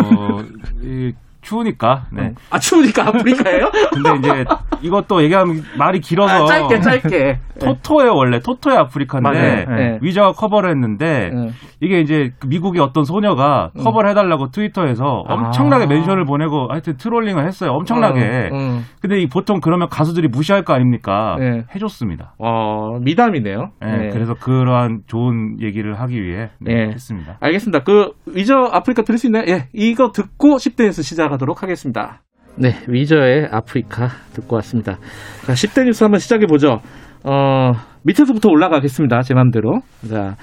[0.02, 0.44] 뭐
[0.82, 1.14] 이,
[1.50, 2.06] 추우니까.
[2.12, 2.34] 네.
[2.52, 3.72] 아 추우니까 아프리카예요?
[3.92, 4.46] 근데 이제
[4.82, 7.40] 이것도 얘기하면 말이 길어서 아, 짧게 짧게.
[7.60, 9.66] 토토예요 원래 토토의 아프리카인데 맞아요.
[9.76, 10.00] 네.
[10.02, 11.50] 위저가 커버를 했는데 네.
[11.82, 13.84] 이게 이제 그 미국의 어떤 소녀가 음.
[13.84, 18.56] 커버를 해달라고 트위터에서 엄청나게 mention을 보내고 하여튼 trolling을 했어요 엄청나게 아.
[18.56, 18.82] 어, 어.
[19.02, 21.66] 근데 이 보통 그러면 가수들이 무시할 거 아닙니까 네.
[21.76, 23.72] 해줬습니다 어 미담이네요.
[23.82, 24.10] 네, 네.
[24.12, 26.92] 그래서 그러한 좋은 얘기를 하기 위해 네, 네.
[26.94, 27.84] 했습니다 알겠습니다.
[27.84, 29.44] 그 위저 아프리카 들을 수 있나요?
[29.50, 32.22] 예, 이거 듣고 10대 뉴스 시작 하도록 하겠습니다.
[32.58, 34.98] 네, 위저의 아프리카 듣고 왔습니다.
[35.46, 36.82] 자, 10대 뉴스 한번 시작해 보죠.
[37.24, 37.72] 어,
[38.04, 39.22] 밑에서부터 올라가겠습니다.
[39.22, 39.80] 제 맘대로.
[40.10, 40.36] 자,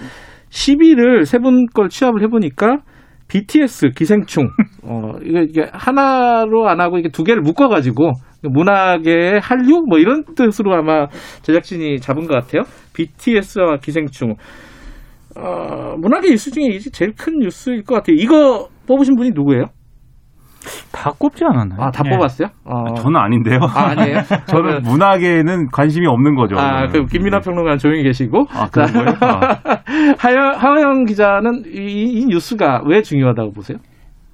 [0.51, 2.78] 10위를 세 분 걸 취합을 해보니까
[3.28, 4.49] BTS 기생충.
[4.84, 10.74] 어, 이게, 이게 하나로 안 하고 이게 두 개를 묶어가지고 문학의 한류 뭐 이런 뜻으로
[10.74, 11.09] 아마
[11.42, 12.62] 제작진이 잡은 것 같아요.
[12.94, 14.36] BTS와 기생충.
[15.36, 18.16] 어, 문학의 뉴스 중에 이제 제일 큰 뉴스일 것 같아요.
[18.18, 19.64] 이거 뽑으신 분이 누구예요?
[20.92, 21.80] 다 꼽지 않았나요?
[21.80, 22.10] 아, 다 예.
[22.10, 22.48] 뽑았어요?
[22.64, 22.94] 어.
[22.94, 24.20] 저는 아닌데요 아, 아니에요?
[24.46, 28.46] 저는 문학에는 관심이 없는 거죠 아, 그 김민아 평론가는 조용히 계시고.
[28.50, 29.08] 아, 그런 거예요?
[29.20, 29.58] 아.
[30.18, 33.78] 하영, 하영 기자는 이, 이 뉴스가 왜 중요하다고 보세요?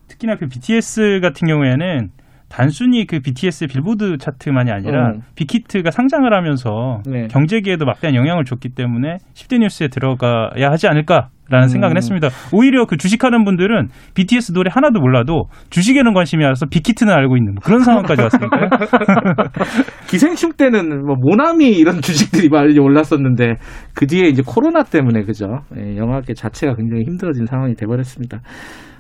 [0.08, 2.10] 특히나 그 BTS 같은 경우에는
[2.52, 5.22] 단순히 그 BTS 빌보드 차트만이 아니라 음.
[5.36, 7.26] 빅히트가 상장을 하면서 네.
[7.28, 11.68] 경제계에도 막대한 영향을 줬기 때문에 10대 뉴스에 들어가야 하지 않을까 라는 음.
[11.68, 12.28] 생각을 했습니다.
[12.52, 17.60] 오히려 그 주식하는 분들은 BTS 노래 하나도 몰라도 주식에는 관심이 알아서 빅히트는 알고 있는 뭐
[17.62, 18.68] 그런 상황까지 왔으니까요.
[20.08, 23.56] 기생충 때는 뭐 모나미 이런 주식들이 많이 올랐었는데
[23.94, 25.60] 그 뒤에 이제 코로나 때문에 그죠?
[25.76, 28.40] 예, 영화계 자체가 굉장히 힘들어진 상황이 돼버렸습니다.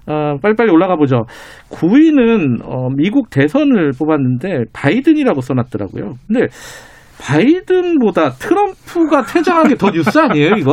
[0.06, 1.22] 어, 빨리빨리 올라가 보죠.
[1.70, 6.14] 9위는 어, 미국 대선을 뽑았는데 바이든이라고 써놨더라고요.
[6.26, 6.46] 근데
[7.20, 10.72] 바이든보다 트럼프가 퇴장한 게 더 뉴스 아니에요, 이거?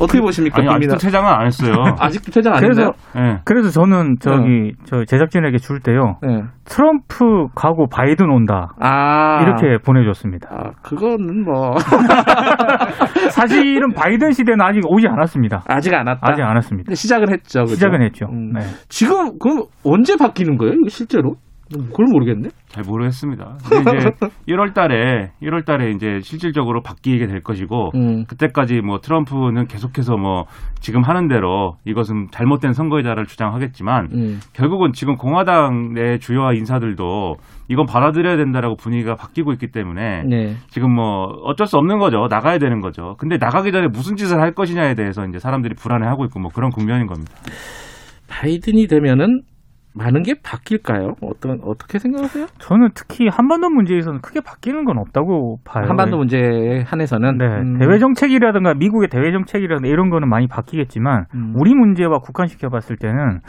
[0.00, 0.58] 어떻게 보십니까?
[0.60, 0.96] 아니 아직도?
[0.96, 2.94] 퇴장은 안 했어요 아직도 퇴장 안 그래서 했나요?
[3.34, 3.40] 네.
[3.44, 6.42] 그래서 저는 저기 저 제작진에게 줄 때요 네.
[6.64, 10.48] 트럼프 가고 바이든 온다 아 이렇게 보내줬습니다.
[10.50, 11.74] 아, 그거는 뭐
[13.30, 15.64] 사실은 바이든 시대는 아직 오지 않았습니다.
[15.66, 16.20] 아직 안 왔다.
[16.22, 16.94] 아직 안 왔습니다.
[16.94, 17.60] 시작은 했죠.
[17.62, 17.74] 그죠?
[17.74, 18.26] 시작은 했죠.
[18.30, 18.52] 음.
[18.52, 18.60] 네.
[18.88, 20.74] 지금 그럼 언제 바뀌는 거예요?
[20.88, 21.36] 실제로?
[21.70, 22.48] 그걸 모르겠네.
[22.68, 23.58] 잘 모르겠습니다.
[23.68, 24.10] 근데 이제
[24.48, 28.24] 1월 달에 1월 달에 이제 실질적으로 바뀌게 될 것이고 음.
[28.26, 30.44] 그때까지 뭐 트럼프는 계속해서 뭐
[30.80, 34.40] 지금 하는 대로 이것은 잘못된 선거이다를 주장하겠지만 음.
[34.54, 37.36] 결국은 지금 공화당 내 주요한 인사들도
[37.68, 40.54] 이건 받아들여야 된다라고 분위기가 바뀌고 있기 때문에 네.
[40.68, 42.26] 지금 뭐 어쩔 수 없는 거죠.
[42.30, 43.14] 나가야 되는 거죠.
[43.18, 47.06] 근데 나가기 전에 무슨 짓을 할 것이냐에 대해서 이제 사람들이 불안해하고 있고 뭐 그런 국면인
[47.06, 47.32] 겁니다.
[48.28, 49.42] 바이든이 되면은
[49.98, 51.14] 많은 게 바뀔까요?
[51.22, 52.46] 어떤 어떻게 생각하세요?
[52.58, 55.84] 저는 특히 한반도 문제에서는 크게 바뀌는 건 없다고 봐요.
[55.86, 57.78] 한반도 문제에 한해서는 네, 음.
[57.78, 61.54] 대외 정책이라든가 미국의 대외 정책이라든가 이런 거는 많이 바뀌겠지만 음.
[61.56, 63.40] 우리 문제와 국한시켜 봤을 때는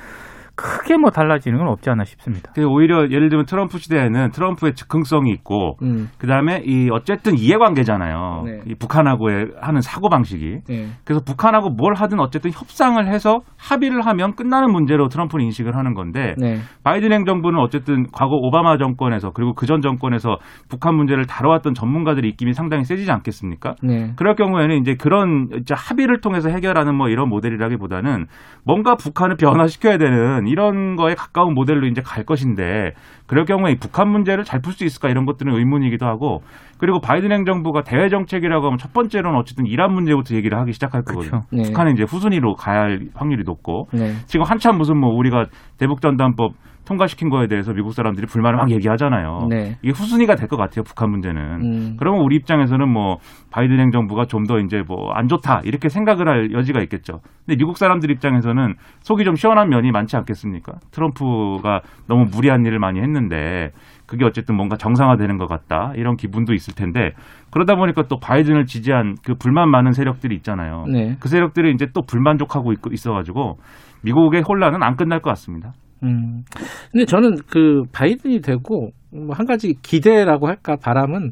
[0.60, 2.51] 크게 뭐 달라지는 건 없지 않나 싶습니다.
[2.53, 6.10] 그 오히려 예를 들면 트럼프 시대에는 트럼프의 즉흥성이 있고 음.
[6.18, 8.43] 그다음에 이 어쨌든 이해관계잖아요.
[8.45, 8.60] 네.
[8.68, 10.60] 이 북한하고의 하는 사고 방식이.
[10.68, 10.88] 네.
[11.05, 16.36] 그래서 북한하고 뭘 하든 어쨌든 협상을 해서 합의를 하면 끝나는 문제로 트럼프는 인식을 하는 건데
[16.38, 16.60] 네.
[16.84, 22.53] 바이든 행정부는 어쨌든 과거 오바마 정권에서 그리고 그 전 정권에서 북한 문제를 다뤄왔던 전문가들의 입김이
[22.53, 23.76] 상당히 세지지 않겠습니까?
[23.84, 24.14] 네.
[24.16, 28.26] 그럴 경우에는 이제 그런 이제 합의를 통해서 해결하는 뭐 이런 모델이라기보다는
[28.66, 32.93] 뭔가 북한을 변화시켜야 되는 이런 거에 가까운 모델로 이제 갈 것인데
[33.28, 36.41] 그럴 경우에 이 북한 문제를 잘 풀 수 있을까 이런 것들은 의문이기도 하고
[36.78, 41.43] 그리고 바이든 행정부가 대외 정책이라고 하면 첫 번째로는 어쨌든 이란 문제부터 얘기를 하기 시작할 거거든요.
[41.52, 41.64] 네.
[41.64, 44.14] 북한은 이제 후순위로 가야 할 확률이 높고 네.
[44.26, 45.47] 지금 한참 무슨 뭐 우리가
[45.78, 46.54] 대북 전단법
[46.89, 49.47] 통과시킨 거에 대해서 미국 사람들이 불만을 막 얘기하잖아요.
[49.49, 49.77] 네.
[49.83, 50.83] 이게 후순위가 될 것 같아요.
[50.83, 51.41] 북한 문제는.
[51.61, 51.95] 음.
[51.99, 53.17] 그러면 우리 입장에서는 뭐
[53.51, 57.19] 바이든 행정부가 좀 더 이제 뭐 안 좋다 이렇게 생각을 할 여지가 있겠죠.
[57.45, 60.73] 근데 미국 사람들 입장에서는 속이 좀 시원한 면이 많지 않겠습니까?
[60.91, 63.69] 트럼프가 너무 무리한 일을 많이 했는데
[64.07, 67.11] 그게 어쨌든 뭔가 정상화되는 것 같다 이런 기분도 있을 텐데
[67.51, 70.85] 그러다 보니까 또 바이든을 지지한 그 불만 많은 세력들이 있잖아요.
[70.91, 71.15] 네.
[71.19, 73.57] 그 세력들이 이제 또 불만족하고 있- 있어가지고
[74.03, 75.73] 미국의 혼란은 안 끝날 것 같습니다.
[76.04, 76.43] 음.
[76.91, 81.32] 근데 저는 그 바이든이 되고 뭐 한 가지 기대라고 할까 바람은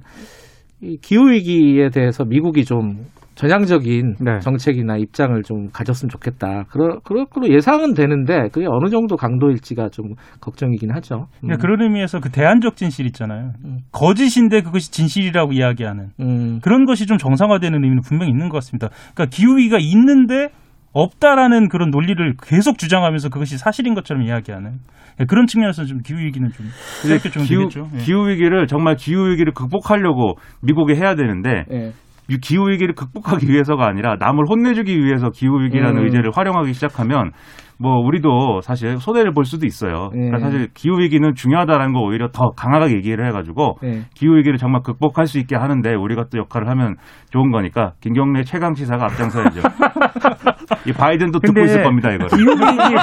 [0.81, 3.05] 이 기후 위기에 대해서 미국이 좀
[3.35, 4.39] 전향적인 네.
[4.39, 6.63] 정책이나 입장을 좀 가졌으면 좋겠다.
[6.71, 11.27] 그럴 거로 예상은 되는데 그게 어느 정도 강도일지가 좀 걱정이긴 하죠.
[11.35, 11.41] 음.
[11.41, 13.51] 그러니까 그런 의미에서 그 대안적 진실 있잖아요.
[13.91, 16.59] 거짓인데 그것이 진실이라고 이야기하는 음.
[16.63, 18.89] 그런 것이 좀 정상화되는 의미는 분명히 있는 것 같습니다.
[19.13, 20.49] 그러니까 기후 위기가 있는데
[20.93, 24.79] 없다라는 그런 논리를 계속 주장하면서 그것이 사실인 것처럼 이야기하는
[25.19, 26.67] 예, 그런 측면에서 좀 기후 위기는 좀
[27.01, 27.89] 생각해 좀 기후, 되겠죠.
[27.95, 27.97] 예.
[27.99, 31.91] 기후 위기를 정말 기후 위기를 극복하려고 미국이 해야 되는데 예.
[32.29, 36.05] 이 기후 위기를 극복하기 위해서가 아니라 남을 혼내주기 위해서 기후 위기라는 음.
[36.05, 37.31] 의제를 활용하기 시작하면
[37.79, 40.09] 뭐 우리도 사실 손해를 볼 수도 있어요.
[40.11, 40.41] 그러니까 예.
[40.41, 44.01] 사실 기후 위기는 중요하다라는 거 오히려 더 강하게 얘기를 해가지고 예.
[44.15, 46.95] 기후 위기를 정말 극복할 수 있게 하는데 우리가 또 역할을 하면
[47.29, 49.61] 좋은 거니까 김경래 최강 시사가 앞장서야죠.
[50.87, 52.25] 이 바이든도 듣고 있을 겁니다 이거.
[52.35, 52.95] 기후 위기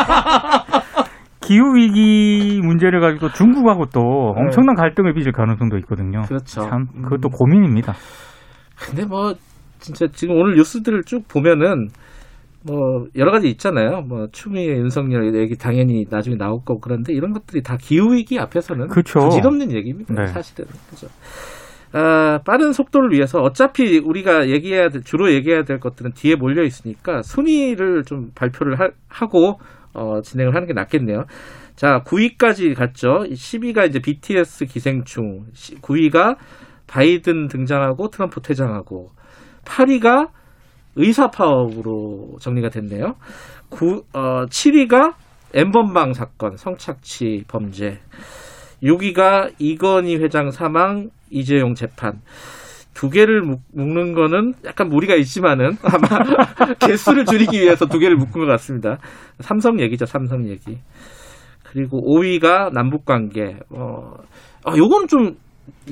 [1.41, 4.01] 기후 위기 문제를 가지고 중국하고 또
[4.37, 6.23] 엄청난 갈등을 빚을 가능성도 있거든요.
[6.23, 6.29] 네.
[6.29, 6.63] 그렇죠.
[6.63, 7.93] 참 그것도 고민입니다.
[8.77, 9.35] 근데 뭐
[9.79, 11.89] 진짜 지금 오늘 뉴스들을 쭉 보면은
[12.67, 14.01] 뭐 여러 가지 있잖아요.
[14.03, 18.89] 뭐 추미애 윤석열 얘기 당연히 나중에 나올 거고 그런데 이런 것들이 다 기후 위기 앞에서는
[18.89, 19.21] 그렇죠.
[19.21, 20.15] 부질없는 얘기입니다.
[20.15, 20.27] 네.
[20.29, 21.09] 사실은 그죠.
[21.93, 27.23] 아, 빠른 속도를 위해서 어차피 우리가 얘기해야 될, 주로 얘기해야 될 것들은 뒤에 몰려 있으니까
[27.23, 28.77] 순위를 좀 발표를
[29.09, 29.61] 하, 고
[29.93, 31.27] 어, 진행을 하는 게 낫겠네요.
[31.77, 33.25] 자, 9위까지 갔죠.
[33.31, 35.47] 10위가 이제 BTS 기생충,
[35.83, 36.37] 9위가
[36.87, 39.11] 바이든 등장하고 트럼프 퇴장하고
[39.65, 40.31] 8위가
[40.97, 43.15] 의사 파업으로 정리가 됐네요.
[43.71, 45.15] 9, 어, 7위가
[45.55, 48.01] 엠번방 사건, 성착취 범죄.
[48.83, 52.21] 6위가 이건희 회장 사망, 이재용 재판.
[52.93, 58.41] 두 개를 묶, 는 거는 약간 무리가 있지만은 아마 개수를 줄이기 위해서 두 개를 묶은
[58.41, 58.99] 것 같습니다.
[59.41, 60.79] 삼성 얘기죠, 삼성 얘기.
[61.65, 63.57] 그리고 5위가 남북 관계.
[63.71, 64.15] 어,
[64.65, 65.37] 아, 요거는 좀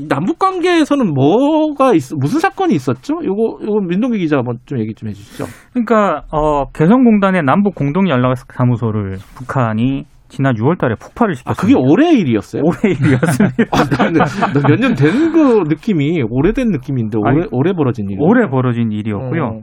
[0.09, 3.14] 남북 관계에서는 뭐가 있, 무슨 사건이 있었죠?
[3.25, 5.45] 요거 요거 민동기 기자가 먼저 좀 얘기 좀 해주시죠.
[5.73, 11.55] 그러니까 어, 개성공단의 남북 공동 연락 사무소를 북한이 지난 6월달에 폭발을 아, 시켰어요.
[11.61, 12.62] 그게 올해 일이었어요?
[12.64, 13.64] 올해 일이었습니다.
[13.70, 18.16] 아, 몇년 된 그 느낌이 오래된 느낌인데 올해 아니, 올해 벌어진 일.
[18.20, 19.45] 올해 벌어진 일이었고요.
[19.45, 19.61] 어.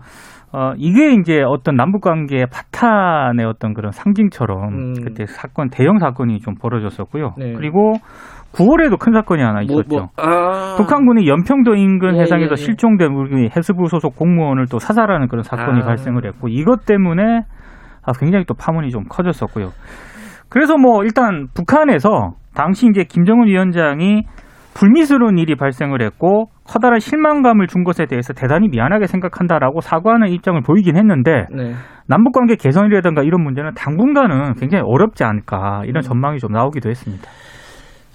[0.51, 4.93] 어, 이게 이제 어떤 남북 관계의 파탄의 어떤 그런 상징처럼 음.
[5.03, 7.35] 그때 사건 대형 사건이 좀 벌어졌었고요.
[7.37, 7.53] 네.
[7.53, 7.93] 그리고
[8.53, 9.95] 9월에도 큰 사건이 하나 뭐, 있었죠.
[9.95, 10.75] 뭐, 아.
[10.77, 12.55] 북한군이 연평도 인근 예, 해상에서 예, 예.
[12.55, 15.85] 실종된 우리 해수부 소속 공무원을 또 사살하는 그런 사건이 아.
[15.85, 17.41] 발생을 했고 이것 때문에
[18.03, 19.69] 아, 굉장히 또 파문이 좀 커졌었고요.
[20.49, 24.23] 그래서 뭐 일단 북한에서 당시 이제 김정은 위원장이
[24.73, 30.95] 불미스러운 일이 발생을 했고 커다란 실망감을 준 것에 대해서 대단히 미안하게 생각한다라고 사과하는 입장을 보이긴
[30.95, 31.73] 했는데 네.
[32.07, 37.27] 남북 관계 개선이라든가 이런 문제는 당분간은 굉장히 어렵지 않을까 이런 전망이 좀 나오기도 했습니다.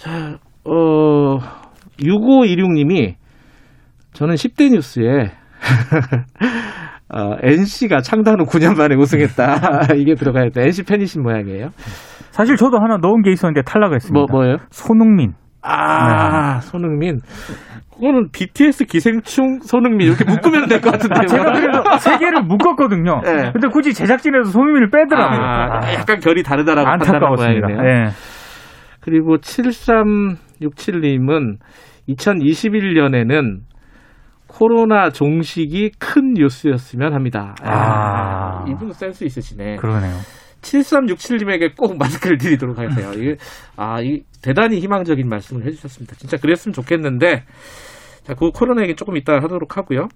[0.05, 1.39] 자, 어,
[1.99, 3.15] 6516님이
[4.13, 5.09] 저는 10대 뉴스에
[7.09, 9.87] 어, NC가 창단 후 9년 만에 우승했다.
[9.97, 10.63] 이게 들어가야 돼.
[10.65, 11.69] NC 팬이신 모양이에요.
[12.33, 14.27] 사실 저도 하나 넣은 게 있었는데 탈락을 했습니다.
[14.31, 14.57] 뭐, 뭐예요?
[14.71, 15.33] 손흥민.
[15.63, 17.21] 아, 손흥민.
[17.95, 21.21] 그거는 BTS 기생충 손흥민 이렇게 묶으면 될 것 같은데요.
[21.23, 23.21] 아, 제가 그래서 세 개를 묶었거든요.
[23.23, 23.53] 네.
[23.53, 25.41] 근데 굳이 제작진에서 손흥민을 빼더라고요.
[25.41, 27.35] 아, 아, 약간 결이 다르다라고 판단한.
[27.37, 27.79] 모양이네요.
[27.89, 28.09] 예.
[29.05, 31.59] 그리고 7367님은
[32.09, 33.61] 2021년에는
[34.47, 37.55] 코로나 종식이 큰 뉴스였으면 합니다.
[37.63, 38.65] 아.
[38.67, 39.77] 이분 센스 있으시네.
[39.77, 40.15] 그러네요.
[40.63, 43.13] 7367님에게 꼭 마스크를 드리도록 하세요.
[43.13, 43.37] 이게,
[43.77, 46.17] 아, 이 대단히 희망적인 말씀을 해주셨습니다.
[46.17, 47.45] 진짜 그랬으면 좋겠는데,
[48.25, 50.09] 자, 그 코로나 얘기 조금 이따 하도록 하고요.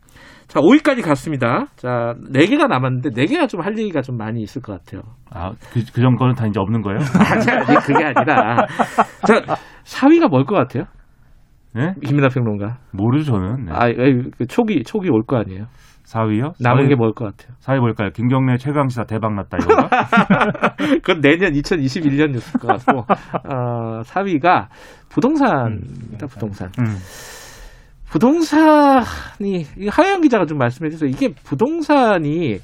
[0.46, 1.66] 자, 5위까지 갔습니다.
[1.76, 5.02] 자, 4개가 남았는데, 4개가 좀 할 얘기가 좀 많이 있을 것 같아요.
[5.30, 7.00] 아, 그, 그 정도는 다 이제 없는 거예요?
[7.20, 8.66] 아니, 아니, 그게 아니라.
[9.26, 10.84] 자, 4위가 뭘 것 같아요?
[11.74, 11.92] 네?
[12.02, 12.78] 김민아 평론가.
[12.92, 13.66] 모르죠, 저는.
[13.66, 13.72] 네.
[13.74, 13.88] 아,
[14.48, 15.66] 초기, 초기 올 거 아니에요?
[16.06, 16.52] 4위요?
[16.58, 17.54] 남은 게뭘 것 같아요?
[17.60, 18.08] 4위 뭘까요?
[18.14, 19.88] 김경래 최강시사 대박났다, 이건가?
[21.04, 24.68] 그건 내년 2021년 뉴스일 것 같고, 어, 4위가
[25.10, 26.70] 부동산입니다, 부동산.
[26.78, 26.96] 음.
[28.10, 31.08] 부동산이, 이 하영 기자가 좀 말씀해 주세요.
[31.10, 32.58] 이게 부동산이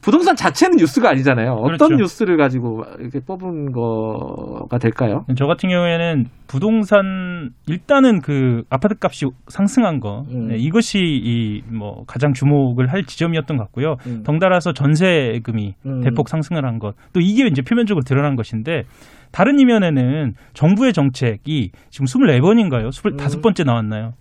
[0.00, 1.52] 부동산 자체는 뉴스가 아니잖아요.
[1.54, 1.96] 어떤 그렇죠.
[1.96, 5.24] 뉴스를 가지고 이렇게 뽑은 거가 될까요?
[5.36, 10.48] 저 같은 경우에는 부동산 일단은 그 아파트 값이 상승한 거 음.
[10.48, 13.96] 네, 이것이 이 뭐 가장 주목을 할 지점이었던 것 같고요.
[14.06, 14.22] 음.
[14.22, 16.00] 덩달아서 전세금이 음.
[16.02, 18.84] 대폭 상승을 한 것 또 이게 이제 표면적으로 드러난 것인데
[19.32, 22.90] 다른 이면에는 정부의 정책이 지금 24번인가요?
[22.90, 24.12] 25번째 나왔나요?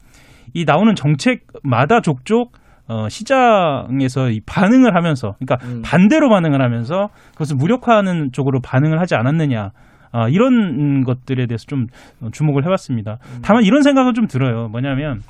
[0.53, 2.53] 이 나오는 정책마다 족족
[2.87, 5.81] 어, 시장에서 이 반응을 하면서, 그러니까 음.
[5.83, 9.71] 반대로 반응을 하면서 그것을 무력화하는 쪽으로 반응을 하지 않았느냐.
[10.11, 11.87] 아, 이런 것들에 대해서 좀
[12.31, 13.17] 주목을 해봤습니다.
[13.41, 14.69] 다만 이런 생각은 좀 들어요.
[14.69, 15.21] 뭐냐면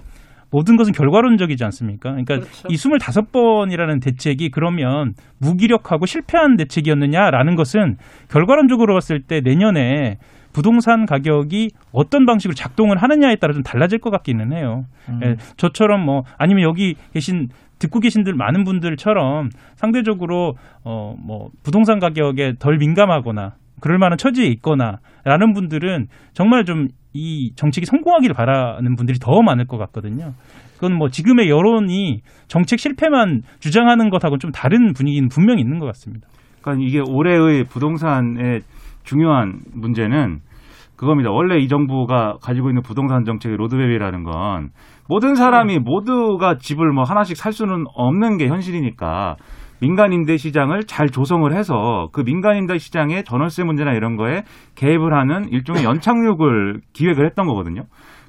[0.51, 2.11] 모든 것은 결과론적이지 않습니까?
[2.11, 2.67] 그러니까 그렇죠.
[2.69, 7.97] 이 25번이라는 대책이 그러면 무기력하고 실패한 대책이었느냐라는 것은
[8.29, 10.17] 결과론적으로 봤을 때 내년에
[10.55, 14.85] 부동산 가격이 어떤 방식으로 작동을 하느냐에 따라 좀 달라질 것 같기는 해요.
[15.09, 15.19] 음.
[15.23, 22.53] 예, 저처럼 뭐 아니면 여기 계신 듣고 계신들 많은 분들처럼 상대적으로 어 뭐 부동산 가격에
[22.59, 29.41] 덜 민감하거나 그럴 만한 처지에 있거나라는 분들은 정말 좀 이 정책이 성공하기를 바라는 분들이 더
[29.41, 30.33] 많을 것 같거든요.
[30.75, 36.27] 그건 뭐 지금의 여론이 정책 실패만 주장하는 것하고는 좀 다른 분위기는 분명히 있는 것 같습니다.
[36.61, 38.61] 그러니까 이게 올해의 부동산의
[39.05, 40.39] 중요한 문제는
[40.95, 41.29] 그겁니다.
[41.31, 44.69] 원래 이 정부가 가지고 있는 부동산 정책의 로드맵이라는 건
[45.07, 49.35] 모든 사람이 모두가 집을 뭐 하나씩 살 수는 없는 게 현실이니까
[49.81, 54.43] 민간 임대 시장을 잘 조성을 해서 그 민간 임대 시장의 전월세 문제나 이런 거에
[54.75, 57.83] 개입을 하는 일종의 연착륙을 기획을 했던 거거든요.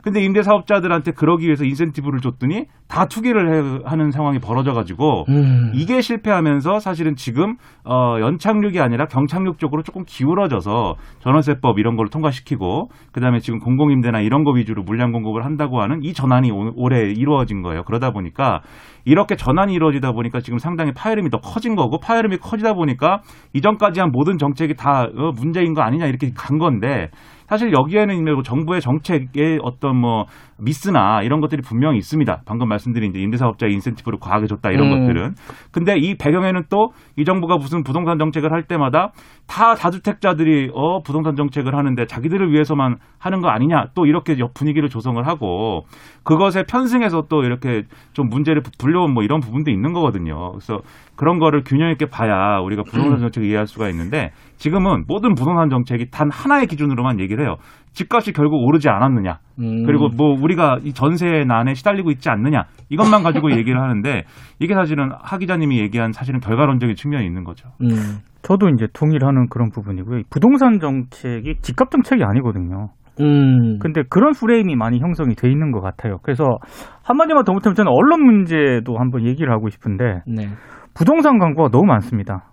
[0.06, 5.72] 근데 임대 사업자들한테 그러기 위해서 인센티브를 줬더니 다 투기를 해- 하는 상황이 벌어져 가지고 음.
[5.74, 12.88] 이게 실패하면서 사실은 지금 어 연착륙이 아니라 경착륙 쪽으로 조금 기울어져서 전월세법 이런 걸 통과시키고
[13.10, 17.62] 그다음에 지금 공공임대나 이런 거 위주로 물량 공급을 한다고 하는 이 전환이 오- 올해 이루어진
[17.62, 17.82] 거예요.
[17.82, 18.60] 그러다 보니까
[19.06, 23.22] 이렇게 전환이 이루어지다 보니까 지금 상당히 파열음이 더 커진 거고 파열음이 커지다 보니까
[23.54, 27.10] 이전까지 한 모든 정책이 다 어, 문제인 거 아니냐 이렇게 간 건데
[27.48, 30.26] 사실 여기에는 뭐 정부의 정책의 어떤 뭐
[30.58, 32.42] 미스나 이런 것들이 분명히 있습니다.
[32.46, 35.00] 방금 말씀드린 이제 임대사업자의 인센티브를 과하게 줬다 이런 음.
[35.06, 35.34] 것들은.
[35.72, 36.88] 근데 이 배경에는 또
[37.18, 39.12] 이 정부가 무슨 부동산 정책을 할 때마다
[39.46, 44.88] 다 다주택자들이 어 부동산 정책을 하는데 자기들을 위해서만 하는 거 아니냐 또 이렇게 역- 분위기를
[44.88, 45.84] 조성을 하고
[46.24, 50.52] 그것에 편승해서 또 이렇게 좀 문제를 부- 불려온 뭐 이런 부분도 있는 거거든요.
[50.52, 50.80] 그래서
[51.16, 56.10] 그런 거를 균형 있게 봐야 우리가 부동산 정책을 이해할 수가 있는데 지금은 모든 부동산 정책이
[56.10, 57.56] 단 하나의 기준으로만 얘기를 해요.
[57.96, 59.38] 집값이 결국 오르지 않았느냐.
[59.58, 59.86] 음.
[59.86, 62.64] 그리고 뭐 우리가 이 전세 난에 시달리고 있지 않느냐.
[62.90, 64.24] 이것만 가지고 얘기를 하는데
[64.58, 67.70] 이게 사실은 하 기자님이 얘기한 사실은 결과론적인 측면이 있는 거죠.
[67.80, 68.20] 음.
[68.42, 70.18] 저도 이제 동의를 하는 그런 부분이고요.
[70.18, 72.90] 이 부동산 정책이 집값 정책이 아니거든요.
[73.18, 73.78] 음.
[73.78, 76.18] 근데 그런 프레임이 많이 형성이 돼 있는 것 같아요.
[76.22, 76.58] 그래서
[77.02, 80.48] 한마디만 더 못하면 저는 언론 문제도 한번 얘기를 하고 싶은데 네.
[80.92, 82.50] 부동산 광고가 너무 많습니다.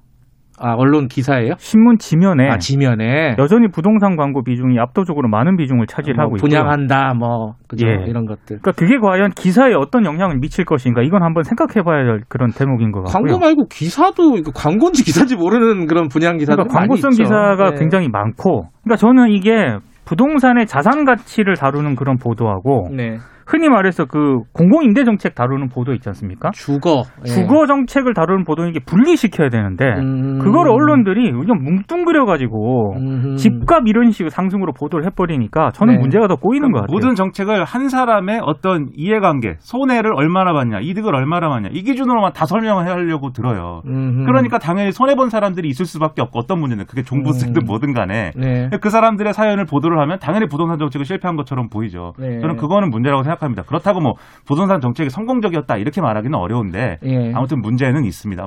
[0.60, 1.54] 아, 언론 기사예요?
[1.58, 6.38] 신문 지면에 아, 지면에 여전히 부동산 광고 비중이 압도적으로 많은 비중을 차지하고 뭐.
[6.40, 8.06] 분양한다 뭐 그죠 예.
[8.08, 8.60] 이런 것들.
[8.62, 13.04] 그러니까 그게 과연 기사에 어떤 영향을 미칠 것인가 이건 한번 생각해봐야 할 그런 대목인 것
[13.04, 13.32] 같고요.
[13.32, 18.70] 광고 말고 기사도 이거 광고인지 기사인지 모르는 그런 분양 기사들 그러니까 광고성 기사가 굉장히 많고,
[18.84, 23.18] 그러니까 저는 이게 부동산의 자산 가치를 다루는 그런 보도하고 네.
[23.46, 26.52] 흔히 말해서 그 공공임대 정책 다루는 보도 있지 않습니까?
[26.52, 27.30] 주거 예.
[27.30, 30.40] 주거 정책을 다루는 보도는 이게 분리시켜야 되는데 음.
[30.40, 33.36] 그걸 언론들이 그냥 뭉뚱그려 가지고 음흠.
[33.36, 36.00] 집값 이런 식으로 상승으로 보도를 해버리니까 저는 네.
[36.00, 36.94] 문제가 더 꼬이는 것 같아요.
[36.94, 42.46] 모든 정책을 한 사람의 어떤 이해관계, 손해를 얼마나 받냐, 이득을 얼마나 받냐 이 기준으로만 다
[42.46, 43.82] 설명을 하려고 들어요.
[43.86, 44.26] 음흠.
[44.26, 47.66] 그러니까 당연히 손해 본 사람들이 있을 수밖에 없고 어떤 문제는 그게 종부세든 음.
[47.66, 48.70] 뭐든 간에 네.
[48.82, 52.14] 그 사람들의 사연을 보도를 하면 당연히 부동산 정책이 실패한 것처럼 보이죠.
[52.18, 52.40] 네.
[52.40, 53.33] 저는 그거는 문제라고 생각합니다.
[53.64, 54.14] 그렇다고 뭐
[54.46, 57.32] 부동산 정책이 성공적이었다 이렇게 말하기는 어려운데 예.
[57.34, 58.44] 아무튼 문제는 있습니다.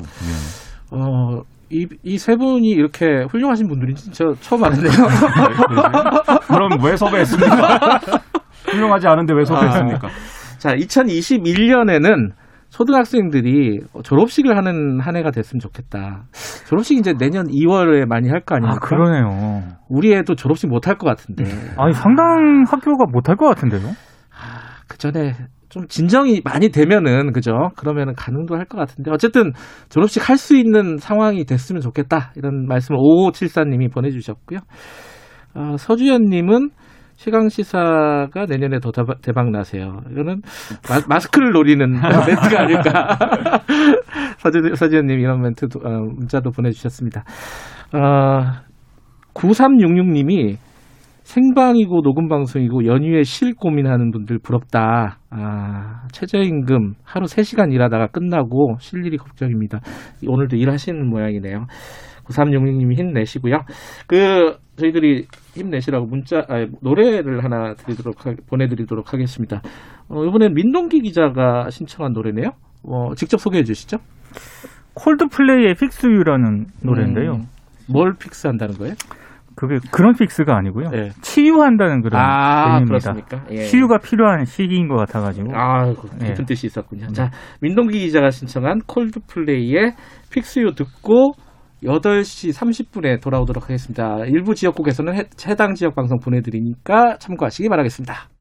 [0.92, 4.90] 어, 이, 이세 분이 이렇게 훌륭하신 분들인지 저 처음 아는데요.
[6.48, 7.78] 그럼 왜 섭외했습니까?
[8.70, 10.08] 훌륭하지 않은데 왜 섭외했습니까?
[10.58, 12.30] 자, 2021년에는
[12.70, 16.24] 초등학생들이 졸업식을 하는 한 해가 됐으면 좋겠다.
[16.68, 18.80] 졸업식 이제 내년 2월에 많이 할 거아 아닙니까?
[18.86, 19.62] 그러네요.
[19.88, 21.44] 우리 애도 졸업식 못 할 것 같은데.
[21.78, 23.92] 아니 상당 학교가 못 할 것 같은데요.
[24.88, 25.32] 그 전에
[25.68, 27.70] 좀 진정이 많이 되면은 그죠?
[27.76, 29.52] 그러면은 가능도 할 것 같은데 어쨌든
[29.88, 34.60] 졸업식 할 수 있는 상황이 됐으면 좋겠다 이런 말씀을 5574님이 보내주셨고요.
[35.54, 36.70] 어, 서주연님은
[37.16, 40.00] 최강 시사가 내년에 더 대박, 대박 나세요.
[40.12, 40.42] 이거는
[41.08, 43.18] 마, 스크를 노리는 멘트가 아닐까.
[44.38, 47.24] 서주, 서주연님 이런 멘트도 어, 문자도 보내주셨습니다.
[47.94, 48.62] 어,
[49.34, 50.56] 9366님이
[51.26, 55.18] 생방이고 녹음 방송이고 연휴에 쉴 고민하는 분들 부럽다.
[55.30, 59.80] 아, 최저임금 하루 3시간 일하다가 끝나고 쉴 일이 걱정입니다.
[60.24, 61.66] 오늘도 일하시는 모양이네요.
[62.26, 63.56] 9366님이 힘내시고요.
[64.06, 69.62] 그 저희들이 힘내시라고 문자 아니, 노래를 하나 드리도록 하, 보내드리도록 하겠습니다.
[70.08, 72.50] 어, 이번엔 민동기 기자가 신청한 노래네요.
[72.84, 73.98] 어, 직접 소개해 주시죠.
[74.94, 77.32] 콜드플레이의 Fix You라는 노래인데요.
[77.32, 77.42] 음,
[77.92, 78.94] 뭘 fix한다는 거예요?
[79.56, 80.90] 그게 그런 fix가 아니고요.
[80.90, 81.08] 네.
[81.22, 83.12] 치유한다는 그런 아, 의미입니다.
[83.12, 83.44] 그렇습니까?
[83.50, 83.64] 예.
[83.64, 85.50] 치유가 필요한 시기인 것 같아가지고.
[85.54, 86.34] 아, 깊은 예.
[86.44, 87.08] 뜻이 있었군요.
[87.08, 87.30] 자,
[87.62, 89.94] 민동기 기자가 신청한 콜드플레이의
[90.30, 91.32] Fix You 듣고
[91.82, 94.18] 8시 30분에 돌아오도록 하겠습니다.
[94.26, 98.35] 일부 지역국에서는 해, 해당 지역 방송 보내드리니까 참고하시기 바라겠습니다.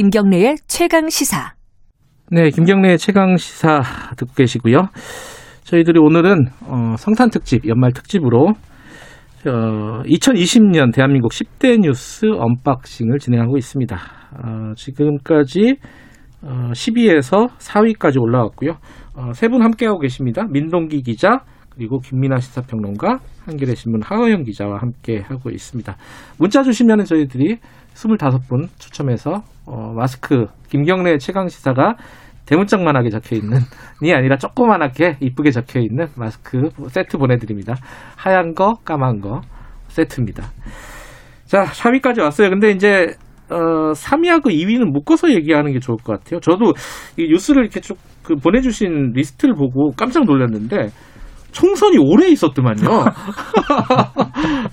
[0.00, 1.52] 김경래의 최강 시사.
[2.30, 3.82] 네, 김경래의 최강 시사
[4.16, 4.86] 듣고 계시고요.
[5.64, 8.46] 저희들이 오늘은 어, 성탄 특집, 연말 특집으로
[9.46, 13.94] 어, 2020년 대한민국 10대 뉴스 unboxing을 진행하고 있습니다.
[14.42, 15.74] 어, 지금까지
[16.44, 18.78] 어, 10위에서 4위까지 올라왔고요.
[19.16, 20.46] 어, 세 분 함께하고 계십니다.
[20.50, 25.94] 민동기 기자, 그리고 김민아 시사평론가, 한겨레 신문 하어영 기자와 함께하고 있습니다.
[26.38, 27.58] 문자 주시면 저희들이
[27.94, 31.96] 25분 추첨해서 어, 마스크 김경래 최강 시사가
[32.46, 33.58] 대문짝만하게 적혀 있는
[34.02, 37.76] 이 아니라 조그만하게 이쁘게 적혀 있는 마스크 세트 보내드립니다.
[38.16, 39.42] 하얀 거, 까만 거
[39.88, 40.44] 세트입니다.
[41.44, 42.50] 자, 4위까지 왔어요.
[42.50, 43.14] 근데 이제
[43.50, 46.40] 어, 3위하고 2위는 묶어서 얘기하는 게 좋을 것 같아요.
[46.40, 46.72] 저도
[47.16, 50.90] 이 뉴스를 이렇게 쭉 그 보내주신 리스트를 보고 깜짝 놀랐는데
[51.52, 52.86] 총선이 오래 있었더만요.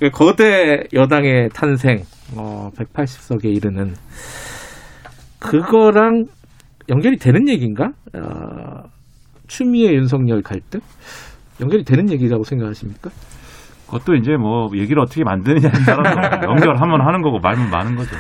[0.14, 2.04] 거대 여당의 탄생,
[2.36, 3.96] 어, 180석에 이르는
[5.40, 6.26] 그거랑
[6.90, 7.92] 연결이 되는 얘기인가?
[8.16, 8.84] 어,
[9.48, 10.80] 추미애 윤석열 갈등
[11.62, 13.10] 연결이 되는 얘기라고 생각하십니까?
[13.88, 18.16] 그것도 이제 뭐 얘기를 어떻게 만드느냐에 따라서 연결하면 하는 거고 말면 많은 거죠.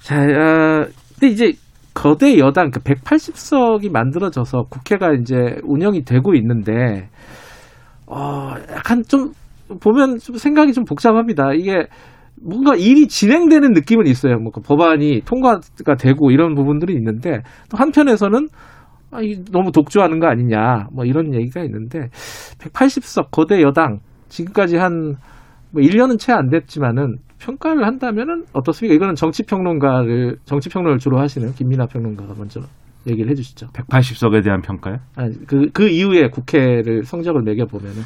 [0.00, 1.52] 자, 어, 근데 이제
[1.94, 7.08] 거대 여당 그 180석이 만들어져서 국회가 이제 운영이 되고 있는데
[8.06, 9.32] 어, 약간 좀
[9.80, 11.52] 보면 좀 생각이 좀 복잡합니다.
[11.54, 11.86] 이게
[12.44, 14.38] 뭔가 일이 진행되는 느낌은 있어요.
[14.38, 17.40] 뭐 법안이 통과가 되고 이런 부분들이 있는데
[17.70, 18.48] 또 한편에서는
[19.10, 22.08] 아, 이 너무 독주하는 거 아니냐 뭐 이런 얘기가 있는데
[22.58, 25.16] 180석 거대 여당 지금까지 한
[25.72, 28.94] 뭐 1년은 채 안 됐지만은 평가를 한다면은 어떻습니까?
[28.94, 32.60] 이거는 정치 평론가를 정치 평론을 주로 하시는 김민아 평론가가 먼저
[33.08, 33.68] 얘기를 해주시죠.
[33.68, 34.98] 180석에 대한 평가요?
[35.16, 38.02] 아니, 그, 그 이후에 국회를 성적을 매겨 보면은.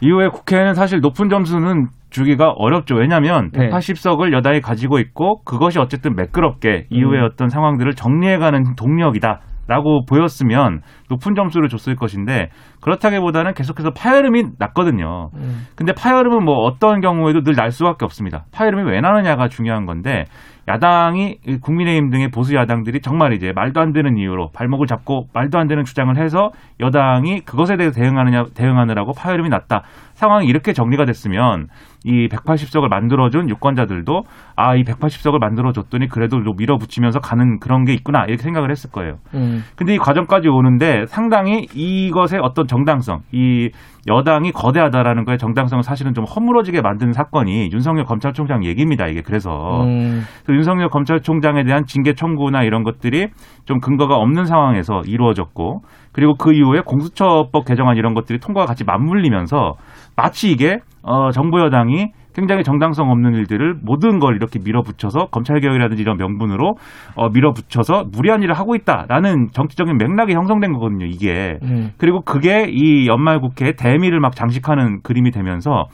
[0.00, 2.94] 이후에 국회는 사실 높은 점수는 주기가 어렵죠.
[2.96, 3.68] 왜냐하면 네.
[3.70, 7.26] 180석을 여당이 가지고 있고 그것이 어쨌든 매끄럽게 이후의 음.
[7.26, 9.40] 어떤 상황들을 정리해가는 동력이다.
[9.66, 12.50] 라고 보였으면 높은 점수를 줬을 것인데
[12.82, 15.30] 그렇다기보다는 계속해서 파열음이 났거든요.
[15.36, 15.66] 음.
[15.74, 18.44] 근데 파열음은 뭐 어떤 경우에도 늘 날 수밖에 없습니다.
[18.52, 20.26] 파열음이 왜 나느냐가 중요한 건데
[20.66, 25.58] 야당이 이 국민의힘 등의 보수 야당들이 정말 이제 말도 안 되는 이유로 발목을 잡고 말도
[25.58, 29.82] 안 되는 주장을 해서 여당이 그것에 대해서 대응하느냐 대응하느라고 파열음이 났다.
[30.14, 31.68] 상황이 이렇게 정리가 됐으면
[32.04, 34.22] 이 180석을 만들어준 유권자들도
[34.56, 39.16] 아 이 180석을 만들어줬더니 그래도 좀 밀어붙이면서 가는 그런 게 있구나 이렇게 생각을 했을 거예요.
[39.34, 39.62] 음.
[39.76, 43.70] 근데 이 과정까지 오는데 상당히 이것의 어떤 정당성, 이
[44.06, 49.06] 여당이 거대하다라는 거에 정당성을 사실은 좀 허물어지게 만드는 사건이 윤석열 검찰총장 얘기입니다.
[49.06, 50.22] 이게 그래서 음.
[50.44, 53.28] 그 윤석열 검찰총장에 대한 징계 청구나 이런 것들이
[53.64, 55.82] 좀 근거가 없는 상황에서 이루어졌고
[56.14, 59.74] 그리고 그 이후에 공수처법 개정안 이런 것들이 통과가 같이 맞물리면서
[60.16, 66.16] 마치 이게 어 정부 여당이 굉장히 정당성 없는 일들을 모든 걸 이렇게 밀어붙여서 검찰개혁이라든지 이런
[66.16, 66.74] 명분으로
[67.14, 71.06] 어, 밀어붙여서 무리한 일을 하고 있다라는 정치적인 맥락이 형성된 거거든요.
[71.06, 71.92] 이게 음.
[71.96, 75.84] 그리고 그게 이 연말 국회에 대미를 막 장식하는 그림이 되면서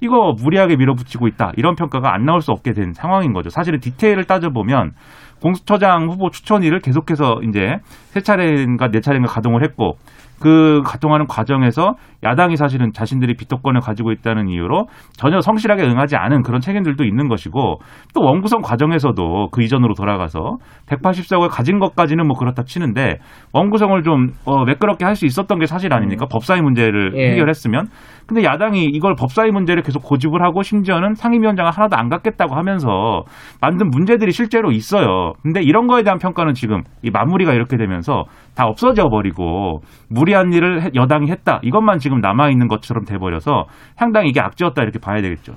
[0.00, 3.50] 이거 무리하게 밀어붙이고 있다 이런 평가가 안 나올 수 없게 된 상황인 거죠.
[3.50, 4.92] 사실은 디테일을 따져보면
[5.40, 7.78] 공수처장 후보 추천위를 계속해서 이제
[8.10, 9.96] 세 차례인가 네 차례인가 가동을 했고
[10.40, 16.60] 그 가동하는 과정에서 야당이 사실은 자신들이 비토권을 가지고 있다는 이유로 전혀 성실하게 응하지 않은 그런
[16.60, 17.78] 책임들도 있는 것이고
[18.14, 23.18] 또 원구성 과정에서도 그 이전으로 돌아가서 180석을 가진 것까지는 뭐 그렇다 치는데
[23.52, 26.24] 원구성을 좀 어, 매끄럽게 할 수 있었던 게 사실 아닙니까?
[26.30, 27.32] 법사위 문제를 예.
[27.32, 27.88] 해결했으면
[28.26, 33.24] 근데 야당이 이걸 법사위 문제를 계속 고집을 하고 심지어는 상임위원장을 하나도 안 갖겠다고 하면서
[33.60, 35.34] 만든 문제들이 실제로 있어요.
[35.42, 38.24] 근데 이런 거에 대한 평가는 지금 이 마무리가 이렇게 되면서
[38.60, 39.80] 다 없어져 버리고
[40.10, 41.60] 무리한 일을 해- 여당이 했다.
[41.62, 43.64] 이것만 지금 남아 있는 것처럼 돼 버려서
[43.96, 45.54] 상당히 이게 악재였다 이렇게 봐야 되겠죠.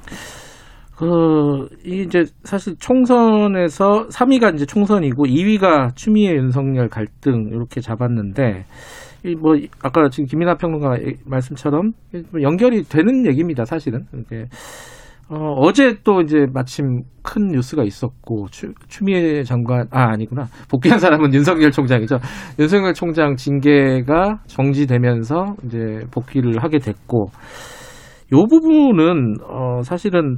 [0.95, 8.63] 그, 이 이제 사실 총선에서 3위가 이제 총선이고 2위가 추미애 윤석열 갈등 이렇게 잡았는데
[9.25, 11.91] 이 뭐 아까 지금 김민하 평론가 말씀처럼
[12.31, 14.45] 뭐 연결이 되는 얘기입니다 사실은 이게
[15.29, 21.33] 어, 어제 또 이제 마침 큰 뉴스가 있었고 추, 추미애 장관 아 아니구나 복귀한 사람은
[21.33, 22.17] 윤석열 총장이죠
[22.59, 27.27] 윤석열 총장 징계가 정지되면서 이제 복귀를 하게 됐고
[28.33, 30.37] 요 부분은 어 사실은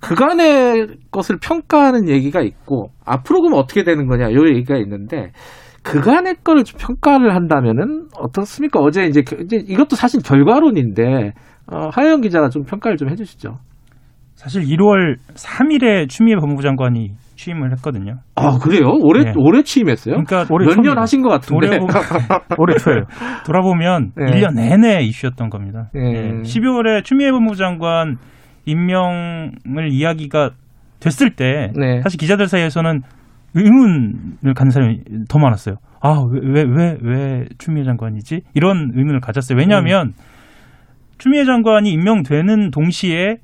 [0.00, 5.30] 그간의 것을 평가하는 얘기가 있고 앞으로 그럼 어떻게 되는 거냐 요 얘기가 있는데
[5.84, 8.80] 그간의 좀 평가를 한다면은 어떻습니까?
[8.80, 11.32] 어제 이제, 그- 이제 이것도 사실 결과론인데
[11.66, 13.58] 어, 하영 기자가 좀 평가를 좀 해주시죠.
[14.42, 18.16] 사실 1월 3일에 추미애 법무부 장관이 취임을 했거든요.
[18.34, 18.88] 아 그래요?
[19.02, 19.32] 올해 네.
[19.36, 20.16] 올해 취임했어요?
[20.24, 21.54] 그러니까 몇 년 하신 것 같은데.
[21.68, 21.86] 올해 보-
[22.58, 23.04] 올해 초에요.
[23.46, 24.24] 돌아보면 네.
[24.32, 25.90] 1년 내내 이슈였던 겁니다.
[25.94, 26.00] 네.
[26.00, 26.30] 예.
[26.42, 28.16] 12월에 추미애 법무부 장관
[28.66, 30.50] 임명을 이야기가
[31.00, 32.00] 됐을 때 네.
[32.02, 33.00] 사실 기자들 사이에서는
[33.54, 35.76] 의문을 갖는 사람이 더 많았어요.
[36.00, 38.42] 아, 왜, 왜, 왜, 왜 추미애 장관이지?
[38.54, 39.58] 이런 의문을 가졌어요.
[39.58, 40.12] 왜냐하면 음.
[41.18, 43.36] 추미애 장관이 임명되는 동시에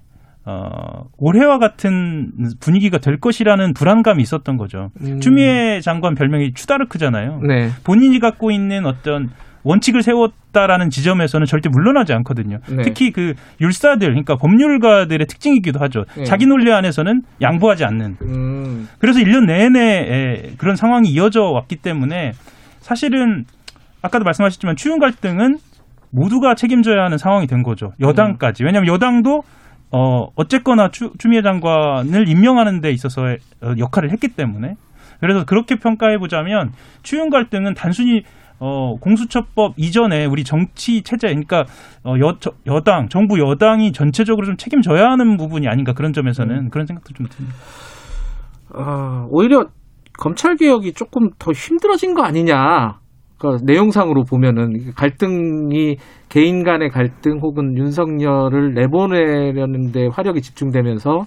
[0.50, 4.90] 어, 올해와 같은 분위기가 될 것이라는 불안감이 있었던 거죠.
[5.02, 5.20] 음.
[5.20, 7.40] 추미애 장관 별명이 추다르크잖아요.
[7.46, 7.68] 네.
[7.84, 9.28] 본인이 갖고 있는 어떤
[9.64, 12.60] 원칙을 세웠다라는 지점에서는 절대 물러나지 않거든요.
[12.70, 12.82] 네.
[12.82, 16.06] 특히 그 율사들, 그러니까 법률가들의 특징이기도 하죠.
[16.16, 16.24] 네.
[16.24, 18.16] 자기 논리 안에서는 양보하지 않는.
[18.22, 22.32] 음, 그래서 1년 내내 에, 그런 상황이 이어져 왔기 때문에
[22.80, 23.44] 사실은
[24.00, 25.58] 아까도 말씀하셨지만 추윤 갈등은
[26.10, 27.92] 모두가 책임져야 하는 상황이 된 거죠.
[28.00, 28.64] 여당까지.
[28.64, 29.42] 왜냐하면 여당도
[29.90, 34.74] 어, 어쨌거나 추, 추미애 장관을 임명하는 데 있어서의 어, 역할을 했기 때문에
[35.20, 36.72] 그래서 그렇게 평가해 보자면
[37.02, 38.22] 추윤 갈등은 단순히
[38.60, 41.64] 어, 공수처법 이전에 우리 정치 체제, 그러니까
[42.04, 46.86] 어, 여, 저- 여당, 정부 여당이 전체적으로 좀 책임져야 하는 부분이 아닌가 그런 점에서는 그런
[46.86, 47.56] 생각도 좀 듭니다.
[48.74, 49.66] 아, 오히려
[50.18, 52.98] 검찰 개혁이 조금 더 힘들어진 거 아니냐.
[53.38, 55.96] 그러니까 내용상으로 보면은 갈등이
[56.28, 61.24] 개인 간의 갈등 혹은 윤석열을 내보내려는데 화력이 집중되면서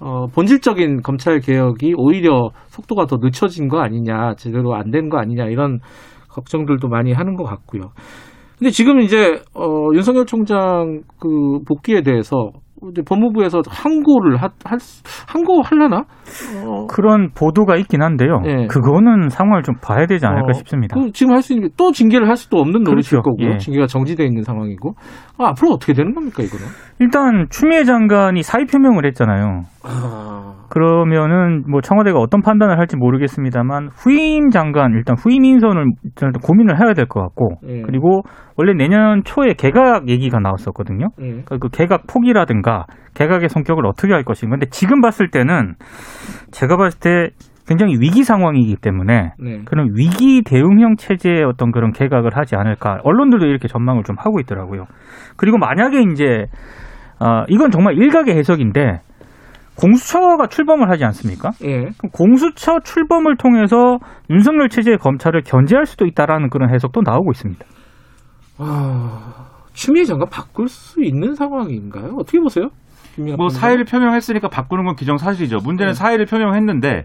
[0.00, 5.44] 어, 본질적인 검찰 개혁이 오히려 속도가 더 늦춰진 거 아니냐, 제대로 안 된 거 아니냐
[5.46, 5.78] 이런
[6.30, 7.90] 걱정들도 많이 하는 것 같고요.
[8.58, 12.50] 근데 지금 이제 어, 윤석열 총장 그 복귀에 대해서
[12.90, 16.04] 이제 법무부에서 항고를 하, 할, 수- 항고 할라나?
[16.66, 18.40] 어, 그런 보도가 있긴 한데요.
[18.46, 18.66] 예.
[18.68, 20.94] 그거는 상황을 좀 봐야 되지 않을까 어, 싶습니다.
[20.98, 23.22] 그 지금 할 수 있는 게 또 징계를 할 수도 없는 노릇일 그렇죠.
[23.22, 23.50] 거고요.
[23.54, 23.58] 예.
[23.58, 24.94] 징계가 정지돼 있는 상황이고
[25.38, 26.64] 아, 앞으로 어떻게 되는 겁니까 이거는?
[27.00, 29.62] 일단 추미애 장관이 사의 표명을 했잖아요.
[30.70, 36.94] 그러면은 뭐 청와대가 어떤 판단을 할지 모르겠습니다만 후임 장관 일단 후임 인선을 일단 고민을 해야
[36.94, 37.82] 될 것 같고 예.
[37.82, 38.22] 그리고
[38.56, 41.08] 원래 내년 초에 개각 얘기가 나왔었거든요.
[41.20, 41.28] 예.
[41.28, 44.56] 그러니까 그 개각 폭이라든가 개각의 성격을 어떻게 할 것인가.
[44.56, 45.74] 근데 지금 봤을 때는
[46.50, 47.28] 제가 봤을 때
[47.66, 49.62] 굉장히 위기 상황이기 때문에 네.
[49.64, 52.98] 그런 위기 대응형 체제의 어떤 그런 개각을 하지 않을까.
[53.04, 54.84] 언론들도 이렇게 전망을 좀 하고 있더라고요.
[55.36, 56.46] 그리고 만약에 이제
[57.20, 59.00] 어, 이건 정말 일각의 해석인데
[59.76, 61.50] 공수처가 출범을 하지 않습니까?
[61.64, 61.88] 예.
[62.12, 63.98] 공수처 출범을 통해서
[64.30, 67.64] 윤석열 체제의 검찰을 견제할 수도 있다라는 그런 해석도 나오고 있습니다.
[68.58, 72.14] 아, 추미애 장관 바꿀 수 있는 상황인가요?
[72.18, 72.68] 어떻게 보세요?
[73.36, 73.48] 뭐?
[73.48, 75.58] 사의를 표명했으니까 바꾸는 건 기정사실이죠.
[75.62, 75.94] 문제는 네.
[75.94, 77.04] 사의를 표명했는데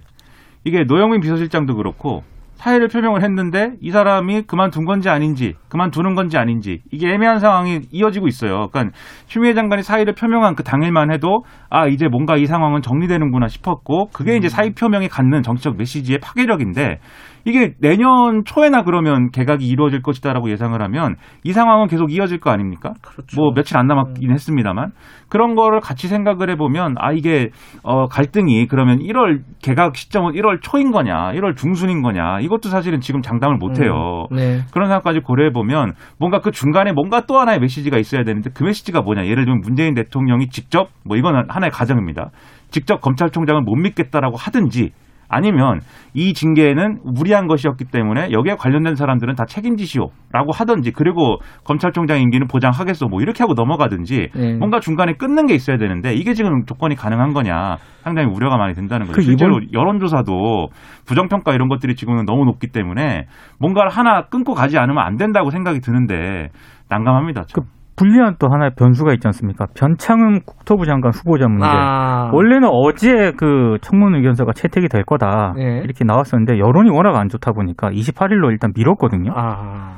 [0.63, 2.23] 이게 노영민 비서실장도 그렇고
[2.59, 8.27] 사의를 표명을 했는데 이 사람이 그만둔 건지 아닌지 그만두는 건지 아닌지 이게 애매한 상황이 이어지고
[8.27, 8.67] 있어요.
[8.69, 8.97] 그러니까
[9.27, 14.35] 추미애 장관이 사의를 표명한 그 당일만 해도 아 이제 뭔가 이 상황은 정리되는구나 싶었고 그게
[14.35, 16.99] 이제 사의 표명이 갖는 정치적 메시지의 파괴력인데
[17.45, 22.93] 이게 내년 초에나 그러면 개각이 이루어질 것이다라고 예상을 하면 이 상황은 계속 이어질 거 아닙니까?
[23.01, 23.39] 그렇죠.
[23.39, 24.91] 뭐 며칠 안 남았긴 했습니다만
[25.29, 27.49] 그런 거를 같이 생각을 해보면 아 이게
[27.83, 33.21] 어 갈등이 그러면 1월 개각 시점은 1월 초인 거냐 1월 중순인 거냐 이것도 사실은 지금
[33.21, 34.27] 장담을 못 해요.
[34.31, 34.61] 네.
[34.71, 39.01] 그런 상황까지 고려해 보면 뭔가 그 중간에 뭔가 또 하나의 메시지가 있어야 되는데 그 메시지가
[39.01, 42.31] 뭐냐 예를 들면 문재인 대통령이 직접 뭐 이거는 하나의 가정입니다.
[42.71, 44.91] 직접 검찰총장을 못 믿겠다라고 하든지
[45.29, 45.79] 아니면
[46.13, 53.07] 이 징계는 무리한 것이었기 때문에 여기에 관련된 사람들은 다 책임지시오라고 하든지 그리고 검찰총장 임기는 보장하겠소
[53.07, 54.53] 뭐 이렇게 하고 넘어가든지 네.
[54.55, 59.05] 뭔가 중간에 끊는 게 있어야 되는데 이게 지금 조건이 가능한 거냐 상당히 우려가 많이 된다는
[59.05, 59.15] 거죠.
[59.15, 60.69] 그 실제로 이번- 여론조사도
[61.05, 63.27] 부정평가 이런 것들이 지금은 너무 높기 때문에
[63.59, 66.49] 뭔가를 하나 끊고 가지 않으면 안 된다고 생각이 드는데
[66.89, 67.43] 난감합니다.
[67.43, 67.63] 참.
[67.99, 69.65] 불리한 또 하나의 변수가 있지 않습니까?
[69.75, 71.65] 변창흠 국토부 장관 후보자 문제.
[71.67, 75.81] 아, 원래는 어제 그 청문 의견서가 채택이 될 거다 네.
[75.83, 79.33] 이렇게 나왔었는데 여론이 워낙 안 좋다 보니까 28일로 일단 미뤘거든요.
[79.35, 79.97] 아,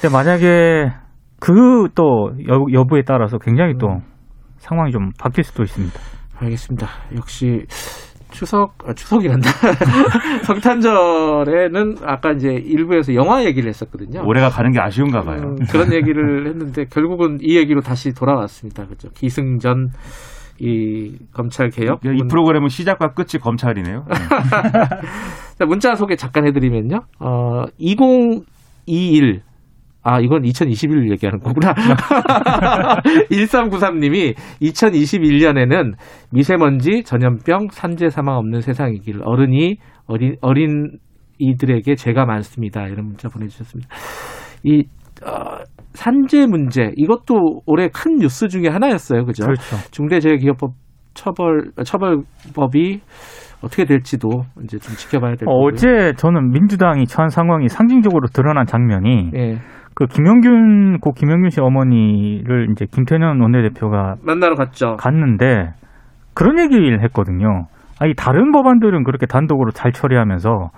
[0.00, 0.90] 근데 만약에
[1.38, 2.30] 그 또
[2.72, 4.00] 여부에 따라서 굉장히 또
[4.56, 5.98] 상황이 좀 바뀔 수도 있습니다.
[6.40, 6.86] 알겠습니다.
[7.16, 7.66] 역시
[8.30, 9.50] 추석 아, 추석이란다.
[10.44, 14.22] 성탄절에는 아까 이제 일부에서 영화 얘기를 했었거든요.
[14.26, 15.56] 올해가 가는 게 아쉬운가 봐요.
[15.58, 18.86] 음, 그런 얘기를 했는데 결국은 이 얘기로 다시 돌아왔습니다.
[18.86, 19.08] 그죠?
[19.14, 19.90] 기승전
[20.58, 24.04] 이 검찰 개혁 이 프로그램은 시작과 끝이 검찰이네요.
[24.08, 24.16] 네.
[25.58, 27.00] 자, 문자 소개 잠깐 해드리면요.
[27.18, 29.42] 어, 2021
[30.02, 31.74] 아, 이건 2021 얘기하는 거구나.
[33.30, 35.92] 1393님이 2021년에는
[36.32, 39.76] 미세먼지, 전염병, 산재 사망 없는 세상이길 어른이
[40.06, 40.98] 어린 어린
[41.38, 42.86] 이들에게 죄가 많습니다.
[42.86, 43.88] 이런 문자 보내주셨습니다.
[44.64, 44.84] 이
[45.24, 45.58] 어,
[45.92, 49.24] 산재 문제 이것도 올해 큰 뉴스 중에 하나였어요.
[49.24, 49.44] 그죠?
[49.44, 49.76] 그렇죠.
[49.90, 50.72] 중대재해기업법
[51.14, 53.00] 처벌 처벌법이
[53.62, 55.66] 어떻게 될지도 이제 좀 지켜봐야 될 거고요.
[55.66, 59.58] 어제 저는 민주당이 처한 상황이 상징적으로 드러난 장면이 예.
[60.00, 64.96] 그 김영균 고 김영균 씨 어머니를 이제 김태년 원내대표가 만나러 갔죠.
[64.96, 65.74] 갔는데
[66.32, 67.66] 그런 얘기를 했거든요.
[68.00, 70.70] 아니 다른 법안들은 그렇게 단독으로 잘 처리하면서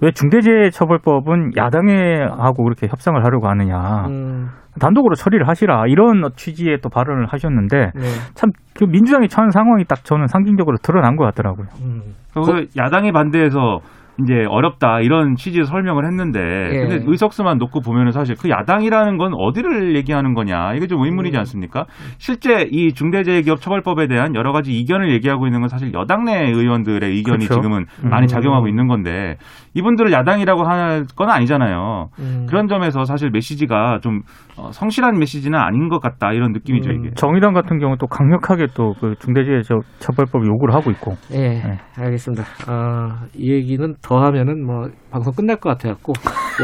[0.00, 4.06] 왜 중대재해처벌법은 야당에 하고 그렇게 협상을 하려고 하느냐.
[4.08, 4.48] 음,
[4.80, 8.00] 단독으로 처리를 하시라 이런 취지의 또 발언을 하셨는데 네.
[8.32, 11.66] 참그 민주당이 처한 상황이 딱 저는 상징적으로 드러난 것 같더라고요.
[11.82, 12.00] 음.
[12.32, 13.80] 그 야당이 반대해서
[14.22, 16.40] 이제 어렵다 이런 취지의 설명을 했는데
[16.72, 16.78] 예.
[16.86, 21.40] 근데 의석수만 놓고 보면은 사실 그 야당이라는 건 어디를 얘기하는 거냐 이게 좀 의문이지 음.
[21.40, 21.86] 않습니까?
[22.18, 27.46] 실제 이 중대재해기업처벌법에 대한 여러 가지 이견을 얘기하고 있는 건 사실 여당 내 의원들의 의견이
[27.46, 27.54] 그렇죠.
[27.54, 28.10] 지금은 음.
[28.10, 29.36] 많이 작용하고 있는 건데
[29.74, 32.10] 이분들을 야당이라고 할건 아니잖아요.
[32.18, 32.46] 음.
[32.48, 34.20] 그런 점에서 사실 메시지가 좀
[34.56, 36.96] 어, 성실한 메시지는 아닌 것 같다 이런 느낌이죠 음.
[37.04, 37.10] 이게.
[37.14, 41.78] 정의당 같은 경우 또 강력하게 또 그 중대재해처벌법 요구를 하고 있고 예, 네.
[41.96, 42.44] 알겠습니다.
[42.66, 46.14] 아, 이 얘기는 더 하면은 뭐 방송 끝날 것 같아갖고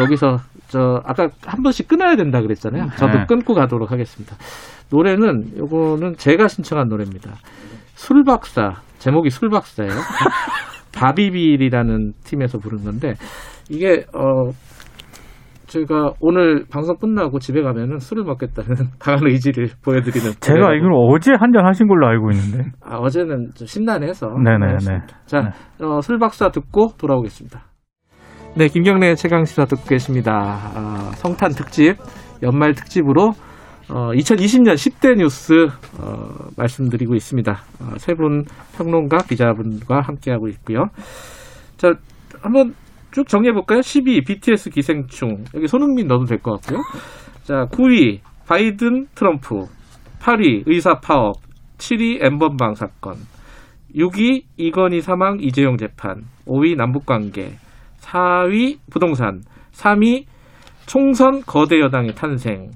[0.01, 2.89] 여기서 저 아까 한 번씩 끊어야 된다 그랬잖아요.
[2.99, 3.27] 저도 네.
[3.29, 4.35] 끊고 가도록 하겠습니다.
[4.91, 7.35] 노래는 요거는 제가 신청한 노래입니다.
[7.95, 9.93] 술박사 제목이 술박사예요.
[10.93, 13.15] 바비빌이라는 팀에서 부른 건데
[13.69, 14.51] 이게 어
[15.77, 20.69] 저희가 오늘 방송 끝나고 집에 가면은 술을 먹겠다는 강한 의지를 보여드리는 제가.
[20.69, 24.29] 알기로 어제 한 잔 하신 걸로 알고 있는데 아, 어제는 좀 심란해서.
[24.43, 24.67] 네네네.
[24.67, 25.07] 그렇습니다.
[25.27, 25.53] 자,
[25.83, 27.63] 어, 술 박사 듣고 돌아오겠습니다.
[28.57, 30.33] 네, 김경래 최강 시사 듣고 계십니다.
[30.75, 31.97] 아, 성탄 특집,
[32.43, 33.33] 연말 특집으로
[33.89, 35.67] 어, 2020년 10대 뉴스
[36.01, 37.53] 어, 말씀드리고 있습니다.
[37.53, 38.45] 어, 세분
[38.77, 40.87] 평론가, 기자분과 함께하고 있고요.
[41.77, 41.93] 자,
[42.43, 42.75] 한번
[43.13, 43.83] 쭉 정리해볼까요?
[43.83, 45.45] 12, BTS 기생충.
[45.55, 46.83] 여기 손흥민 넣어도 될 것 같고요.
[47.45, 49.67] 자, 9위, 바이든, 트럼프.
[50.21, 51.37] 8위, 의사 파업.
[51.79, 53.17] 7위, 엠번방 사건.
[53.95, 56.25] 6위, 이건희 사망, 이재용 재판.
[56.47, 57.55] 5위, 남북관계.
[58.01, 59.43] 4위, 부동산.
[59.73, 60.25] 3위,
[60.87, 62.71] 총선 거대 여당의 탄생.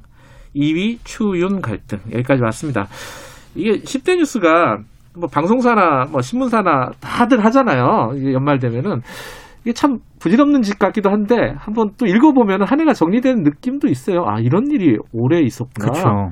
[0.57, 2.01] 2위, 추윤 갈등.
[2.13, 2.89] 여기까지 왔습니다.
[3.55, 4.79] 이게 10대 뉴스가
[5.17, 8.13] 뭐 방송사나 뭐 신문사나 다들 하잖아요.
[8.33, 9.03] 연말 되면은
[9.63, 14.25] 이게 참 부질없는 짓 같기도 한데 한번 또 읽어보면 한 해가 정리되는 느낌도 있어요.
[14.27, 15.91] 아 이런 일이 올해 있었구나.
[15.91, 16.31] 그렇죠.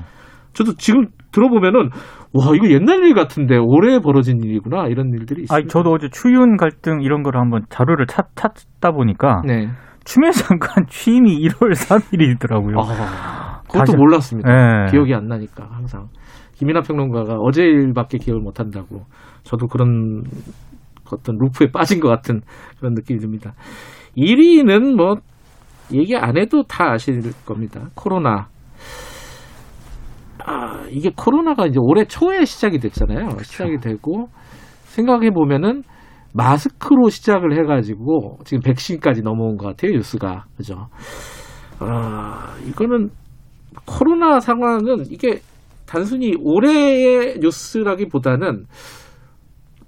[0.53, 1.89] 저도 지금 들어보면은
[2.33, 5.57] 와 이거 옛날 일 같은데 올해 벌어진 일이구나 이런 일들이 있어요.
[5.57, 9.67] 아니 저도 어제 추윤 갈등 이런 거를 한번 자료를 찾, 찾다 보니까 네.
[10.05, 12.79] 추미애 장관 취임이 1월 3일이더라고요.
[12.79, 14.49] 아, 그것도 다시- 몰랐습니다.
[14.85, 14.91] 네.
[14.91, 16.07] 기억이 안 나니까 항상
[16.55, 19.03] 김이나 평론가가 어제 일밖에 기억을 못 한다고
[19.43, 20.23] 저도 그런
[21.11, 22.41] 어떤 루프에 빠진 것 같은
[22.77, 23.53] 그런 느낌이 듭니다.
[24.17, 25.15] 1위는 뭐
[25.93, 27.87] 얘기 안 해도 다 아실 겁니다.
[27.95, 28.47] 코로나.
[30.45, 33.37] 아, 이게 코로나가 이제 올해 초에 시작이 됐잖아요.
[33.41, 34.29] 시작이 되고
[34.83, 35.83] 생각해 보면은
[36.33, 40.87] 마스크로 시작을 해가지고 지금 백신까지 넘어온 것 같아요 뉴스가 그죠?
[41.79, 43.09] 아 이거는
[43.85, 45.39] 코로나 상황은 이게
[45.85, 48.65] 단순히 올해의 뉴스라기보다는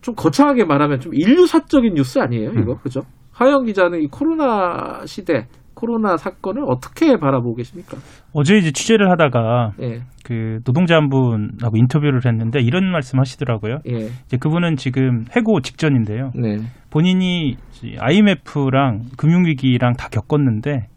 [0.02, 3.02] 좀 거창하게 말하면 좀 인류사적인 뉴스 아니에요 이거 그죠?
[3.32, 7.98] 하영 기자는 이 코로나 시대 코로나 사건을 어떻게 바라보고 계십니까?
[8.34, 13.80] 어제 이제 취재를 하다가 예, 그 노동자 한 분하고 인터뷰를 했는데 이런 말씀 하시더라고요.
[13.90, 16.32] 예, 이제 그분은 지금 해고 직전인데요.
[16.36, 16.58] 네,
[16.92, 17.56] 본인이
[17.98, 20.88] IMF랑 금융위기랑 다 겪었는데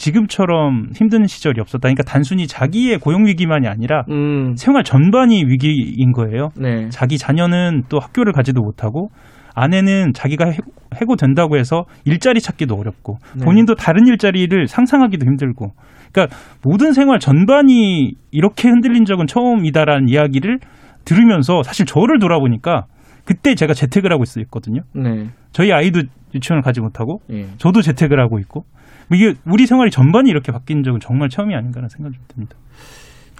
[0.00, 1.82] 지금처럼 힘든 시절이 없었다.
[1.82, 6.48] 그러니까 단순히 자기의 고용 위기만이 아니라 음, 생활 전반이 위기인 거예요.
[6.58, 9.08] 네, 자기 자녀는 또 학교를 가지도 못하고
[9.54, 10.56] 아내는 자기가 해-
[10.96, 13.44] 해고된다고 해서 일자리 찾기도 어렵고 네.
[13.44, 15.72] 본인도 다른 일자리를 상상하기도 힘들고
[16.12, 16.34] 그러니까
[16.64, 20.58] 모든 생활 전반이 이렇게 흔들린 적은 처음이다라는 이야기를
[21.04, 22.84] 들으면서 사실 저를 돌아보니까
[23.26, 24.80] 그때 제가 재택을 하고 있었거든요.
[24.94, 26.02] 네, 저희 아이도
[26.34, 27.46] 유치원을 가지 못하고 예.
[27.58, 28.64] 저도 재택을 하고 있고
[29.12, 32.56] 이게 우리 생활이 전반이 이렇게 바뀐 적은 정말 처음이 아닌가라는 생각이 좀 듭니다.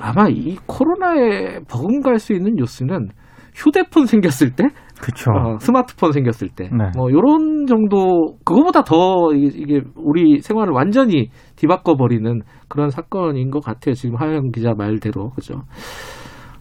[0.01, 3.09] 아마 이 코로나에 버금갈 수 있는 뉴스는
[3.55, 4.65] 휴대폰 생겼을 때,
[5.01, 5.31] 그렇죠.
[5.33, 6.91] 어, 스마트폰 생겼을 때, 네.
[6.97, 13.63] 뭐 요런 정도 그거보다 더 이게, 이게 우리 생활을 완전히 뒤바꿔 버리는 그런 사건인 것
[13.63, 13.95] 같아요.
[13.95, 15.63] 지금 하영 기자 말대로 그죠.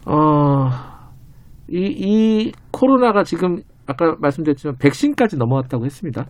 [0.06, 0.69] 어,
[1.69, 6.26] 이, 이 코로나가 지금 아까 말씀드렸지만 백신까지 넘어왔다고 했습니다.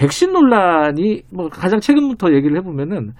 [0.00, 3.10] 백신 논란이 뭐 가장 최근부터 얘기를 해보면은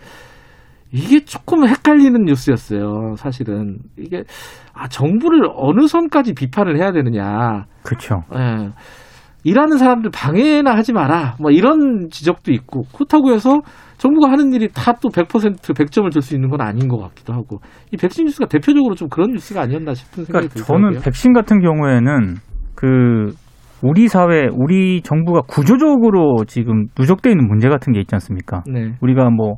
[0.92, 3.16] 이게 조금 헷갈리는 뉴스였어요.
[3.16, 4.22] 사실은 이게
[4.72, 7.66] 아 정부를 어느 선까지 비판을 해야 되느냐.
[7.84, 8.22] 그렇죠.
[8.34, 8.70] 예.
[9.44, 11.36] 일하는 사람들 방해나 하지 마라.
[11.38, 13.60] 뭐 이런 지적도 있고 그렇다고 해서
[13.98, 17.60] 정부가 하는 일이 다 또 100% 100점을 줄 수 있는 건 아닌 것 같기도 하고
[17.92, 20.90] 이 백신 뉴스가 대표적으로 좀 그런 뉴스가 아니었나 싶은 생각이 그러니까 들더라고요.
[20.92, 22.36] 저는 백신 같은 경우에는
[22.74, 23.34] 그
[23.82, 28.62] 우리 사회, 우리 정부가 구조적으로 지금 누적돼 있는 문제 같은 게 있지 않습니까?
[28.66, 28.92] 네.
[29.00, 29.56] 우리가 뭐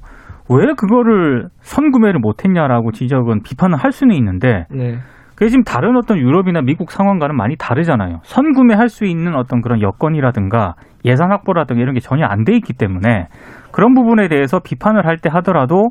[0.49, 4.97] 왜 그거를 선구매를 못했냐라고 지적은 비판을 할 수는 있는데 네.
[5.35, 8.19] 그게 지금 다른 어떤 유럽이나 미국 상황과는 많이 다르잖아요.
[8.25, 10.75] 선구매할 수 있는 어떤 그런 여건이라든가
[11.05, 13.29] 예산 확보라든가 이런 게 전혀 안 돼 있기 때문에
[13.73, 15.91] 그런 부분에 대해서 비판을 할 때 하더라도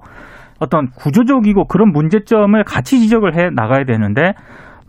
[0.60, 4.34] 어떤 구조적이고 그런 문제점을 같이 지적을 해 나가야 되는데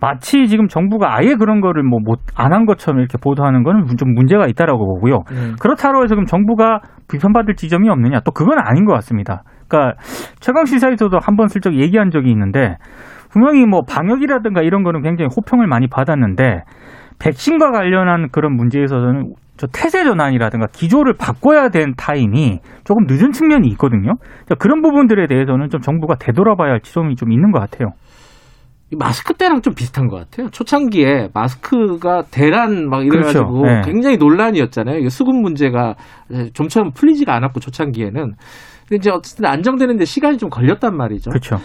[0.03, 4.13] 마치 지금 정부가 아예 그런 거를 뭐 못 안 한 것처럼 이렇게 보도하는 거는 좀
[4.15, 5.23] 문제가 있다라고 보고요.
[5.31, 5.53] 네.
[5.61, 8.21] 그렇다고 해서 그럼 정부가 비판받을 지점이 없느냐?
[8.25, 9.45] 또 그건 아닌 것 같습니다.
[9.69, 9.97] 그러니까
[10.41, 12.77] 최강 시사에서도 한 번 슬쩍 얘기한 적이 있는데
[13.31, 16.65] 분명히 뭐 방역이라든가 이런 거는 굉장히 호평을 많이 받았는데
[17.21, 24.15] 백신과 관련한 그런 문제에서는 저 태세 전환이라든가 기조를 바꿔야 된 타임이 조금 늦은 측면이 있거든요.
[24.19, 27.91] 그러니까 그런 부분들에 대해서는 좀 정부가 되돌아봐야 할 지점이 좀 있는 것 같아요.
[28.93, 30.51] 이 마스크 때랑 좀 비슷한 것 같아요.
[30.51, 33.75] 초창기에 마스크가 대란 막 이래가지고 그렇죠.
[33.75, 33.83] 네.
[33.91, 34.99] 굉장히 논란이었잖아요.
[34.99, 35.95] 이게 수급 문제가
[36.53, 38.13] 좀처럼 풀리지가 않았고 초창기에는.
[38.13, 41.31] 근데 이제 어쨌든 안정되는데 시간이 좀 걸렸단 말이죠.
[41.31, 41.57] 그렇죠.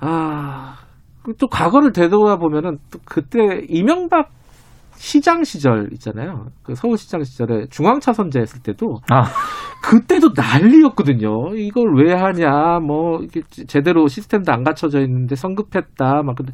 [0.00, 0.76] 아,
[1.22, 3.38] 그또 과거를 되돌아보면은 또 그때
[3.68, 4.30] 이명박
[5.02, 6.46] 시장 시절 있잖아요.
[6.62, 9.24] 그 서울시장 시절에 중앙차선제 했을 때도 아,
[9.82, 11.56] 그때도 난리였거든요.
[11.56, 16.52] 이걸 왜 하냐, 뭐 이게 제대로 시스템도 안 갖춰져 있는데 성급했다, 막 근데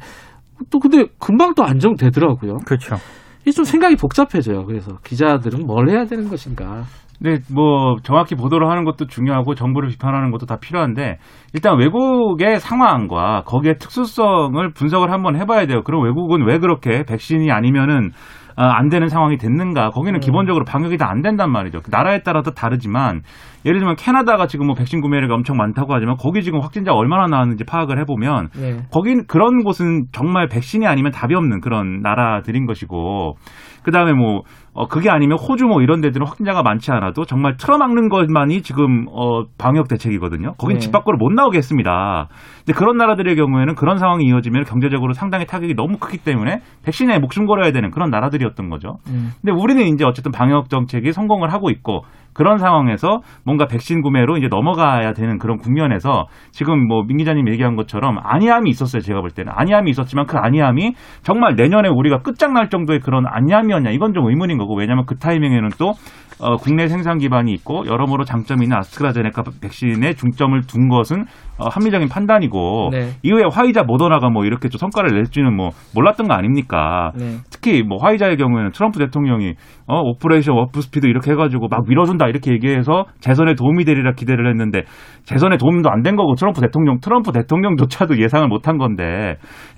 [0.71, 2.57] 또 근데 금방 또 안정되더라고요.
[2.65, 2.95] 그렇죠.
[3.41, 4.65] 이게 좀 생각이 복잡해져요.
[4.65, 6.85] 그래서 기자들은 뭘 해야 되는 것인가.
[7.21, 11.17] 네, 뭐 정확히 보도를 하는 것도 중요하고 정부를 비판하는 것도 다 필요한데
[11.53, 15.81] 일단 외국의 상황과 거기에 특수성을 분석을 한번 해봐야 돼요.
[15.83, 18.11] 그럼 외국은 왜 그렇게 백신이 아니면은
[18.57, 19.91] 어, 안 되는 상황이 됐는가?
[19.91, 21.79] 거기는 기본적으로 방역이 다 안 된단 말이죠.
[21.81, 23.21] 그 나라에 따라 또 다르지만
[23.65, 27.63] 예를 들면 캐나다가 지금 뭐 백신 구매량이 엄청 많다고 하지만 거기 지금 확진자 얼마나 나왔는지
[27.63, 28.77] 파악을 해보면 네.
[28.91, 33.35] 거긴 그런 곳은 정말 백신이 아니면 답이 없는 그런 나라들인 것이고
[33.83, 34.41] 그 다음에 뭐
[34.79, 39.43] 어, 그게 아니면 호주 뭐 이런 데들은 확진자가 많지 않아도 정말 틀어막는 것만이 지금 어,
[39.57, 40.53] 방역 대책이거든요.
[40.57, 40.79] 거긴 네.
[40.79, 42.29] 집 밖으로 못 나오게 했습니다.
[42.65, 47.45] 근데 그런 나라들의 경우에는 그런 상황이 이어지면 경제적으로 상당히 타격이 너무 크기 때문에 백신에 목숨
[47.45, 48.99] 걸어야 되는 그런 나라들이었던 거죠.
[49.09, 49.31] 음.
[49.41, 54.47] 근데 우리는 이제 어쨌든 방역 정책이 성공을 하고 있고 그런 상황에서 뭔가 백신 구매로 이제
[54.47, 59.01] 넘어가야 되는 그런 국면에서 지금 뭐 민 기자님 얘기한 것처럼 안이함이 있었어요.
[59.01, 60.93] 제가 볼 때는 안이함이 있었지만 그 안이함이
[61.23, 65.93] 정말 내년에 우리가 끝장날 정도의 그런 안이함이었냐 이건 좀 의문인 거고 왜냐하면 그 타이밍에는 또
[66.39, 71.25] 어, 국내 생산 기반이 있고 여러모로 장점이 있는 아스트라제네카 백신에 중점을 둔 것은
[71.59, 73.09] 어, 합리적인 판단이고 네.
[73.21, 77.11] 이후에 화이자 모더나가 뭐 이렇게 좀 성과를 낼지는 뭐 몰랐던 거 아닙니까?
[77.15, 77.37] 네.
[77.51, 79.53] 특히 뭐 화이자의 경우에는 트럼프 대통령이
[79.87, 84.83] 어 Operation Warp Speed 이렇게 해가지고 막 밀어준다 이렇게 얘기해서 재선에 도움이 되리라 기대를 했는데
[85.23, 89.35] 재선에 도움도 안 된 거고 트럼프 대통령 트럼프 대통령조차도 예상을 못한 건데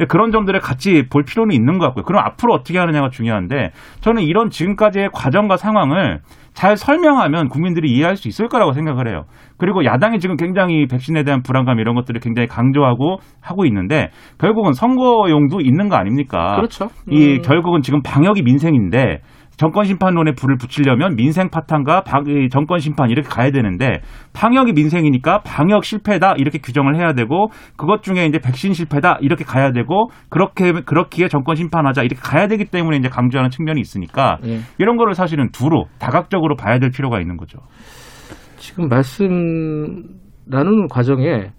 [0.08, 2.03] 그런 점들을 같이 볼 필요는 있는 것 같고요.
[2.03, 3.72] 그럼 앞으로 어떻게 하느냐가 중요한데
[4.02, 6.20] 저는 이런 지금까지의 과정과 상황을
[6.53, 9.24] 잘 설명하면 국민들이 이해할 수 있을 거라고 생각을 해요.
[9.62, 14.10] 그리고 야당이 지금 굉장히 백신에 대한 불안감 이런 것들을 굉장히 강조하고 하고 있는데
[14.40, 16.56] 결국은 선거용도 있는 거 아닙니까?
[16.56, 16.88] 그렇죠.
[17.12, 17.42] 이 음.
[17.44, 19.20] 결국은 지금 방역이 민생인데
[19.58, 24.02] 정권 심판론에 불을 붙이려면 민생 파탄과 방- 이 정권 심판 이렇게 가야 되는데
[24.34, 29.72] 방역이 민생이니까 방역 실패다 이렇게 규정을 해야 되고 그것 중에 이제 백신 실패다 이렇게 가야
[29.74, 34.62] 되고 그렇게 그렇기에 정권 심판하자 이렇게 가야 되기 때문에 이제 강조하는 측면이 있으니까 예.
[34.80, 37.60] 이런 거를 사실은 두루 다각적으로 봐야 될 필요가 있는 거죠.
[38.62, 39.28] 지금 말씀
[40.46, 41.52] 나누는 과정에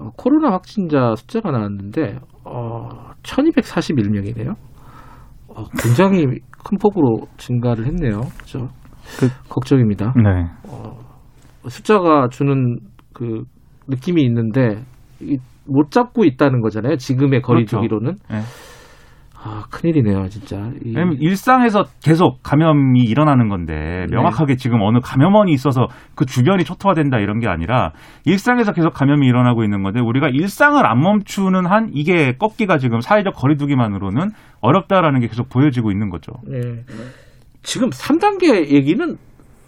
[0.00, 4.56] 어, 코로나 확진자 숫자가 나왔는데 어, 1241명이네요.
[5.48, 6.24] 어, 굉장히
[6.64, 8.22] 큰 폭으로 증가를 했네요.
[8.40, 8.68] 그죠?
[9.20, 10.14] 그- 걱정입니다.
[10.16, 10.46] 네.
[11.68, 12.78] 숫자가 주는
[13.14, 13.44] 그
[13.86, 14.82] 느낌이 있는데
[15.20, 16.96] 이, 못 잡고 있다는 거잖아요.
[16.96, 17.76] 지금의 그렇죠.
[17.76, 18.16] 거리두기로는.
[18.30, 18.40] 네.
[19.44, 20.56] 아, 큰일이네요, 진짜.
[20.84, 24.14] 이- 왜냐면 일상에서 계속 감염이 일어나는 건데 네.
[24.14, 27.90] 명확하게 지금 어느 감염원이 있어서 그 주변이 초토화된다 이런 게 아니라
[28.24, 33.34] 일상에서 계속 감염이 일어나고 있는 건데 우리가 일상을 안 멈추는 한 이게 꺾기가 지금 사회적
[33.34, 36.32] 거리두기만으로는 어렵다라는 게 계속 보여지고 있는 거죠.
[36.48, 36.60] 네.
[37.62, 39.16] 지금 3단계 얘기는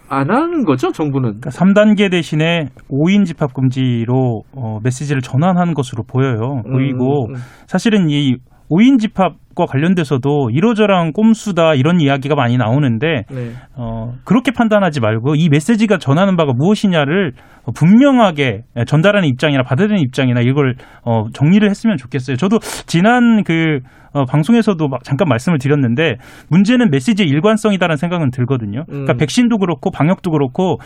[0.08, 1.40] 안 하는 거죠, 정부는?
[1.40, 6.62] 그러니까 3단계 대신에 5인 집합 금지로 어, 메시지를 전환하는 것으로 보여요.
[6.70, 7.40] 보이고 음, 음.
[7.66, 8.36] 사실은 이
[8.70, 13.52] 5인 집합과 관련돼서도 이러저러한 꼼수다 이런 이야기가 많이 나오는데 네.
[13.76, 17.32] 어, 그렇게 판단하지 말고 이 메시지가 전하는 바가 무엇이냐를
[17.64, 22.36] 어, 분명하게 전달하는 입장이나 받아들이는 입장이나 이걸 어, 정리를 했으면 좋겠어요.
[22.36, 23.80] 저도 지난 그
[24.12, 26.16] 어, 방송에서도 막 잠깐 말씀을 드렸는데
[26.48, 28.84] 문제는 메시지의 일관성이다라는 생각은 들거든요.
[28.86, 29.16] 그러니까 음.
[29.18, 30.78] 백신도 그렇고 방역도 그렇고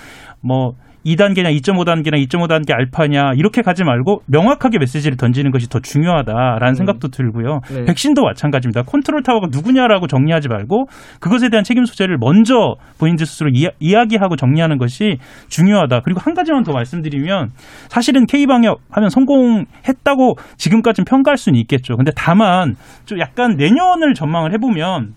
[0.42, 0.72] 뭐
[1.04, 7.60] 2단계냐 2.5단계나 2.5단계 알파냐 이렇게 가지 말고 명확하게 메시지를 던지는 것이 더 중요하다라는 생각도 들고요.
[7.70, 7.84] 네.
[7.84, 8.82] 백신도 마찬가지입니다.
[8.82, 10.86] 컨트롤 타워가 누구냐라고 정리하지 말고
[11.20, 15.18] 그것에 대한 책임 소재를 먼저 본인들 스스로 이야, 이야 기하고 정리하는 것이
[15.48, 16.00] 중요하다.
[16.04, 17.50] 그리고 한 가지만 더 말씀드리면
[17.88, 21.96] 사실은 K방역 하면 성공했다고 지금까지는 평가할 수는 있겠죠.
[21.96, 22.76] 근데 다만
[23.06, 25.14] 좀 약간 내년을 전망을 해보면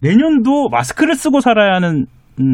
[0.00, 2.06] 내년도 마스크를 쓰고 살아야 하는 음,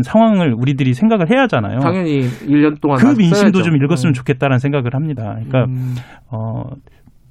[0.05, 1.78] 상황을 우리들이 생각을 해야 하잖아요.
[1.80, 3.62] 당연히 1년 동안 그 민심도 써야죠.
[3.62, 4.12] 좀 읽었으면 음.
[4.14, 5.36] 좋겠다라는 생각을 합니다.
[5.36, 5.94] 그러니까 음.
[6.30, 6.64] 어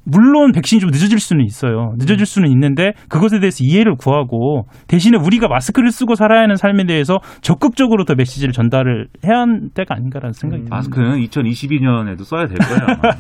[0.10, 1.94] 물론 백신이 좀 늦어질 수는 있어요.
[1.98, 7.20] 늦어질 수는 있는데 그것에 대해서 이해를 구하고 대신에 우리가 마스크를 쓰고 살아야 하는 삶에 대해서
[7.42, 10.76] 적극적으로 더 메시지를 전달을 해야 하는 때가 아닌가라는 생각이 듭니다.
[10.78, 12.82] 마스크는 2022년에도 써야 될 거예요.
[12.88, 13.12] 아마.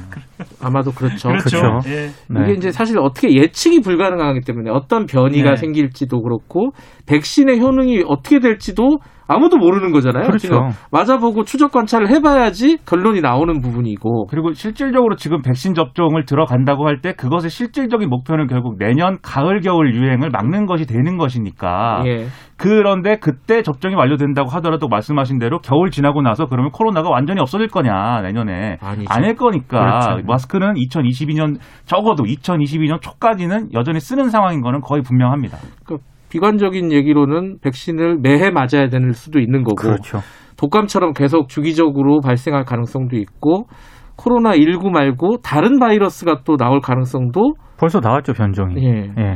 [0.63, 1.29] 아마도 그렇죠.
[1.29, 1.57] 그렇죠.
[1.87, 2.09] 예.
[2.43, 5.55] 이게 이제 사실 어떻게 예측이 불가능하기 때문에 어떤 변이가 네.
[5.57, 6.71] 생길지도 그렇고
[7.05, 10.25] 백신의 효능이 어떻게 될지도 아무도 모르는 거잖아요.
[10.25, 10.69] 그렇죠.
[10.91, 14.27] 맞아보고 추적 관찰을 해봐야지 결론이 나오는 부분이고.
[14.27, 19.93] 그리고 실질적으로 지금 백신 접종을 들어간다고 할 때 그것의 실질적인 목표는 결국 내년 가을 겨울
[19.93, 22.25] 유행을 막는 것이 되는 것이니까 예.
[22.57, 28.21] 그런데 그때 접종이 완료된다고 하더라도 말씀하신 대로 겨울 지나고 나서 그러면 코로나가 완전히 없어질 거냐
[28.23, 28.77] 내년에.
[29.09, 30.23] 아닐 거니까 그렇죠.
[30.25, 35.57] 마스크는 2022년 적어도 2022년 초까지는 여전히 쓰는 상황인 거는 거의 분명합니다.
[35.85, 35.97] 그
[36.29, 40.19] 비관적인 얘기로는 백신을 매해 맞아야 되는 수도 있는 거고 그렇죠.
[40.57, 43.67] 독감처럼 계속 주기적으로 발생할 가능성도 있고
[44.15, 48.83] 코로나 19 말고 다른 바이러스가 또 나올 가능성도 벌써 나왔죠 변종이.
[48.83, 48.89] 예.
[48.89, 49.33] 예.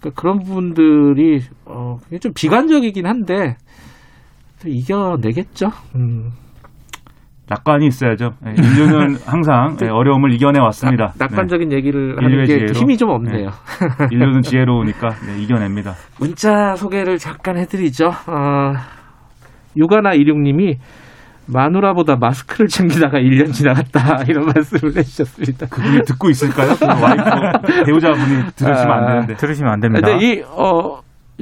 [0.00, 3.56] 그러니까 그런 부분들이 어, 좀 비관적이긴 한데
[4.62, 5.66] 또 이겨내겠죠.
[5.96, 6.30] 음.
[7.52, 8.32] 낙관이 있어야죠.
[8.46, 11.12] 예, 인류는 항상 예, 어려움을 이겨내 왔습니다.
[11.18, 12.14] 낙관적인 얘기를 네.
[12.16, 12.72] 하는 인류의 게 지혜로.
[12.74, 13.46] 힘이 좀 없네요.
[13.48, 14.06] 네.
[14.10, 15.94] 인류는 지혜로우니까 네, 이겨냅니다.
[16.18, 18.06] 문자 소개를 잠깐 해드리죠.
[18.08, 18.72] 어,
[19.76, 20.76] 유가나 이륙님이
[21.48, 25.66] 마누라보다 마스크를 챙기다가 1년 지나갔다 이런 말씀을 해주셨습니다.
[25.66, 26.72] 그분이 듣고 있을까요?
[26.78, 29.34] 그 와이프 배우자분이 들으시면 안 되는데.
[29.34, 30.08] 들으시면 안 됩니다.
[30.08, 31.00] 근데 이 어,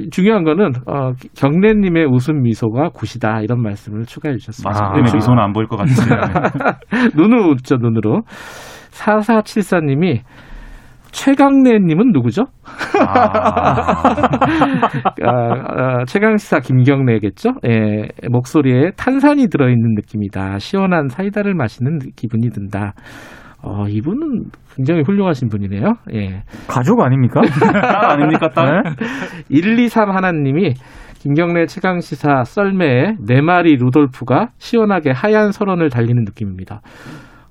[0.09, 4.85] 중요한 거는 어, 경례님의 웃음 미소가 굿이다 이런 말씀을 추가해 주셨습니다.
[4.85, 4.93] 아.
[4.93, 6.15] 때문에 미소는 안 보일 것 같은데.
[7.15, 8.21] 눈으로 웃죠 눈으로.
[8.91, 10.21] 4474님이
[11.11, 12.45] 최강래님은 누구죠?
[12.99, 14.03] 아,
[15.23, 17.51] 아, 최강시사 김경래겠죠?
[17.67, 20.59] 예, 목소리에 탄산이 들어있는 느낌이다.
[20.59, 22.93] 시원한 사이다를 마시는 기분이 든다.
[23.63, 25.93] 어, 이분은 굉장히 훌륭하신 분이네요.
[26.13, 26.43] 예.
[26.67, 27.41] 가족 아닙니까?
[27.81, 28.83] 딸 아닙니까 딸?
[29.49, 30.73] 123 하나님이
[31.19, 36.81] 김경래 최강시사 썰매에 네 마리 루돌프가 시원하게 하얀 설원을 달리는 느낌입니다.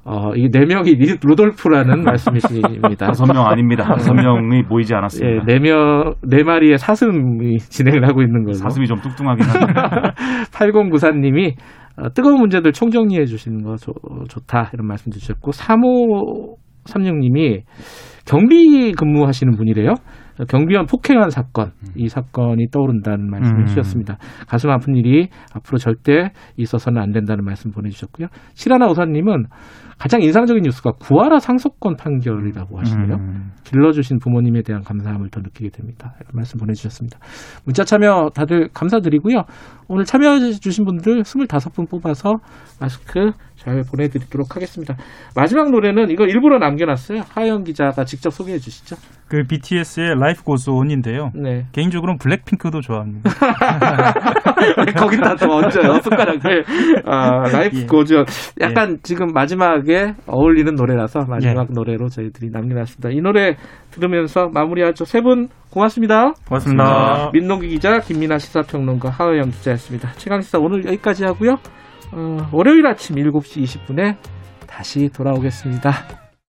[0.03, 2.89] 어, 이 네 명이 리- 루돌프라는 말씀이십니다.
[2.99, 3.85] 다섯 명 아닙니다.
[3.85, 5.45] 다섯 명이 모이지 예, 않았습니다.
[5.45, 8.55] 네 명, 네 마리의 사슴이 진행을 하고 있는 걸로.
[8.55, 10.11] 사슴이 좀 뚱뚱하긴 한데.
[10.53, 11.80] 8094님이 어,
[12.15, 13.93] 뜨거운 문제들 총정리해 주시는 거 좋,
[14.29, 17.63] 좋다 이런 말씀 주셨고 3536님이
[18.27, 19.95] 경비 근무하시는 분이래요.
[20.49, 23.67] 경비원 폭행한 사건 이 사건이 떠오른다는 말씀을 음.
[23.67, 24.17] 주셨습니다.
[24.49, 28.29] 가슴 아픈 일이 앞으로 절대 있어서는 안 된다는 말씀 보내주셨고요.
[28.55, 29.47] 실하나 우사님은
[30.01, 33.17] 가장 인상적인 뉴스가 구하라 상속권 판결이라고 하시네요.
[33.17, 33.53] 음.
[33.65, 36.15] 길러주신 부모님에 대한 감사함을 더 느끼게 됩니다.
[36.21, 37.19] 이런 말씀 보내주셨습니다.
[37.67, 39.43] 문자 참여 다들 감사드리고요.
[39.89, 42.37] 오늘 참여해주신 분들 25분 뽑아서
[42.81, 44.97] 마스크 잘 보내드리도록 하겠습니다.
[45.37, 47.23] 마지막 노래는 이거 일부러 남겨놨어요.
[47.35, 48.97] 하영 기자가 직접 소개해 주시죠.
[49.29, 51.31] 그 BTS의 Life Goes On인데요.
[51.35, 51.67] 네.
[51.73, 53.31] 개인적으로는 블랙핑크도 좋아합니다.
[54.97, 56.01] 거기다 또 얹어요.
[56.03, 56.65] 숟가락을.
[57.05, 57.87] 아, 라이프 예.
[57.87, 58.25] 고죠.
[58.61, 61.73] 약간 지금 마지막에 어울리는 노래라서 마지막 예.
[61.75, 63.11] 노래로 저희들이 남겨놨습니다.
[63.11, 63.57] 이 노래
[63.91, 65.05] 들으면서 마무리하죠.
[65.05, 66.33] 세 분 고맙습니다.
[66.49, 67.31] 고맙습니다.
[67.35, 70.13] 민동기 기자, 김민아 시사평론가, 하의영 기자였습니다.
[70.17, 71.57] 최강 시사 오늘 여기까지 하고요.
[72.13, 74.17] 어, 월요일 아침 7시 20분에
[74.67, 76.20] 다시 돌아오겠습니다.